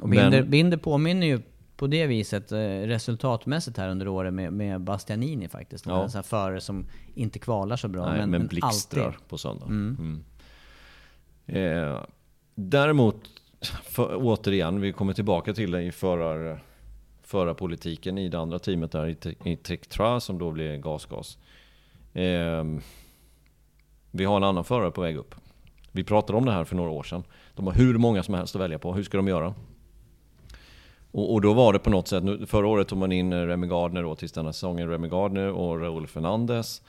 [0.00, 1.40] Och Binder, Men- Binder påminner ju
[1.78, 5.86] på det viset eh, resultatmässigt här under året med, med Bastianini faktiskt.
[5.86, 6.02] Ja.
[6.02, 8.06] En sån här förare som inte kvalar så bra.
[8.06, 9.28] Nej, men, men, blixtrar alltid.
[9.28, 9.66] på söndag.
[9.66, 9.96] Mm.
[9.98, 10.24] Mm.
[11.46, 12.00] Eh,
[12.54, 13.16] däremot,
[13.82, 16.62] för, återigen, vi kommer tillbaka till det i förar,
[17.22, 21.38] förarpolitiken i det andra teamet där i, i Tektra som då blir gasgas.
[22.12, 22.64] Eh,
[24.10, 25.34] vi har en annan förare på väg upp.
[25.92, 27.22] Vi pratade om det här för några år sedan.
[27.54, 28.94] De har hur många som helst att välja på.
[28.94, 29.54] Hur ska de göra?
[31.18, 33.46] Och, och då var det på något sätt, nu, förra året tog man in eh,
[33.46, 36.82] Remy Gardner då tills denna säsongen, Remy Gardner och Raúl Fernandez.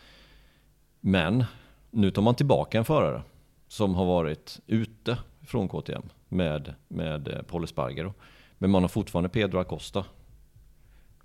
[0.99, 1.43] Men
[1.91, 3.21] nu tar man tillbaka en förare
[3.67, 8.13] som har varit ute från KTM med, med eh, Paul Espargaro.
[8.57, 10.05] Men man har fortfarande Pedro Acosta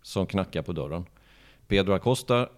[0.02, 1.04] som knackar på dörren.
[1.68, 2.48] Pedro Acosta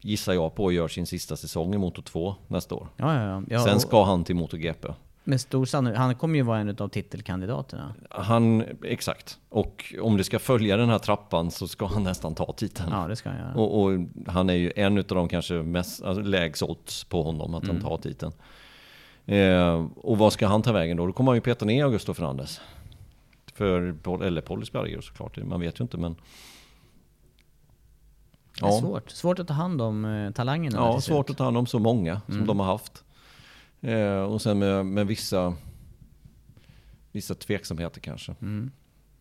[0.00, 2.88] gissar jag på gör sin sista säsong i Moto 2 nästa år.
[2.96, 3.64] Ja, ja, ja.
[3.64, 4.88] Sen ska han till MotoGP.
[5.28, 5.98] Med stor sannolikhet.
[6.00, 7.94] Han kommer ju vara en av titelkandidaterna.
[8.10, 9.38] Han, exakt.
[9.48, 12.88] Och om det ska följa den här trappan så ska han nästan ta titeln.
[12.92, 13.54] Ja, det ska han göra.
[13.54, 13.90] Och, och
[14.26, 17.76] han är ju en av de kanske mest alltså, lägst odds på honom att Mm.
[17.76, 18.32] han tar titeln.
[19.26, 21.06] Eh, och vad ska han ta vägen då?
[21.06, 22.60] Då kommer han ju peta ner Augusto Fernandes.
[23.54, 26.16] För, eller Paul Espargaro såklart, man vet ju inte men...
[28.60, 29.10] Det är svårt.
[29.10, 30.76] Svårt att ta hand om eh, talangerna.
[30.76, 32.46] Ja, svårt att ta hand om så många som Mm.
[32.46, 33.02] de har haft.
[33.86, 35.54] Eh, och sen med, med vissa,
[37.12, 38.34] vissa tveksamheter kanske.
[38.42, 38.70] Mm.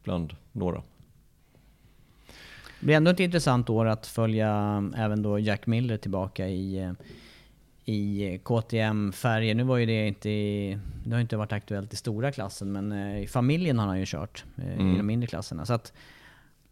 [0.04, 0.82] Bland några.
[2.80, 4.50] Det blir ändå ett intressant år att följa
[4.94, 6.92] eh, även då Jack Miller tillbaka i, eh,
[7.86, 9.56] i KTM-färger.
[9.56, 12.92] Nu var ju det inte i, det har inte varit aktuellt i stora klassen, men
[12.92, 14.98] eh, i familjen har han ju kört eh, i Mm.
[14.98, 15.66] de mindre klasserna.
[15.66, 15.94] Så att,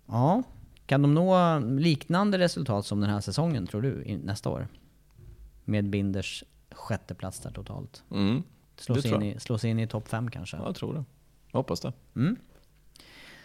[0.07, 0.43] ja,
[0.85, 4.67] kan de nå liknande resultat som den här säsongen tror du i, nästa år?
[5.65, 6.43] Med Binders
[6.73, 8.03] sjätte plats där totalt.
[8.11, 8.43] Mm.
[8.77, 10.57] Slå Det sig, in i, slå sig in i topp fem kanske.
[10.57, 11.03] Ja, jag tror det.
[11.51, 11.93] Jag hoppas det.
[12.15, 12.35] Mm.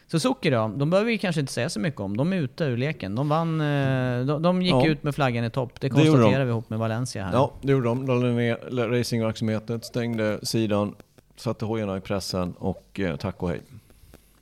[0.06, 2.16] Suzuki då, de behöver vi kanske inte säga så mycket om.
[2.16, 3.14] De är ute ur leken.
[3.14, 4.86] De vann, eh, de, de gick Ja.
[4.86, 5.80] ut med flaggan i topp.
[5.80, 7.32] Det Det konstaterar vi ihop med Valencia här.
[7.32, 8.06] Ja, det gjorde de.
[8.06, 10.94] De lade ner racingverksamheten, stängde sidan,
[11.36, 13.60] satte hojarna i pressen och eh, tack och hej.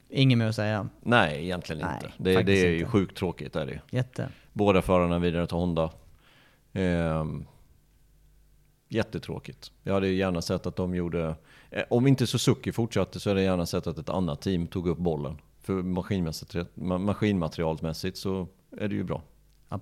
[0.08, 0.88] Inget mer att säga.
[1.02, 2.12] Nej, egentligen Nej, inte.
[2.18, 3.56] Det, det är ju sjukt tråkigt.
[3.56, 3.80] Är det.
[3.90, 4.28] Jätte.
[4.52, 5.90] Båda förarna vidare till Honda.
[6.72, 7.46] Ehm,
[8.88, 9.70] jättetråkigt.
[9.82, 11.34] Jag hade gärna sett att de gjorde...
[11.70, 14.88] Eh, om inte Suzuki fortsatte så hade jag gärna sett att ett annat team tog
[14.88, 15.38] upp bollen.
[15.62, 15.82] För
[16.98, 18.48] maskinmaterialsmässigt så
[18.78, 19.22] är det ju bra.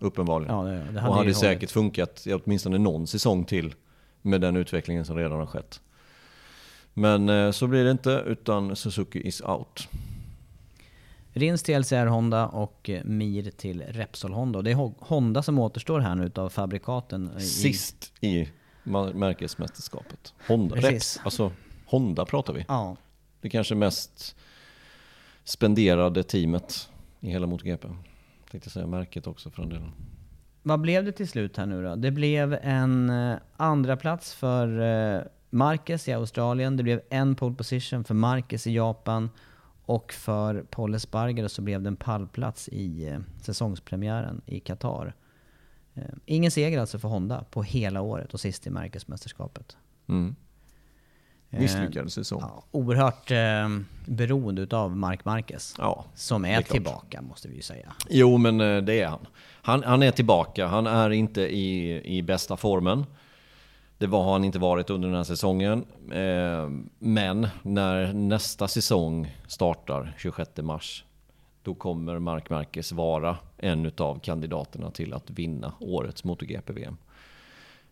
[0.00, 0.54] Uppenbarligen.
[0.56, 1.70] Ja, det, det och hade hade ju säkert hållit.
[1.70, 3.74] funkat åtminstone någon säsong till
[4.22, 5.80] med den utvecklingen som redan har skett.
[6.94, 9.88] Men eh, så blir det inte, utan Suzuki is out.
[11.32, 14.58] Rins till LCR Honda och eh, Mir till Repsol Honda.
[14.58, 17.40] Och det är Ho- Honda som återstår här nu utav fabrikaten.
[17.40, 18.48] Sist i
[18.84, 20.34] märkesmästerskapet.
[20.48, 21.20] Honda, Precis.
[21.24, 21.52] Alltså
[21.86, 22.64] Honda pratar vi.
[22.68, 22.96] Ja.
[23.40, 24.36] Det kanske mest
[25.44, 26.88] spenderade teamet
[27.20, 27.88] i hela MotoGP.
[28.50, 29.92] Tänkte säga märket också för den delen.
[30.62, 31.94] Vad blev det till slut här nu då?
[31.94, 36.76] Det blev en eh, andra plats för eh, Marquez i Australien.
[36.76, 39.30] Det blev en pole position för Marquez i Japan.
[39.86, 45.14] Och för Paul Espargaro så blev det en pallplats i eh, säsongspremiären i Qatar.
[45.94, 49.76] Eh, ingen seger alltså för Honda på hela året och sist i Marquez-mästerskapet.
[50.08, 50.36] Mm.
[51.50, 52.40] Eh, Misslyckad säsong.
[52.42, 53.68] Ja, oerhört eh,
[54.06, 55.74] beroende utav Mark Marquez.
[55.78, 57.92] Ja, Som är, är tillbaka måste vi ju säga.
[58.08, 59.26] Jo, men eh, det är han.
[59.62, 59.82] han.
[59.82, 60.66] Han är tillbaka.
[60.66, 63.06] Han är inte i, i bästa formen.
[63.98, 65.84] Det var, har han inte varit under den här säsongen.
[66.12, 66.68] Eh,
[66.98, 71.04] men när nästa säsong startar 26 mars,
[71.64, 76.96] då kommer Mark Marquez vara en av kandidaterna till att vinna årets MotoGP-VM.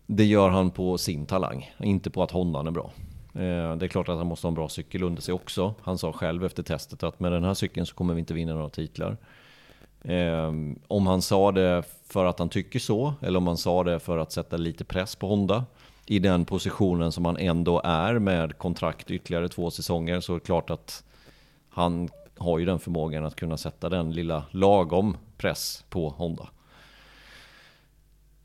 [0.07, 2.91] Det gör han på sin talang, inte på att Hondan är bra.
[3.35, 5.75] Eh, det är klart att han måste ha en bra cykel under sig också.
[5.83, 8.55] Han sa själv efter testet att med den här cykeln så kommer vi inte vinna
[8.55, 9.17] några titlar.
[10.03, 10.53] Eh,
[10.89, 14.19] om han sa det för att han tycker så, eller om han sa det för
[14.19, 15.65] att sätta lite press på Honda
[16.07, 20.45] i den positionen som han ändå är med kontrakt ytterligare två säsonger så är det
[20.47, 21.05] klart att
[21.69, 26.49] han har ju den förmågan att kunna sätta den lilla lagom press på Honda.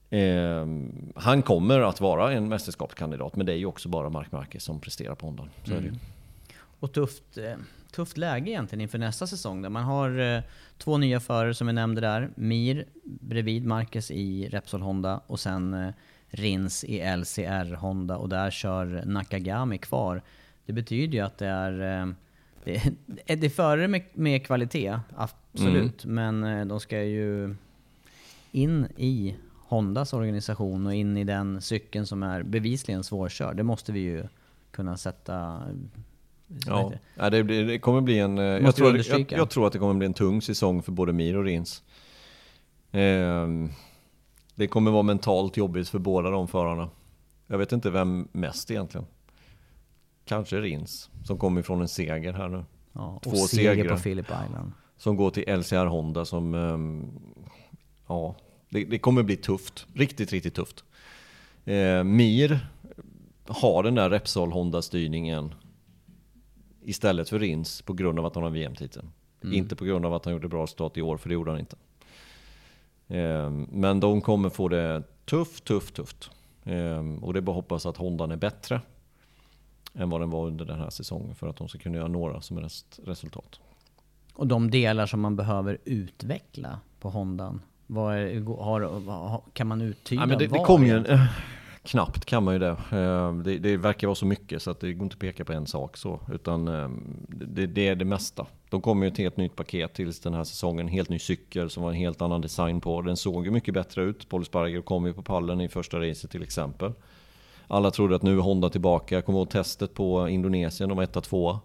[0.09, 0.67] Eh,
[1.15, 4.79] han kommer att vara en mästerskapskandidat, men det är ju också bara Mark Marquez som
[4.79, 5.47] presterar på Honda.
[5.63, 5.87] Så är det.
[5.87, 5.99] Mm.
[6.79, 7.55] Och tufft, eh,
[7.91, 9.61] tufft läge egentligen inför nästa säsong.
[9.61, 10.41] Där man har eh,
[10.77, 12.29] två nya förare som vi nämnde där.
[12.35, 15.93] Mir bredvid Marcus i Repsol Honda och sen eh,
[16.29, 20.21] Rins i LCR Honda och där kör Nakagami kvar.
[20.65, 22.07] Det betyder ju att det är, eh,
[22.63, 22.75] det,
[23.25, 26.05] är- det är förare med, med kvalitet, absolut.
[26.05, 27.55] Men eh, de ska ju
[28.51, 29.35] in i
[29.67, 33.57] Hondas organisation och in i den cykeln som är bevisligen svårkörd.
[33.57, 34.23] Det måste vi ju
[34.71, 35.61] kunna sätta...
[36.47, 36.99] vad Ja, det?
[37.15, 38.37] ja det, blir, det kommer bli en...
[38.37, 40.91] eh, Jag tror, det, jag, jag tror att det kommer bli en tung säsong för
[40.91, 41.83] både Mir och Rins.
[42.91, 43.69] Ehm,
[44.55, 46.89] det kommer vara mentalt jobbigt för båda de förarna.
[47.47, 49.07] Jag vet inte vem mest egentligen.
[50.27, 52.63] Kanske Rins, som kommer ifrån en seger här nu.
[52.93, 53.95] Ja, Två och seger segrar.
[53.95, 54.71] på Phillip Island.
[54.97, 56.53] Som går till LCR Honda som...
[56.55, 57.11] ehm,
[58.07, 58.35] ja,
[58.69, 59.85] det, det kommer bli tufft.
[59.93, 60.83] Riktigt, riktigt tufft.
[61.65, 62.59] Eh, Mir
[63.47, 65.53] har den där Repsol Honda-styrningen
[66.83, 69.11] istället för Rins på grund av att han har VM-titeln.
[69.43, 71.59] Inte på grund av att han gjorde bra resultat i år, för det gjorde han
[71.59, 71.75] inte.
[73.07, 76.29] Eh, men de kommer få det tufft, tufft, tufft.
[76.63, 78.81] Eh, och det är bara att hoppas att Hondan är bättre
[79.97, 82.41] än vad den var under den här säsongen för att de ska kunna göra några
[82.41, 83.59] som helst resultat.
[84.33, 87.61] Och de delar som man behöver utveckla på Hondan.
[87.87, 91.25] Vad är, har, kan man uttyda Ja, men det, det kom ju en, eh,
[91.83, 92.77] knappt kan man ju det.
[92.91, 93.57] Eh, det.
[93.57, 95.97] Det verkar vara så mycket så att det går inte att peka på en sak
[95.97, 96.19] så.
[96.31, 96.89] Utan eh,
[97.27, 98.45] det, det är det mesta.
[98.69, 100.85] De kommer ju ett helt nytt paket till den här säsongen.
[100.85, 103.01] En helt ny cykel som var en helt annan design på.
[103.01, 104.29] Den såg ju mycket bättre ut.
[104.29, 106.93] Paul Sparger kom ju på pallen i första racet till exempel.
[107.67, 109.15] Alla trodde att nu är Honda tillbaka.
[109.15, 111.59] Jag kommer ihåg testet på Indonesien, de var etta, tvåa.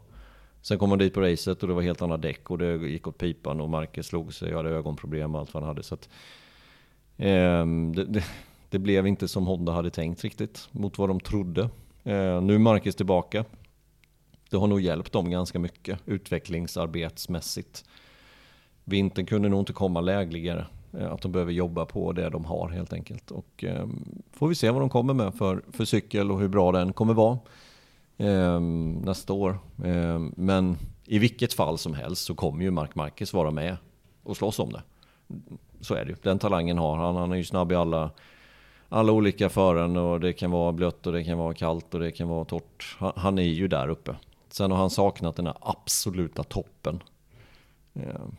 [0.62, 3.06] Sen kom man dit på racet och det var helt andra däck och det gick
[3.06, 5.82] åt pipan och Marcus slog sig och hade ögonproblem och allt vad han hade.
[5.82, 6.08] Så att,
[7.16, 8.24] ehm, det, det,
[8.70, 11.62] det blev inte som Honda hade tänkt riktigt mot vad de trodde.
[12.04, 13.44] Eh, nu är Marcus tillbaka.
[14.50, 17.84] Det har nog hjälpt dem ganska mycket utvecklingsarbetsmässigt.
[18.84, 20.66] Vintern kunde nog inte komma lägligare.
[20.98, 23.30] Eh, att de behöver jobba på det de har helt enkelt.
[23.30, 23.86] Och eh,
[24.32, 27.14] får vi se vad de kommer med för, för cykel och hur bra den kommer
[27.14, 27.38] vara
[28.16, 28.60] eh,
[29.04, 29.58] nästa år.
[29.84, 33.76] Eh, men i vilket fall som helst så kommer ju Mark Marquez vara med
[34.22, 34.82] och slåss om det.
[35.80, 36.16] Så är det ju.
[36.22, 37.16] Den talangen har han.
[37.16, 38.10] Han är ju snabb i alla,
[38.88, 42.10] alla olika fören och det kan vara blött och det kan vara kallt och det
[42.10, 42.96] kan vara torrt.
[42.98, 44.16] Han, han är ju där uppe.
[44.48, 47.02] Sen har han saknat den här absoluta toppen.
[47.94, 48.36] Ehm,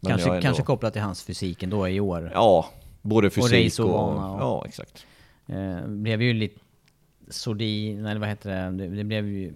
[0.00, 2.30] men Kanske, ändå- kanske kopplat till hans fysik ändå i år.
[2.34, 2.66] Ja,
[3.02, 3.64] både fysik och...
[3.64, 5.06] raceovana och- Ja, exakt.
[5.46, 6.60] Eh, blev ju lite
[7.28, 8.84] sordin, eller vad heter det?
[8.84, 8.96] det?
[8.96, 9.54] Det blev ju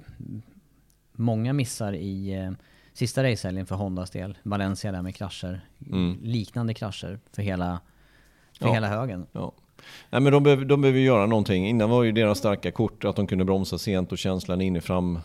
[1.13, 2.51] många missar i eh,
[2.93, 4.39] sista racehelgen för Hondas del.
[4.43, 5.61] Valencia där med krascher.
[5.93, 6.19] Mm.
[6.23, 7.81] Liknande krascher för hela,
[8.59, 8.73] för Ja.
[8.75, 9.27] hela högen.
[9.33, 9.53] Ja.
[10.11, 11.69] Nej, men de behöver, de behöver göra någonting.
[11.69, 14.81] Innan var ju deras starka kort att de kunde bromsa sent och känslan in i
[14.81, 15.19] fram,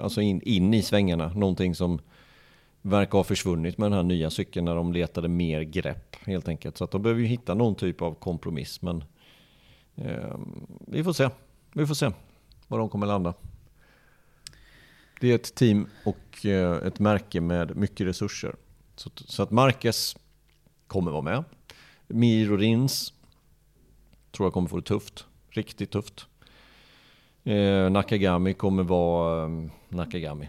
[0.00, 1.28] alltså in, in i svängarna.
[1.34, 1.98] Någonting som
[2.82, 6.76] verkar ha försvunnit med den här nya cykeln när de letade mer grepp helt enkelt.
[6.76, 8.82] Så att de behöver ju hitta någon typ av kompromiss.
[8.82, 9.04] Men
[9.94, 10.38] eh,
[10.86, 11.30] vi får se.
[11.72, 12.10] Vi får se
[12.68, 13.34] var de kommer landa.
[15.20, 18.54] Det är ett team och eh, ett märke med mycket resurser.
[18.96, 20.16] Så, så att Marquez
[20.86, 21.44] kommer vara med.
[22.06, 23.12] Mir och Rins
[24.30, 25.26] tror jag kommer få det tufft.
[25.50, 26.26] Riktigt tufft.
[27.44, 30.48] Eh, Nakagami kommer vara ehm, Nakagami.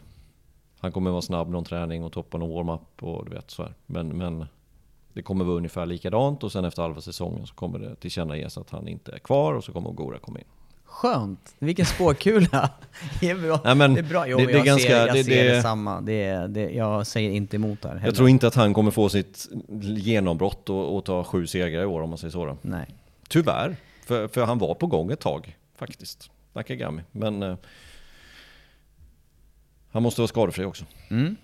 [0.79, 3.73] Han kommer vara snabb någon träning och toppa någon warm-up och du vet så här.
[3.85, 4.45] Men, men
[5.13, 8.69] det kommer vara ungefär likadant och sen efter halva säsongen så kommer det tillkännages att
[8.69, 10.45] han inte är kvar och så kommer Ogura komma in.
[10.85, 11.55] Skönt!
[11.59, 12.69] Vilken spåkula!
[13.19, 13.59] det är bra.
[13.63, 14.27] Nej, men det är bra.
[14.27, 16.01] Jo, det- det jag ganska- ser, jag det- ser det- detsamma.
[16.01, 18.05] Det det, jag säger inte emot där heller.
[18.05, 19.47] Jag tror inte att han kommer få sitt
[19.97, 22.45] genombrott och, och ta sju segrar i år om man säger så.
[22.45, 22.57] Då.
[22.61, 22.95] Nej.
[23.29, 23.75] Tyvärr,
[24.05, 26.31] för, för han var på gång ett tag faktiskt.
[26.53, 27.01] Nakagami.
[27.11, 27.55] Men eh,
[29.91, 30.85] han måste vara skadefri också.
[31.09, 31.35] Mm.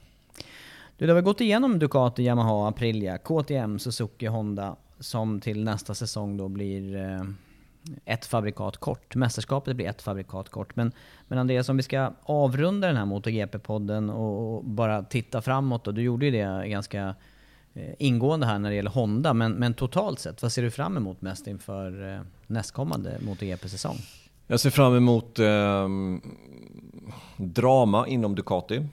[0.97, 5.95] Du, det har vi gått igenom Ducati, Yamaha, Aprilia, KTM, Suzuki, Honda som till nästa
[5.95, 7.23] säsong då blir eh,
[8.05, 9.15] ett fabrikat kort.
[9.15, 10.75] Mästerskapet blir ett fabrikat kort.
[10.75, 10.91] Men,
[11.27, 15.91] men Andreas, om vi ska avrunda den här MotoGP-podden och, och bara titta framåt då.
[15.91, 17.15] Du gjorde ju det ganska
[17.73, 19.33] eh, ingående här när det gäller Honda.
[19.33, 23.97] Men, men totalt sett, vad ser du fram emot mest inför eh, nästkommande MotoGP-säsong?
[24.47, 25.87] Jag ser fram emot eh,
[27.37, 28.85] drama inom Ducati.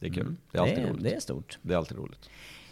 [0.00, 0.34] Det är kul.
[0.52, 1.02] Det är alltid det, roligt.
[1.02, 1.58] det är stort.
[1.62, 2.28] Det är alltid roligt.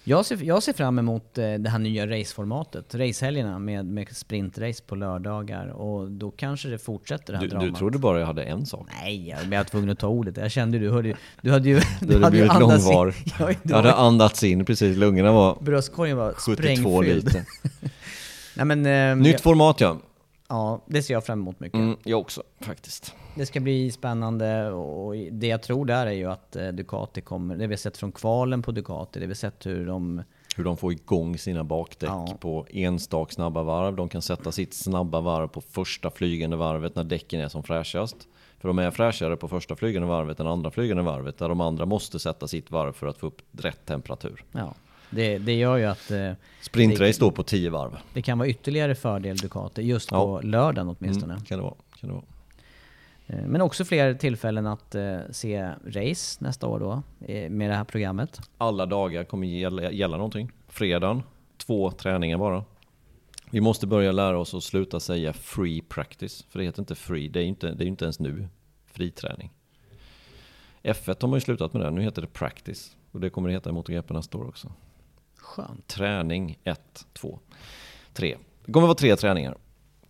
[0.07, 2.95] Jag ser, jag ser fram emot eh, det här nya raceformatet.
[2.95, 5.67] Racehelgerna med, med sprintrace på lördagar.
[5.69, 7.79] Och då kanske det fortsätter det här Du, du dramat.
[7.79, 8.89] trodde bara jag hade en sak.
[9.03, 10.37] Nej, jag var tvungen att ta ordet.
[10.37, 11.17] Jag kände du hörde.
[11.43, 11.81] Du hade ju...
[12.01, 13.33] Du hade hade ju blivit andats in-.
[13.39, 14.97] Ja, du Jag hade andats in precis.
[14.97, 17.25] Lungorna var Bröstkorgen var 72 sprängfylld.
[17.25, 17.45] liter.
[18.57, 19.99] Nej, men, eh, Nytt jag, format ja.
[20.49, 21.79] Ja, det ser jag fram emot mycket.
[21.79, 23.15] Mm, jag också faktiskt.
[23.37, 27.57] Det ska bli spännande och det jag tror där är ju att eh, Ducati kommer...
[27.57, 30.23] Det vi har sett från kvalen på Ducati, det vi har sett hur de...
[30.57, 32.37] Hur de får igång sina bakdäck Ja.
[32.41, 33.97] på enstaka snabba varv.
[33.97, 38.17] De kan sätta sitt snabba varv på första flygande varvet när däcken är som fräschast.
[38.61, 41.39] För de är fräschare på första flygande varvet än andra flygande varvet.
[41.39, 44.45] Där de andra måste sätta sitt varv för att få upp rätt temperatur.
[44.53, 44.75] Ja,
[45.11, 46.11] det, det gör ju att...
[46.11, 46.33] eh,
[46.63, 47.97] Sprintrace står på 10 varv.
[48.13, 50.25] det kan vara ytterligare fördel Ducati, just Ja.
[50.25, 51.33] på lördagen åtminstone.
[51.33, 51.75] Mm, kan det vara.
[52.01, 52.25] Kan det vara.
[53.27, 57.77] Eh, Men också fler tillfällen att eh, se race nästa år då, eh, med det
[57.77, 58.41] här programmet.
[58.59, 60.51] Alla dagar kommer gälla, gälla någonting.
[60.69, 61.23] Fredagen,
[61.57, 62.65] två träningar bara.
[63.51, 66.45] Vi måste börja lära oss att sluta säga free practice.
[66.49, 68.49] För det heter inte free, det är ju inte, det är ju inte ens nu
[68.87, 69.51] fri träning.
[70.83, 72.97] F1 har man ju slutat med det, nu heter det practice.
[73.13, 74.73] Och det kommer det heta i MotoGP nästa år också.
[75.37, 75.87] Skönt.
[75.87, 77.39] Träning 1, 2,
[78.13, 78.37] 3.
[78.65, 79.57] Det kommer vara tre träningar.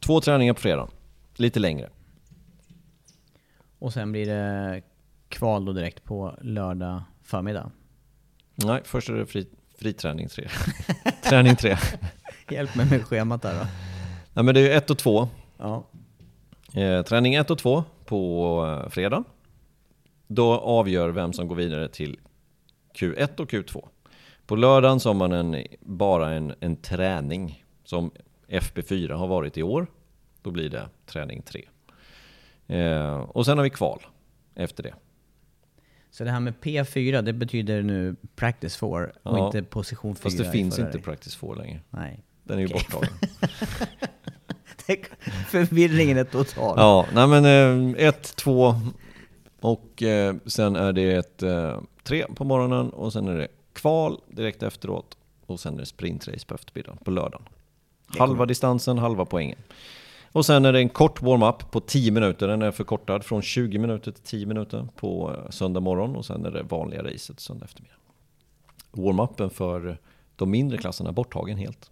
[0.00, 0.88] Två träningar på fredag,
[1.36, 1.90] lite längre.
[3.78, 4.82] Och sen blir det
[5.28, 7.70] kval då direkt på lördag förmiddag.
[8.54, 9.46] Nej, först är det fri,
[9.78, 10.48] friträning 3.
[11.22, 11.76] Träning 3.
[12.50, 13.66] Hjälp mig med schemat där då.
[14.32, 15.28] Nej men det är ju 1 och 2.
[15.58, 15.86] Ja.
[16.74, 19.24] Eh, träning 1 och 2 på eh, fredag.
[20.26, 22.18] Då avgör vem som går vidare till
[22.94, 23.88] Q1 och Q2.
[24.46, 28.10] På lördagen så har man en, bara en, en träning som
[28.48, 29.86] FP4 har varit i år.
[30.42, 31.64] Då blir det träning 3.
[32.66, 34.02] Eh, och sen har vi kval
[34.54, 34.94] efter det.
[36.10, 38.88] Så det här med P4, det betyder nu practice 4
[39.22, 41.80] och Ja, inte position 4 Fast det finns inte Practice 4 längre.
[41.90, 42.24] Nej.
[42.42, 42.86] Den är ju Okej.
[42.90, 43.14] borttagen.
[45.48, 46.74] Förvirringen är total.
[46.78, 48.74] Ja, nej men 1, 2
[49.60, 51.42] och eh, sen är det ett
[52.04, 55.16] 3 på morgonen och sen är det kval direkt efteråt
[55.46, 57.48] och sen är det sprintrace på eftermiddagen på lördagen.
[58.18, 59.58] Halva distansen, halva poängen.
[60.34, 62.48] Och sen är det en kort warm-up på 10 minuter.
[62.48, 66.44] Den är förkortad från 20 minuter till 10 minuter på eh, söndag morgon och sen
[66.46, 67.94] är det vanliga racet söndag eftermiddag.
[68.92, 69.98] Warm-upen för
[70.36, 71.90] de mindre klasserna är borttagen helt.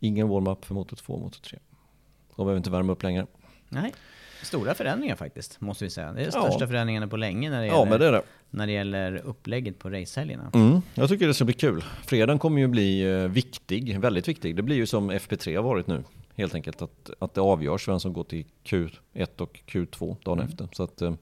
[0.00, 1.58] Ingen warm-up för motor 2 och motor 3.
[2.36, 3.26] De behöver inte värma upp längre.
[3.68, 3.92] Nej.
[4.42, 6.12] Stora förändringar faktiskt, måste vi säga.
[6.12, 6.42] Det är de Ja.
[6.42, 8.22] största förändringarna på länge när det Ja, gäller, det det.
[8.50, 10.50] När det gäller upplägget på racehelgerna.
[10.54, 11.84] Mm, jag tycker det ska bli kul.
[12.06, 14.56] Fredagen kommer ju bli eh, viktig, väldigt viktig.
[14.56, 16.04] Det blir ju som FP3 har varit nu.
[16.38, 20.68] Helt enkelt att, att det avgörs vem som går till Q1 och Q2 dagen efter.
[20.72, 21.14] Så att eh,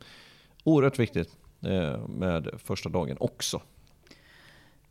[0.64, 3.60] oerhört viktigt eh, med första dagen också.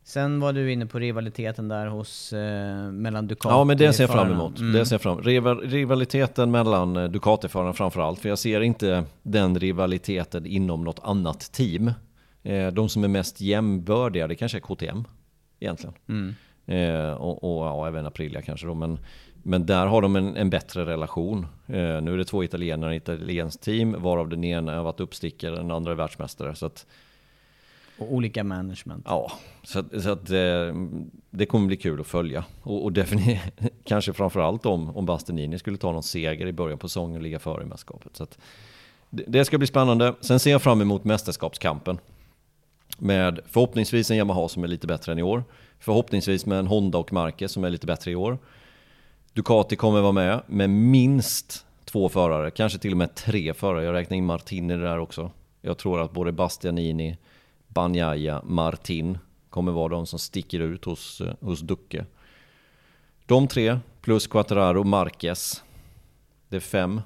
[0.04, 4.04] Sen var du inne på rivaliteten där hos, eh, mellan Ducati Ja men det ser
[4.04, 4.58] jag fram emot.
[4.58, 4.72] Mm.
[4.72, 5.22] Det ser jag fram.
[5.22, 8.20] Rival, rivaliteten mellan eh, Ducati-förarna framför allt.
[8.20, 11.92] För jag ser inte den rivaliteten inom något annat team.
[12.42, 15.04] Eh, de som är mest jämbördiga, det kanske är KTM
[15.60, 15.94] egentligen.
[16.66, 18.74] Eh, och, och ja, även Aprilia kanske då.
[18.74, 18.98] Men,
[19.48, 21.46] men där har de en, en bättre relation.
[21.66, 25.00] Eh, nu är det två italienare i ett italienskt team, varav den ena har varit
[25.00, 26.54] uppstickare, den andra är världsmästare.
[26.54, 26.86] Så att,
[27.98, 29.04] Och olika management.
[29.08, 29.32] Ja,
[29.62, 30.74] så att, så att eh,
[31.30, 32.44] det kommer bli kul att följa.
[32.62, 32.92] Och, och
[33.84, 37.38] kanske framförallt om, om Bastianini skulle ta någon seger i början på säsongen och ligga
[37.38, 38.16] före i mästerskapet.
[38.16, 38.38] Så att
[39.10, 40.14] det, det ska bli spännande.
[40.20, 41.98] Sen ser jag fram emot mästerskapskampen.
[42.98, 45.44] Med förhoppningsvis en Yamaha som är lite bättre än i år.
[45.78, 48.38] Förhoppningsvis med en Honda och Marquez som är lite bättre i år.
[49.36, 53.84] Ducati kommer vara med med minst två förare, kanske till och med tre förare.
[53.84, 55.30] Jag räknar in Martin i det där också.
[55.60, 57.18] Jag tror att både Bastianini,
[57.68, 59.18] Banjaya, Martin
[59.50, 62.04] kommer vara de som sticker ut hos, eh, hos Ducke.
[63.26, 65.64] De tre plus Quattararo, Marquez.
[66.48, 67.00] Det är fem.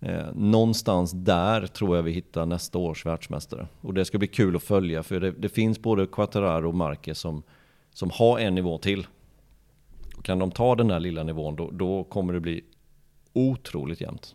[0.00, 3.66] Eh, någonstans där tror jag vi hittar nästa års världsmästare.
[3.80, 7.18] Och det ska bli kul att följa för det, det finns både Quattararo och Marquez
[7.18, 7.42] som,
[7.92, 9.06] som har en nivå till.
[10.22, 12.64] Kan de ta den där lilla nivån då, då kommer det bli
[13.32, 14.34] otroligt jämnt.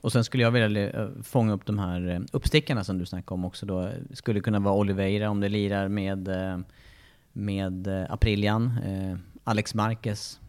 [0.00, 3.34] Och sen skulle jag vilja eh, fånga upp de här eh, uppstickarna som du snackade
[3.34, 3.90] om också då.
[4.12, 6.58] Skulle kunna vara Oliveira om det lirar med, eh,
[7.32, 8.78] med Aprilian.
[9.44, 10.40] Alex Marquez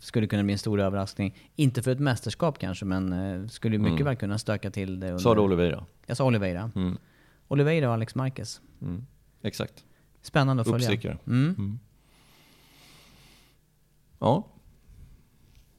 [0.00, 1.34] skulle kunna bli en stor överraskning.
[1.56, 4.04] Inte för ett mästerskap kanske, men skulle mycket Mm.
[4.04, 5.06] väl kunna stöka till det.
[5.06, 5.18] Under...
[5.18, 5.84] Sa du Oliveira?
[6.06, 6.70] Jag sa Oliveira.
[6.74, 6.98] Mm.
[7.48, 8.60] Oliveira och Alex Marquez.
[8.82, 9.06] Mm.
[9.42, 9.84] Exakt.
[10.22, 10.88] Spännande att följa.
[10.88, 11.18] Uppstickare.
[11.26, 11.78] Mm.
[14.18, 14.46] Ja.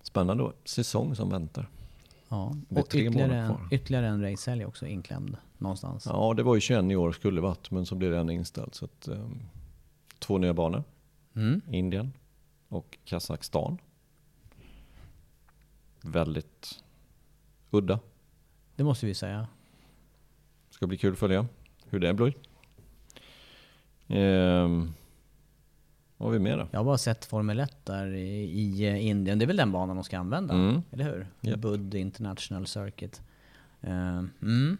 [0.01, 0.53] Spännande då.
[0.65, 1.69] Säsong som väntar.
[2.29, 2.55] Ja.
[2.69, 3.67] Och ytterligare en, kvar.
[3.71, 6.05] ytterligare en racehelg också inklämd någonstans.
[6.05, 8.75] Ja, det var ju 21 i år skulle varit, men så blev det en inställd.
[8.75, 9.39] Så att, ehm,
[10.19, 10.83] två nya banor.
[11.35, 11.61] Mm.
[11.71, 12.13] Indien
[12.67, 13.77] och Kazakstan.
[16.01, 16.83] Väldigt
[17.71, 17.99] udda.
[18.75, 19.47] Det måste vi säga.
[20.69, 21.47] Ska bli kul att följa
[21.85, 22.33] hur det blir.
[24.07, 24.93] Ehm,
[26.19, 26.67] vad har vi mer då?
[26.71, 29.39] Jag har bara sett Formel 1 där i, eh, Indien.
[29.39, 30.53] Det är väl den banan de ska använda?
[30.53, 30.81] Mm.
[30.91, 31.27] Eller hur?
[31.41, 31.59] Japp.
[31.59, 33.21] Bud International Circuit.
[33.81, 34.77] Eh, mm.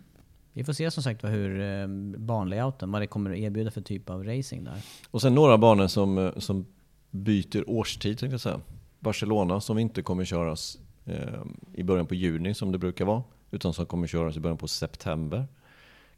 [0.53, 1.88] Vi får se som sagt vad hur uh,
[2.18, 4.82] banlayouten, vad det kommer att erbjuda för typ av racing där.
[5.11, 6.66] Och sen några banor som, eh, som
[7.11, 8.61] byter årstid tänkte jag säga.
[8.99, 11.41] Barcelona som inte kommer köras eh,
[11.74, 13.24] i början på juni som det brukar vara.
[13.52, 15.48] Utan som kommer köras i början på september.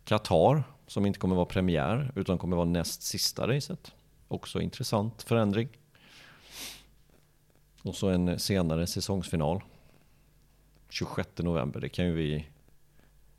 [0.03, 3.91] Qatar som inte kommer vara premiär utan kommer vara näst sista racet.
[4.31, 5.69] Också intressant förändring.
[7.83, 9.61] Och så en senare säsongsfinal.
[10.89, 11.79] 26 november.
[11.79, 12.47] Det kan ju vi...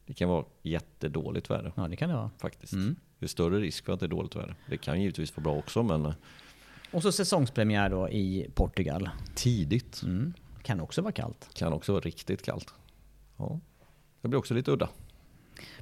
[0.06, 2.30] Det kan vara jättedåligt väder Ja, det kan det vara.
[2.38, 2.72] faktiskt.
[2.72, 2.96] Mm.
[3.18, 4.54] Det är större risk för att det är dåligt väder.
[4.68, 6.12] Det kan givetvis vara bra också men eh,
[6.92, 9.10] Och så säsongspremiär då i Portugal.
[9.34, 10.02] tidigt.
[10.02, 10.32] Mm.
[10.62, 11.48] Kan också vara kallt.
[11.54, 12.74] Kan också vara riktigt kallt.
[13.36, 13.60] Ja.
[14.20, 14.88] Det blir också lite udda.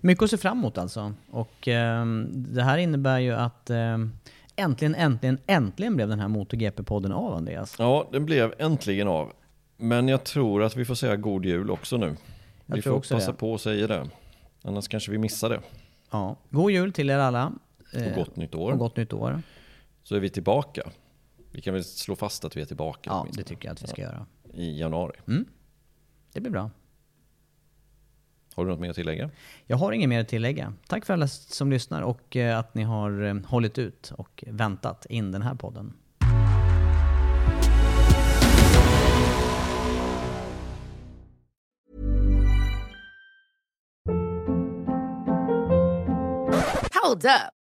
[0.00, 1.14] Mycket att se fram emot alltså.
[1.30, 4.12] Och ehm, det här innebär ju att ehm,
[4.60, 7.76] äntligen, äntligen, äntligen blev den här MotoGP-podden av Andreas.
[7.78, 9.32] Ja, den blev äntligen av.
[9.76, 12.16] Men jag tror att vi får säga god jul också nu.
[12.66, 13.32] Jag vi får passa det.
[13.32, 14.08] på att säga det.
[14.62, 15.60] Annars kanske vi missar det.
[16.10, 16.36] Ja.
[16.50, 17.52] God jul till er alla.
[17.92, 18.72] Och Eh, gott nytt år.
[18.72, 19.42] Och gott nytt år.
[20.02, 20.82] Så är vi tillbaka.
[21.50, 23.42] Vi kan väl slå fast att vi är tillbaka Ja, åtminstone.
[23.42, 24.26] det tycker jag att vi ska göra.
[24.54, 25.16] i januari.
[26.32, 26.70] Det blir bra.
[28.54, 29.30] Har du något mer att tillägga?
[29.66, 30.72] Jag har inget mer att tillägga.
[30.86, 35.06] Tack för alla som lyssnar och eh, att ni har eh, hållit ut och väntat
[35.06, 35.92] in den här podden.
[47.02, 47.59] Hold up.